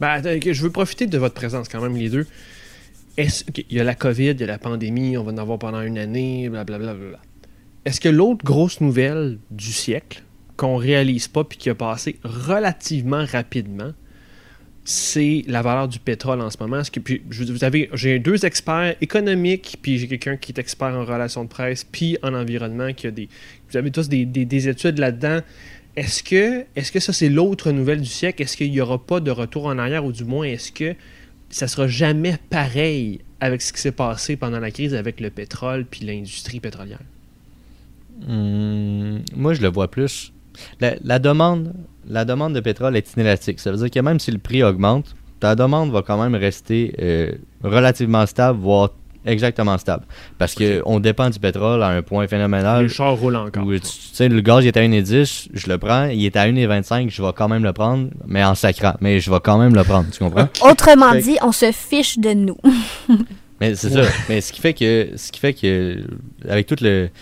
[0.00, 2.26] Ben, je veux profiter de votre présence quand même, les deux.
[3.18, 5.82] Est-ce y a la COVID, il y a la pandémie, on va en avoir pendant
[5.82, 6.96] une année, blablabla.
[7.84, 10.22] Est-ce que l'autre grosse nouvelle du siècle
[10.56, 13.90] qu'on réalise pas puis qui a passé relativement rapidement,
[14.84, 16.80] c'est la valeur du pétrole en ce moment?
[16.92, 21.04] Que, puis, vous avez, j'ai deux experts économiques, puis j'ai quelqu'un qui est expert en
[21.04, 23.28] relations de presse, puis en environnement, qui a des,
[23.68, 25.40] vous avez tous des, des- des études là-dedans.
[25.96, 28.42] Est-ce que, est-ce que ça c'est l'autre nouvelle du siècle?
[28.42, 30.94] Est-ce qu'il n'y aura pas de retour en arrière, ou du moins est-ce que
[31.50, 35.84] ça sera jamais pareil avec ce qui s'est passé pendant la crise avec le pétrole
[35.84, 37.00] puis l'industrie pétrolière
[38.26, 40.32] Hmm, moi, je le vois plus.
[40.80, 41.72] La, demande,
[42.06, 43.60] la demande de pétrole est inélastique.
[43.60, 46.94] Ça veut dire que même si le prix augmente, ta demande va quand même rester
[47.00, 48.90] euh, relativement stable, voire
[49.28, 50.04] exactement stable.
[50.38, 52.84] Parce que on dépend du pétrole à un point phénoménal.
[52.84, 53.64] Les chars roulent encore.
[53.64, 56.06] Où, tu sais, le gaz il est à 1,10, je le prends.
[56.06, 58.94] Il est à 1,25, je vais quand même le prendre, mais en sacrant.
[59.00, 60.48] Mais je vais quand même le prendre, tu comprends?
[60.68, 62.56] Autrement Fait dit, on se fiche de nous.
[63.60, 64.02] Mais c'est ça.
[64.28, 66.04] Mais ce qui fait que, ce qui fait que,
[66.48, 67.12] avec tout le, tu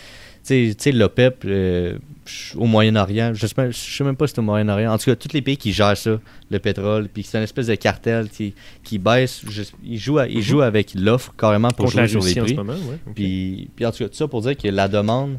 [0.42, 2.00] sais- tu sais, l'OPEP euh, ch-
[2.57, 4.93] au Moyen-Orient, je sais, même- je sais même pas si c'est au Moyen-Orient.
[4.93, 6.19] En tout cas, tous les pays qui gèrent ça,
[6.51, 8.55] le pétrole, puis c'est une espèce de cartel qui,
[8.85, 9.43] qui baisse.
[9.48, 12.40] je- ils jouent, à- ils jouent avec l'offre carrément pour contre la jouer sur les
[12.40, 12.57] Russie en ce prix.
[12.57, 12.98] moment, ouais.
[13.07, 13.15] ok.
[13.15, 15.39] Puis, puis en tout cas, tout ça pour dire que la demande,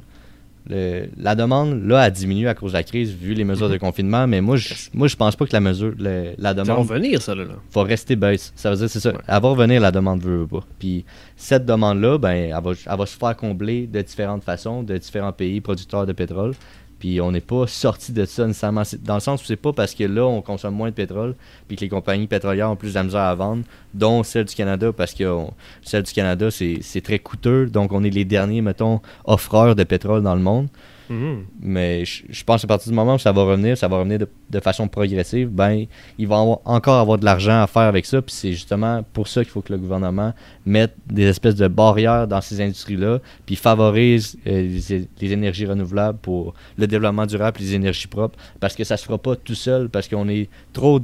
[0.69, 3.77] le- la demande là a diminué à cause de la crise vu les mesures de
[3.77, 4.27] confinement.
[4.27, 6.87] Mais moi, je, moi, je pense pas que la mesure, le- la ça va demande
[6.87, 7.43] venir, ça, là.
[7.45, 7.53] là.
[7.73, 8.51] va rester baisse.
[8.55, 9.11] Ça veut dire, c'est ça.
[9.11, 9.17] Ouais.
[9.27, 10.63] Elle va revenir, la demande veut, veut pas.
[10.79, 14.97] Puis cette demande-là, ben, elle va, elle va se faire combler de différentes façons, de
[14.97, 16.53] différents pays producteurs de pétrole.
[16.99, 18.83] Puis on n'est pas sorti de ça nécessairement.
[19.03, 21.35] Dans le sens où c'est pas parce que là, on consomme moins de pétrole,
[21.67, 23.63] puis que les compagnies pétrolières ont plus de la misère à vendre,
[23.93, 25.45] dont celle du Canada, parce que
[25.83, 27.67] celle du Canada, c'est très coûteux.
[27.67, 30.67] Donc on est les derniers, mettons, offreurs de pétrole dans le monde.
[31.09, 31.45] Mhm.
[31.61, 34.19] Mais je, pense à partir du moment où ça va revenir, ça va revenir
[34.49, 35.85] de, façon progressive, ben,
[36.17, 38.21] il va encore avoir de l'argent à faire avec ça.
[38.21, 40.33] Puis c'est justement pour ça qu'il faut que le gouvernement
[40.65, 44.79] mette des espèces de barrières dans ces industries-là, puis favorise euh,
[45.21, 48.37] les, énergies renouvelables pour le développement durable les énergies propres.
[48.59, 50.99] Parce que ça se fera pas tout seul, parce qu'on est trop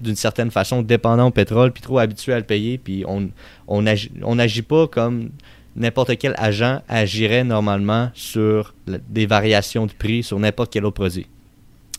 [0.00, 3.28] d'une certaine façon dépendant au pétrole, puis trop habitué à le payer, puis on
[3.66, 5.30] on agit, on agit pas comme
[5.76, 10.94] n'importe quel agent agirait normalement sur la- des variations de prix sur n'importe quel autre
[10.94, 11.26] produit.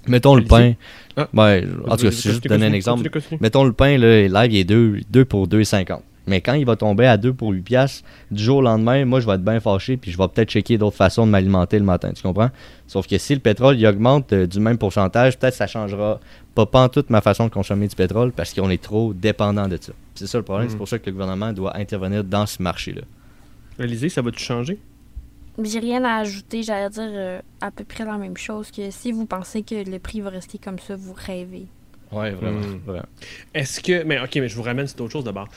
[0.08, 0.74] Mettons le pain.
[1.18, 1.28] Ah.
[1.34, 3.10] Ouais, en tout cas, si je te donner un exemple.
[3.42, 6.02] Mettons le pain, là, live, il est 2, 2 pour 2,50.
[6.28, 9.20] Mais quand il va tomber à 2 pour 8 piastres, du jour au lendemain, moi,
[9.20, 11.86] je vais être bien fâché, puis je vais peut-être checker d'autres façons de m'alimenter le
[11.86, 12.50] matin, tu comprends?
[12.88, 16.20] Sauf que si le pétrole, il augmente euh, du même pourcentage, peut-être ça changera
[16.56, 19.68] pas, pas en toute ma façon de consommer du pétrole, parce qu'on est trop dépendant
[19.68, 19.92] de ça.
[20.16, 20.72] C'est ça le problème, Mm.
[20.72, 23.02] c'est pour ça que le gouvernement doit intervenir dans ce marché-là.
[23.80, 24.78] Alizé, ça va-tu changer?
[25.64, 29.12] J'ai rien à ajouter, j'allais dire euh, à peu près la même chose que si
[29.12, 31.66] vous pensez que le prix va rester comme ça, vous rêvez.
[32.12, 33.06] Ouais, vraiment, vraiment.
[33.54, 34.04] Est-ce que.
[34.04, 35.48] Mais ok, mais je vous ramène sur autre chose d'abord.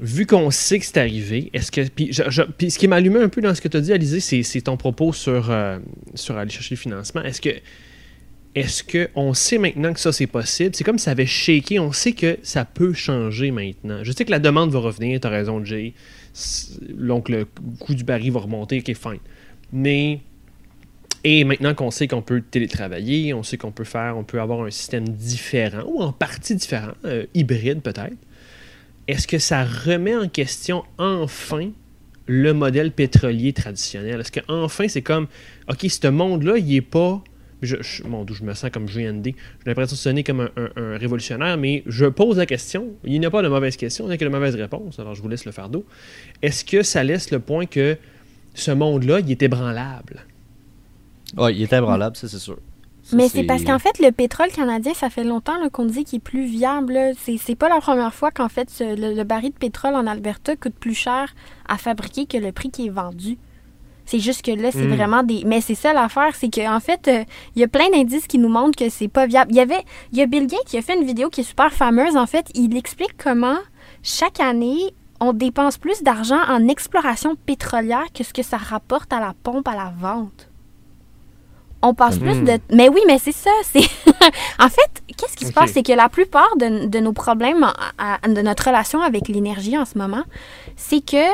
[0.00, 1.88] Vu qu'on sait que c'est arrivé, est-ce que.
[1.88, 3.80] Puis, je- je- puis ce qui m'a allumé un peu dans ce que tu as
[3.80, 5.78] dit, Alizé, c'est, c'est ton propos sur, euh,
[6.14, 7.22] sur aller chercher le financement.
[7.22, 7.50] Est-ce que.
[8.54, 8.82] Est-ce
[9.14, 10.70] qu'on sait maintenant que ça c'est possible?
[10.74, 11.78] C'est comme si ça avait shaké.
[11.78, 14.00] On sait que ça peut changer maintenant.
[14.02, 15.94] Je sais que la demande va revenir, tu as raison, Jay.
[16.90, 17.46] Donc le
[17.78, 19.20] coût du baril va remonter, ok, fine.
[19.72, 20.20] Mais.
[21.24, 24.64] Et maintenant qu'on sait qu'on peut télétravailler, on sait qu'on peut faire, on peut avoir
[24.64, 28.14] un système différent, ou en partie différent, euh, hybride peut-être,
[29.08, 31.70] est-ce que ça remet en question enfin
[32.26, 34.20] le modèle pétrolier traditionnel?
[34.20, 35.26] Est-ce que enfin c'est comme,
[35.68, 37.22] ok, ce monde-là, il est pas.
[37.60, 39.24] Je, je, je me sens comme GND.
[39.26, 39.34] J'ai
[39.66, 42.90] l'impression de sonner comme un, un- un révolutionnaire, mais je pose la question.
[43.04, 44.98] Il n'y a pas de mauvaise question, il n'y a que de mauvaise réponse.
[45.00, 45.84] Alors je vous laisse le fardeau.
[46.42, 47.96] Est-ce que ça laisse le point que
[48.54, 50.24] ce monde-là, il est ébranlable?
[51.36, 52.58] Ouais, il est ébranlable, ça, c'est sûr.
[53.02, 56.18] Ça, Mais c'est parce qu'en fait, le pétrole canadien, ça fait longtemps qu'on dit qu'il
[56.18, 56.98] est plus viable.
[57.18, 60.06] C'est c'est pas la première fois qu'en fait, ce- le, le baril de pétrole en
[60.06, 61.34] Alberta coûte plus cher
[61.68, 63.38] à fabriquer que le prix qui est vendu.
[64.10, 64.94] C'est juste que là, c'est Mm.
[64.96, 65.42] vraiment des.
[65.44, 67.24] Mais c'est ça l'affaire, c'est qu'en fait, euh,
[67.54, 69.50] il y a plein d'indices qui nous montrent que c'est pas viable.
[69.52, 69.84] Il y avait.
[70.12, 72.16] Il y a Bill Gates qui a fait une vidéo qui est super fameuse.
[72.16, 73.58] En fait, il explique comment
[74.02, 79.20] chaque année, on dépense plus d'argent en exploration pétrolière que ce que ça rapporte à
[79.20, 80.48] la pompe à la vente.
[81.82, 82.58] On passe plus de.
[82.72, 83.50] Mais oui, mais c'est ça.
[83.62, 83.80] C'est
[84.58, 88.18] en fait, qu'est-ce qui se passe, c'est que la plupart de, de nos problèmes, à-
[88.24, 90.24] à- de notre relation avec l'énergie en ce moment,
[90.76, 91.24] c'est que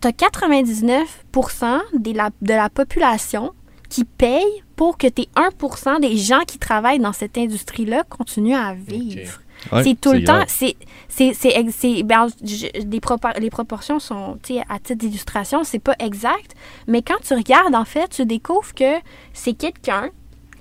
[0.00, 3.52] tu as 99% des la- de la population
[3.88, 4.44] qui paye
[4.74, 9.40] pour que tes 1% des gens qui travaillent dans cette industrie-là continuent à vivre.
[9.72, 10.34] Ouais, c'est tout le temps.
[10.34, 10.44] grave.
[10.48, 10.76] C'est,
[11.08, 15.78] c'est, c'est, ben, je- des propor- les proportions sont, tu sais, à titre d'illustration, c'est
[15.78, 16.54] pas exact.
[16.86, 18.96] Mais quand tu regardes, en fait, tu découvres que
[19.32, 20.10] c'est quelqu'un,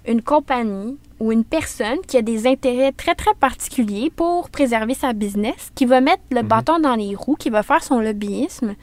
[0.08, 5.12] une compagnie ou une personne qui a des intérêts très, très particuliers pour préserver sa
[5.14, 6.48] business, qui va mettre le Mhm.
[6.48, 8.76] bâton dans les roues, qui va faire son lobbyisme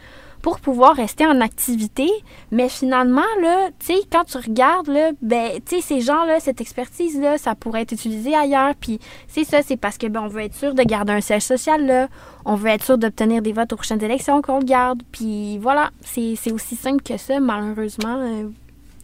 [0.43, 2.09] pour pouvoir rester en activité.
[2.51, 6.61] Mais finalement, là, tu sais, quand tu regardes, là, ben, tu sais, ces gens-là, cette
[6.61, 8.75] expertise-là, ça pourrait être utilisé ailleurs.
[8.79, 8.99] Puis
[9.29, 11.87] c'est ça, c'est parce que, ben, on veut être sûr de garder un siège social
[11.87, 12.09] là.
[12.45, 15.03] On veut être sûr d'obtenir des votes aux prochaines élections qu'on le garde.
[15.13, 18.17] Puis voilà, c'est c'est aussi simple que ça, malheureusement.
[18.19, 18.49] euh,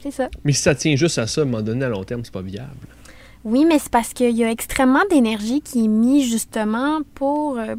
[0.03, 0.29] c'est ça.
[0.45, 2.33] Mais si ça tient juste à ça, à un moment donné, à long terme, c'est
[2.33, 2.69] pas viable.
[3.45, 7.77] Oui, mais c'est parce qu'il y a extrêmement d'énergie qui est mise justement pour euh,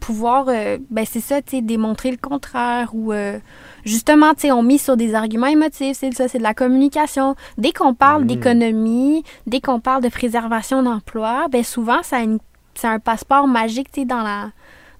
[0.00, 3.38] pouvoir, euh, ben c'est ça, tu sais, démontrer le contraire ou euh,
[3.84, 7.36] justement, tu sais, on mise sur des arguments émotifs, c'est ça, c'est de la communication.
[7.58, 8.26] Dès qu'on parle Mm.
[8.26, 12.18] d'économie, dès qu'on parle de préservation d'emploi, ben souvent, ça
[12.74, 14.50] c'est un passeport magique, tu sais, dans la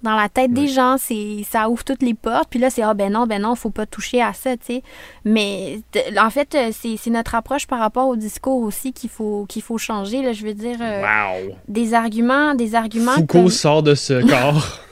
[0.03, 2.47] dans la tête des gens, c'est ça ouvre toutes les portes.
[2.49, 4.83] Puis là, c'est ah ben non, ben non, faut pas toucher à ça, tu sais.
[5.25, 5.79] Mais
[6.19, 9.61] en fait, euh, c'est c'est notre approche par rapport au discours aussi qu'il faut qu'il
[9.61, 10.23] faut changer.
[10.23, 11.53] Là, je veux dire, euh, Wow!
[11.67, 13.11] des arguments, des arguments.
[13.11, 14.79] Foucault comme- sort de ce corps.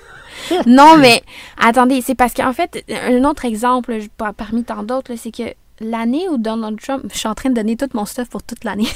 [0.67, 1.21] Non, mais
[1.57, 3.97] attendez, c'est parce qu'en fait, un autre exemple
[4.37, 7.75] parmi tant d'autres, c'est que l'année où Donald Trump, je suis en train de donner
[7.77, 8.87] tout mon stuff pour toute l'année.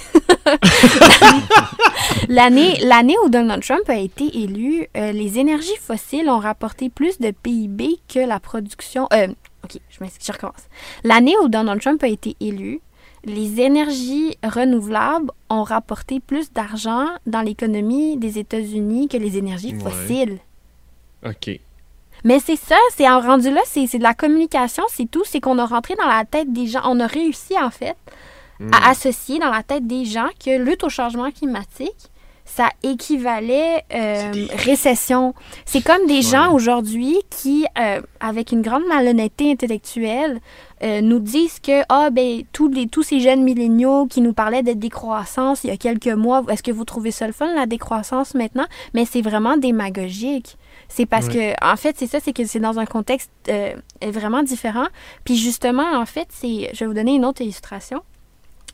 [2.29, 7.19] l'année, l'année où Donald Trump a été élu, euh, les énergies fossiles ont rapporté plus
[7.19, 9.07] de PIB que la production.
[9.13, 9.27] euh,
[9.63, 10.63] ok, je m'excuse, je recommence.
[11.03, 12.81] L'année où Donald Trump a été élu,
[13.25, 20.37] les énergies renouvelables ont rapporté plus d'argent dans l'économie des États-Unis que les énergies Ouais.
[21.25, 21.59] OK.
[22.23, 25.23] Mais c'est ça, c'est en rendu là, c'est c'est de la communication, c'est tout.
[25.25, 26.81] C'est qu'on a rentré dans la tête des gens.
[26.85, 27.97] On a réussi, en fait,
[28.71, 32.11] à associer dans la tête des gens que lutte au changement climatique,
[32.45, 35.33] ça équivalait euh, récession.
[35.65, 40.39] C'est comme des gens aujourd'hui qui, euh, avec une grande malhonnêteté intellectuelle,
[40.83, 44.63] euh, nous disent que ah ben tous les tous ces jeunes milléniaux qui nous parlaient
[44.63, 47.65] de décroissance il y a quelques mois, est-ce que vous trouvez ça le fun la
[47.65, 50.57] décroissance maintenant Mais c'est vraiment démagogique.
[50.95, 53.31] C'est parce que en fait c'est ça, c'est que c'est dans un contexte
[54.03, 54.87] vraiment différent.
[55.23, 58.03] Puis justement en fait c'est, je vais vous donner une autre illustration.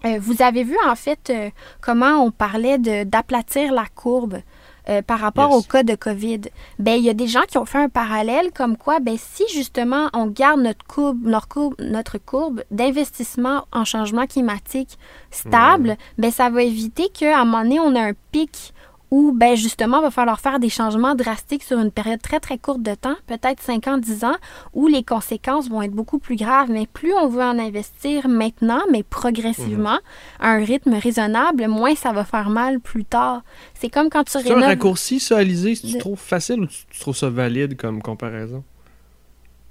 [0.05, 1.49] Euh, vous avez vu en fait euh,
[1.81, 4.39] comment on parlait d'aplatir la courbe
[4.87, 6.41] euh, par rapport au cas de COVID.
[6.79, 9.43] Ben il y a des gens qui ont fait un parallèle comme quoi ben si
[9.53, 14.97] justement on garde notre courbe notre courbe, notre courbe d'investissement en changement climatique
[15.31, 18.73] stable, ben ça va éviter qu'à un moment donné on a un pic
[19.11, 22.57] où, ben justement, il va falloir faire des changements drastiques sur une période très, très
[22.57, 24.36] courte de temps, peut-être 5 ans, 10 ans,
[24.73, 26.69] où les conséquences vont être beaucoup plus graves.
[26.69, 29.99] Mais plus on veut en investir maintenant, mais progressivement, mhm.
[30.40, 33.41] à un rythme raisonnable, moins ça va faire mal plus tard.
[33.73, 34.60] C'est comme quand tu rénoves...
[34.60, 35.76] C'est un raccourci, ça, Alizé?
[35.76, 38.64] Tu trouves facile ou tu, trouves ça valide comme comparaison?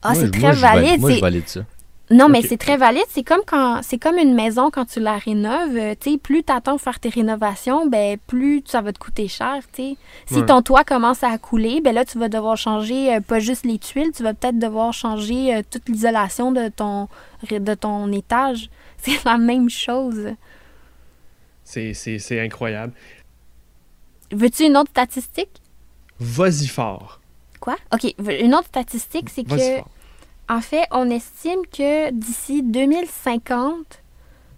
[0.02, 1.00] Ah, c'est très valide.
[1.00, 1.60] Moi, je valide ça.
[2.10, 3.04] Non, mais c'est très valide.
[3.10, 5.76] C'est comme quand c'est comme une maison quand tu la rénoves.
[5.76, 8.98] Euh, tu sais, plus tu attends pour faire tes rénovations, ben plus ça va te
[8.98, 9.56] coûter cher.
[9.72, 9.96] Si
[10.46, 13.78] ton toit commence à couler, ben là tu vas devoir changer euh, pas juste les
[13.78, 17.08] tuiles, tu vas peut-être devoir changer euh, toute l'isolation de ton
[17.50, 18.70] de ton étage.
[18.98, 20.30] C'est la même chose.
[21.64, 22.94] C'est incroyable.
[24.32, 25.60] Veux-tu une autre statistique?
[26.18, 27.20] Vas-y fort.
[27.60, 27.76] Quoi?
[27.92, 28.14] OK.
[28.40, 29.80] Une autre statistique, c'est que
[30.48, 34.02] en fait, on estime que d'ici 2050,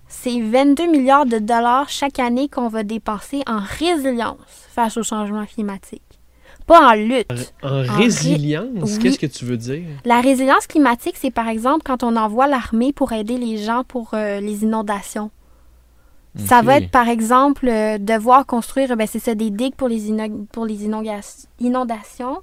[0.07, 4.37] c'est 22 milliards de dollars chaque année qu'on va dépenser en résilience
[4.73, 6.03] face au changement climatique.
[6.67, 7.55] Pas en lutte.
[7.63, 8.99] En, résilience?
[8.99, 9.83] Qu'est-ce que tu veux dire?
[10.05, 14.11] La résilience climatique, c'est par exemple quand on envoie l'armée pour aider les gens pour
[14.15, 15.31] euh, les inondations.
[16.37, 20.13] Ça va être par exemple euh, devoir construire, ben, c'est ça, des digues pour les,
[20.53, 22.43] pour les inondations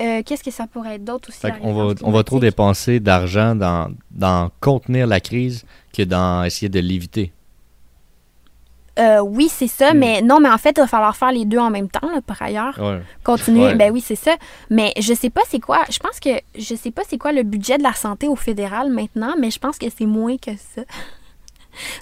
[0.00, 1.40] euh, qu'est-ce que ça pourrait être d'autre aussi?
[1.62, 6.68] On va, on va trop dépenser d'argent dans, dans contenir la crise que dans essayer
[6.68, 7.32] de l'éviter.
[8.98, 9.98] Euh, oui, c'est ça, hmm.
[9.98, 12.42] mais non, mais en fait, il va falloir faire les deux en même temps, par
[12.42, 12.78] ailleurs.
[13.22, 14.36] Continuer, ben oui, c'est ça.
[14.70, 17.42] Mais je sais pas c'est quoi, je pense que, je sais pas c'est quoi le
[17.42, 20.82] budget de la santé au fédéral maintenant, mais je pense que c'est moins que ça.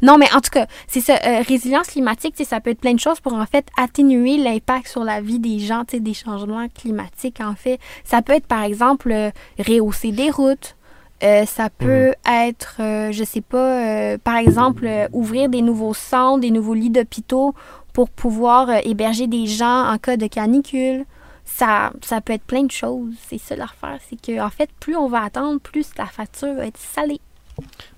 [0.03, 1.19] Non, mais en tout cas, c'est ça.
[1.27, 5.05] Euh, résilience climatique, ça peut être plein de choses pour en fait atténuer l'impact sur
[5.05, 7.41] la vie des gens, des changements climatiques.
[7.41, 10.77] En fait, ça peut être par exemple euh, rehausser des routes.
[11.23, 12.33] Euh, ça peut mhm.
[12.45, 12.77] être,
[13.11, 17.55] je sais pas, par exemple, ouvrir des nouveaux centres, des nouveaux lits d'hôpitaux
[17.95, 21.07] pour pouvoir héberger des gens en cas de canicule.
[21.47, 23.15] Ça, ça peut être plein de choses.
[23.29, 23.99] C'est ça l'affaire.
[24.11, 27.21] C'est que, en fait, plus on va attendre, plus la facture va être salée.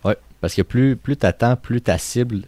[0.04, 0.16] Ouais.
[0.40, 2.42] Parce que plus, plus tu attends, plus ta cible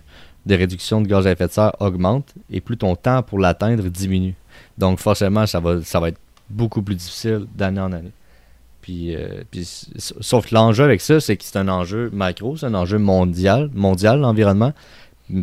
[0.46, 3.84] de réduction de gaz à effet de serre augmente et plus ton temps pour l'atteindre
[3.88, 4.34] diminue.
[4.78, 8.12] Donc forcément, ça va, ça va être beaucoup plus difficile d'année en année.
[8.80, 12.66] Puis, euh, puis sauf que l'enjeu avec ça, c'est que c'est un enjeu macro, c'est
[12.66, 14.72] un enjeu mondial, mondial l'environnement,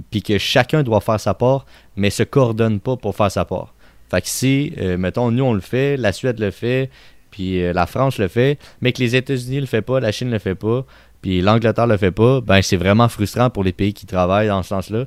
[0.10, 1.66] puis que chacun doit faire sa part,
[1.96, 3.74] mais se coordonne pas pour faire sa part.
[4.10, 6.90] Fait que si, euh, mettons, nous on le fait, la Suède le fait,
[7.30, 10.32] puis euh, la France le fait, mais que les États-Unis le fait pas, la Chine
[10.32, 10.86] le fait pas,
[11.22, 14.64] puis l'Angleterre le fait pas, ben c'est vraiment frustrant pour les pays qui travaillent dans
[14.64, 15.06] ce sens-là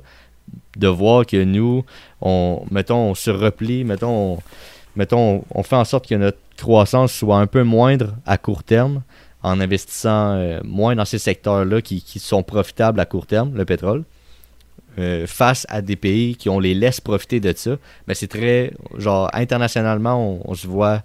[0.77, 1.83] de voir que nous,
[2.21, 4.39] on, mettons, on se replie, mettons, on,
[4.95, 9.01] mettons, on, fait en sorte que notre croissance soit un peu moindre à court terme
[9.43, 14.03] en investissant euh, moins dans ces secteurs-là qui, sont profitables à court terme, le pétrole,
[14.99, 17.77] euh, face à des pays qui on les laisse profiter de ça.
[18.07, 21.03] Mais c'est très, genre, internationalement, on se voit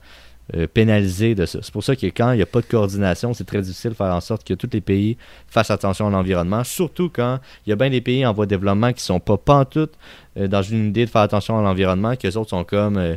[0.54, 1.58] euh, pénalisé de ça.
[1.60, 3.96] C'est pour ça que quand il n'y a pas de coordination, c'est très difficile de
[3.96, 5.16] faire en sorte que tous les pays
[5.48, 8.50] fassent attention à l'environnement, surtout quand il y a bien des pays en voie de
[8.50, 9.94] développement qui sont pas pantoute
[10.38, 13.16] euh, dans une idée de faire attention à l'environnement, que les autres sont comme euh,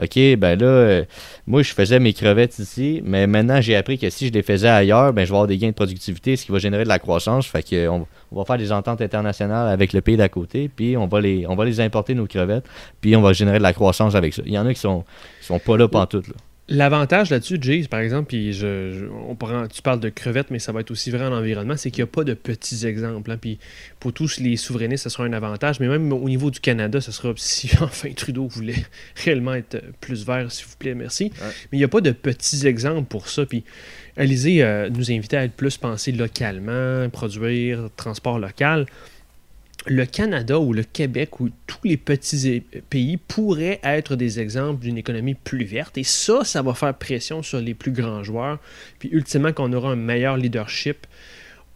[0.00, 1.02] OK, ben là,
[1.48, 4.68] moi je faisais mes crevettes ici, mais maintenant j'ai appris que si je les faisais
[4.68, 7.00] ailleurs, ben je vais avoir des gains de productivité, ce qui va générer de la
[7.00, 7.48] croissance.
[7.48, 11.08] Fait que on, va faire des ententes internationales avec le pays d'à côté, puis on
[11.08, 12.68] va les on va les importer nos crevettes,
[13.00, 14.42] puis on va générer de la croissance avec ça.
[14.46, 15.04] Il y en a qui sont
[15.40, 16.34] sont pas là pantoute là.
[16.70, 20.70] L'avantage là-dessus, Jay, par exemple, puis je, on prend, tu parles de crevettes, mais ça
[20.70, 23.30] va être aussi vrai en environnement, c'est qu'il n'y a pas de petits exemples.
[23.30, 23.38] Hein.
[23.40, 23.58] puis
[24.00, 27.10] pour tous les souverainistes, ce sera un avantage, mais même au niveau du Canada, ce
[27.10, 28.84] sera si enfin Trudeau voulait
[29.24, 31.32] réellement être plus vert, s'il vous plaît, merci.
[31.40, 33.46] Mais il n'y a pas de petits exemples pour ça.
[33.46, 33.64] Puis
[34.18, 38.84] Alizé euh, nous invitait à être plus pensé localement, produire, transport local
[39.88, 44.98] le Canada ou le Québec ou tous les petits pays pourraient être des exemples d'une
[44.98, 45.96] économie plus verte.
[45.98, 48.58] Et ça, ça va faire pression sur les plus grands joueurs.
[48.98, 51.06] Puis ultimement, qu'on aura un meilleur leadership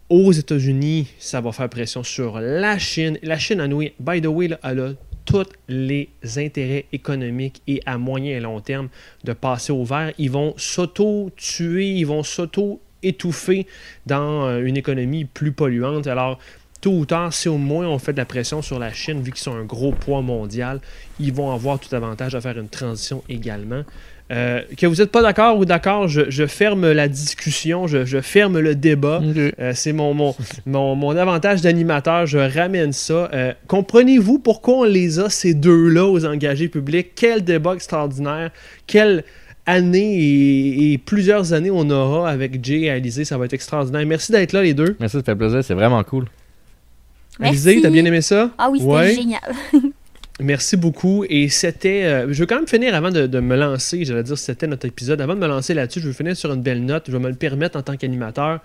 [0.09, 3.17] aux États-Unis, ça va faire pression sur la Chine.
[3.23, 4.93] La Chine, à nous, by the way, là, elle a
[5.25, 8.89] tous les intérêts économiques et à moyen et long terme
[9.23, 10.11] de passer au vert.
[10.19, 13.65] Ils vont s'auto-tuer, ils vont s'auto-étouffer
[14.05, 16.07] dans euh, une économie plus polluante.
[16.07, 16.39] Alors,
[16.83, 19.31] tôt ou tard, si au moins on fait de la pression sur la Chine, vu
[19.31, 20.81] qu'ils sont un gros poids mondial,
[21.19, 23.83] ils vont avoir tout avantage à faire une transition également.
[24.31, 28.19] Euh, que vous n'êtes pas d'accord ou d'accord, je, je ferme la discussion, je, je
[28.21, 29.21] ferme le débat.
[29.23, 30.35] Euh, c'est mon, mon,
[30.65, 33.29] mon, mon avantage d'animateur, je ramène ça.
[33.33, 37.11] Euh, Comprenez-vous pourquoi on les a, ces deux-là, aux engagés publics?
[37.15, 38.51] Quel débat extraordinaire!
[38.87, 39.23] Quelle
[39.65, 44.05] année et, et plusieurs années on aura avec Jay et Alizé, ça va être extraordinaire.
[44.05, 44.95] Merci d'être là, les deux.
[44.99, 46.25] Merci, ça fait plaisir, c'est vraiment cool.
[47.39, 48.51] Alizé, t'as bien aimé ça?
[48.57, 49.15] Ah oui, c'était Ouais.
[49.15, 49.41] génial.
[50.39, 51.23] Merci beaucoup.
[51.29, 52.03] Et c'était.
[52.05, 54.03] euh, je veux quand même finir avant de, de me lancer.
[54.03, 55.21] J'allais dire c'était notre épisode.
[55.21, 57.03] Avant de me lancer là-dessus, je veux finir sur une belle note.
[57.07, 58.59] Je vais me le permettre en tant qu'animateur.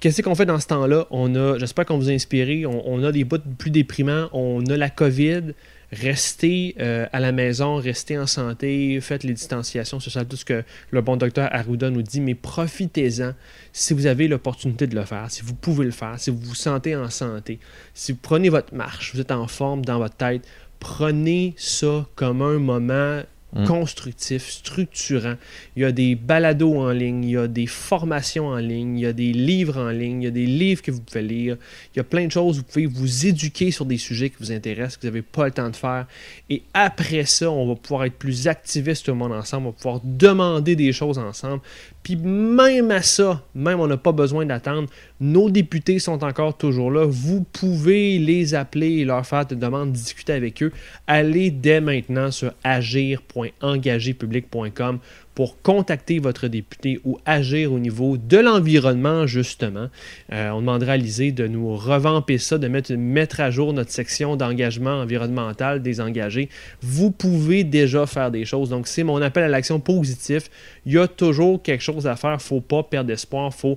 [0.00, 1.06] Qu'est-ce qu'on fait dans ce temps-là?
[1.10, 2.66] On a, j'espère qu'on vous a inspiré.
[2.66, 4.28] On, on a des bouts plus déprimants.
[4.32, 5.42] On a la COVID.
[5.92, 10.64] Restez euh, à la maison, restez en santé, faites les distanciations sociales, tout ce que
[10.90, 13.34] le bon docteur Arruda nous dit, mais profitez-en
[13.72, 16.54] si vous avez l'opportunité de le faire, si vous pouvez le faire, si vous vous
[16.56, 17.60] sentez en santé,
[17.94, 20.42] si vous prenez votre marche, vous êtes en forme dans votre tête,
[20.80, 23.22] prenez ça comme un moment
[23.52, 23.64] Mm.
[23.64, 25.36] constructif, structurant.
[25.76, 29.02] Il y a des balados en ligne, il y a des formations en ligne, il
[29.02, 31.56] y a des livres en ligne, il y a des livres que vous pouvez lire.
[31.94, 34.52] Il y a plein de choses, vous pouvez vous éduquer sur des sujets qui vous
[34.52, 36.06] intéressent, que vous n'avez pas le temps de faire.
[36.50, 39.76] Et après ça, on va pouvoir être plus activiste tout le monde ensemble, on va
[39.76, 41.62] pouvoir demander des choses ensemble.
[42.06, 44.88] Puis même à ça, même on n'a pas besoin d'attendre.
[45.18, 47.04] Nos députés sont encore toujours là.
[47.04, 50.70] Vous pouvez les appeler et leur faire des demandes, discuter avec eux.
[51.08, 55.00] Allez dès maintenant sur agir.engagépublic.com
[55.36, 59.88] pour contacter votre député ou agir au niveau de l'environnement, justement.
[60.32, 63.90] Euh, on demandera à Lisée de nous revamper ça, de mettre, mettre à jour notre
[63.90, 66.48] section d'engagement environnemental des engagés.
[66.80, 68.70] Vous pouvez déjà faire des choses.
[68.70, 70.48] Donc, c'est mon appel à l'action positif.
[70.86, 72.40] Il y a toujours quelque chose à faire.
[72.40, 73.52] faut pas perdre espoir.
[73.52, 73.76] faut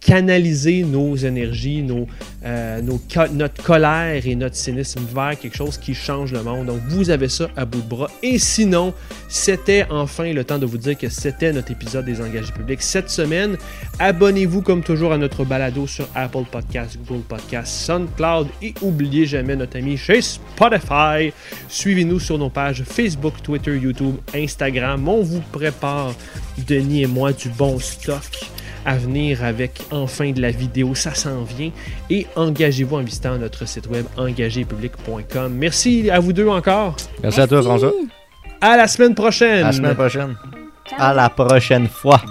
[0.00, 2.06] canaliser nos énergies, nos,
[2.44, 3.00] euh, nos
[3.32, 6.66] notre colère et notre cynisme vers quelque chose qui change le monde.
[6.66, 8.10] Donc, vous avez ça à bout de bras.
[8.22, 8.92] Et sinon,
[9.28, 13.10] c'était enfin le temps de vous dire que c'était notre épisode des engagés publics cette
[13.10, 13.56] semaine.
[13.98, 19.56] Abonnez-vous comme toujours à notre balado sur Apple Podcasts, Google Podcasts, SoundCloud et oubliez jamais
[19.56, 21.32] notre ami chez Spotify.
[21.68, 25.08] Suivez-nous sur nos pages Facebook, Twitter, YouTube, Instagram.
[25.08, 26.14] On vous prépare,
[26.66, 28.22] Denis et moi, du bon stock
[28.86, 31.70] à venir avec enfin de la vidéo, ça s'en vient.
[32.08, 35.52] Et engagez-vous en visitant notre site web engagépublic.com.
[35.52, 36.96] Merci à vous deux encore.
[37.22, 37.92] Merci, à toi, François.
[38.60, 39.64] À la semaine prochaine.
[39.64, 40.36] À la semaine prochaine.
[40.88, 40.98] Ciao.
[41.00, 42.22] À la prochaine fois.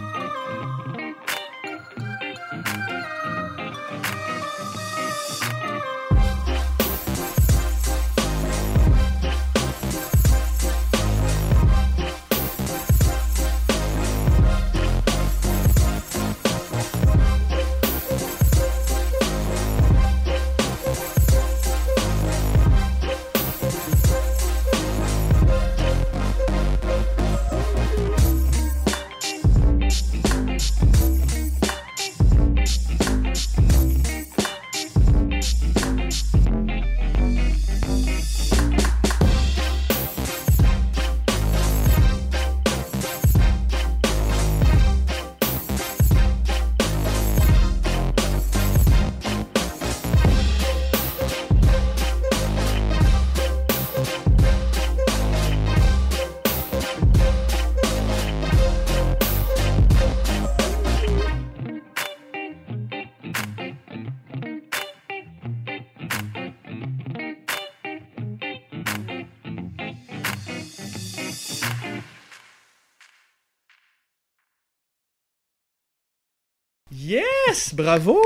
[77.76, 78.18] Bravo!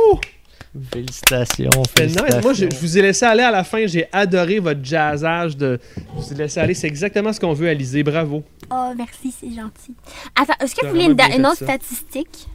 [0.94, 1.72] Félicitations.
[1.88, 2.16] C'était nice.
[2.16, 2.42] félicitations.
[2.42, 3.88] Moi, je, je vous ai laissé aller à la fin.
[3.88, 5.58] J'ai adoré votre jazzage.
[5.58, 5.80] De...
[5.98, 6.76] Je vous ai laissé aller.
[6.76, 8.04] C'est exactement ce qu'on veut, Alizé.
[8.04, 8.44] Bravo.
[8.72, 9.96] Oh, merci, c'est gentil.
[10.40, 11.66] Attends, est-ce que vous voulez une, autre ça.
[11.66, 12.48] statistique?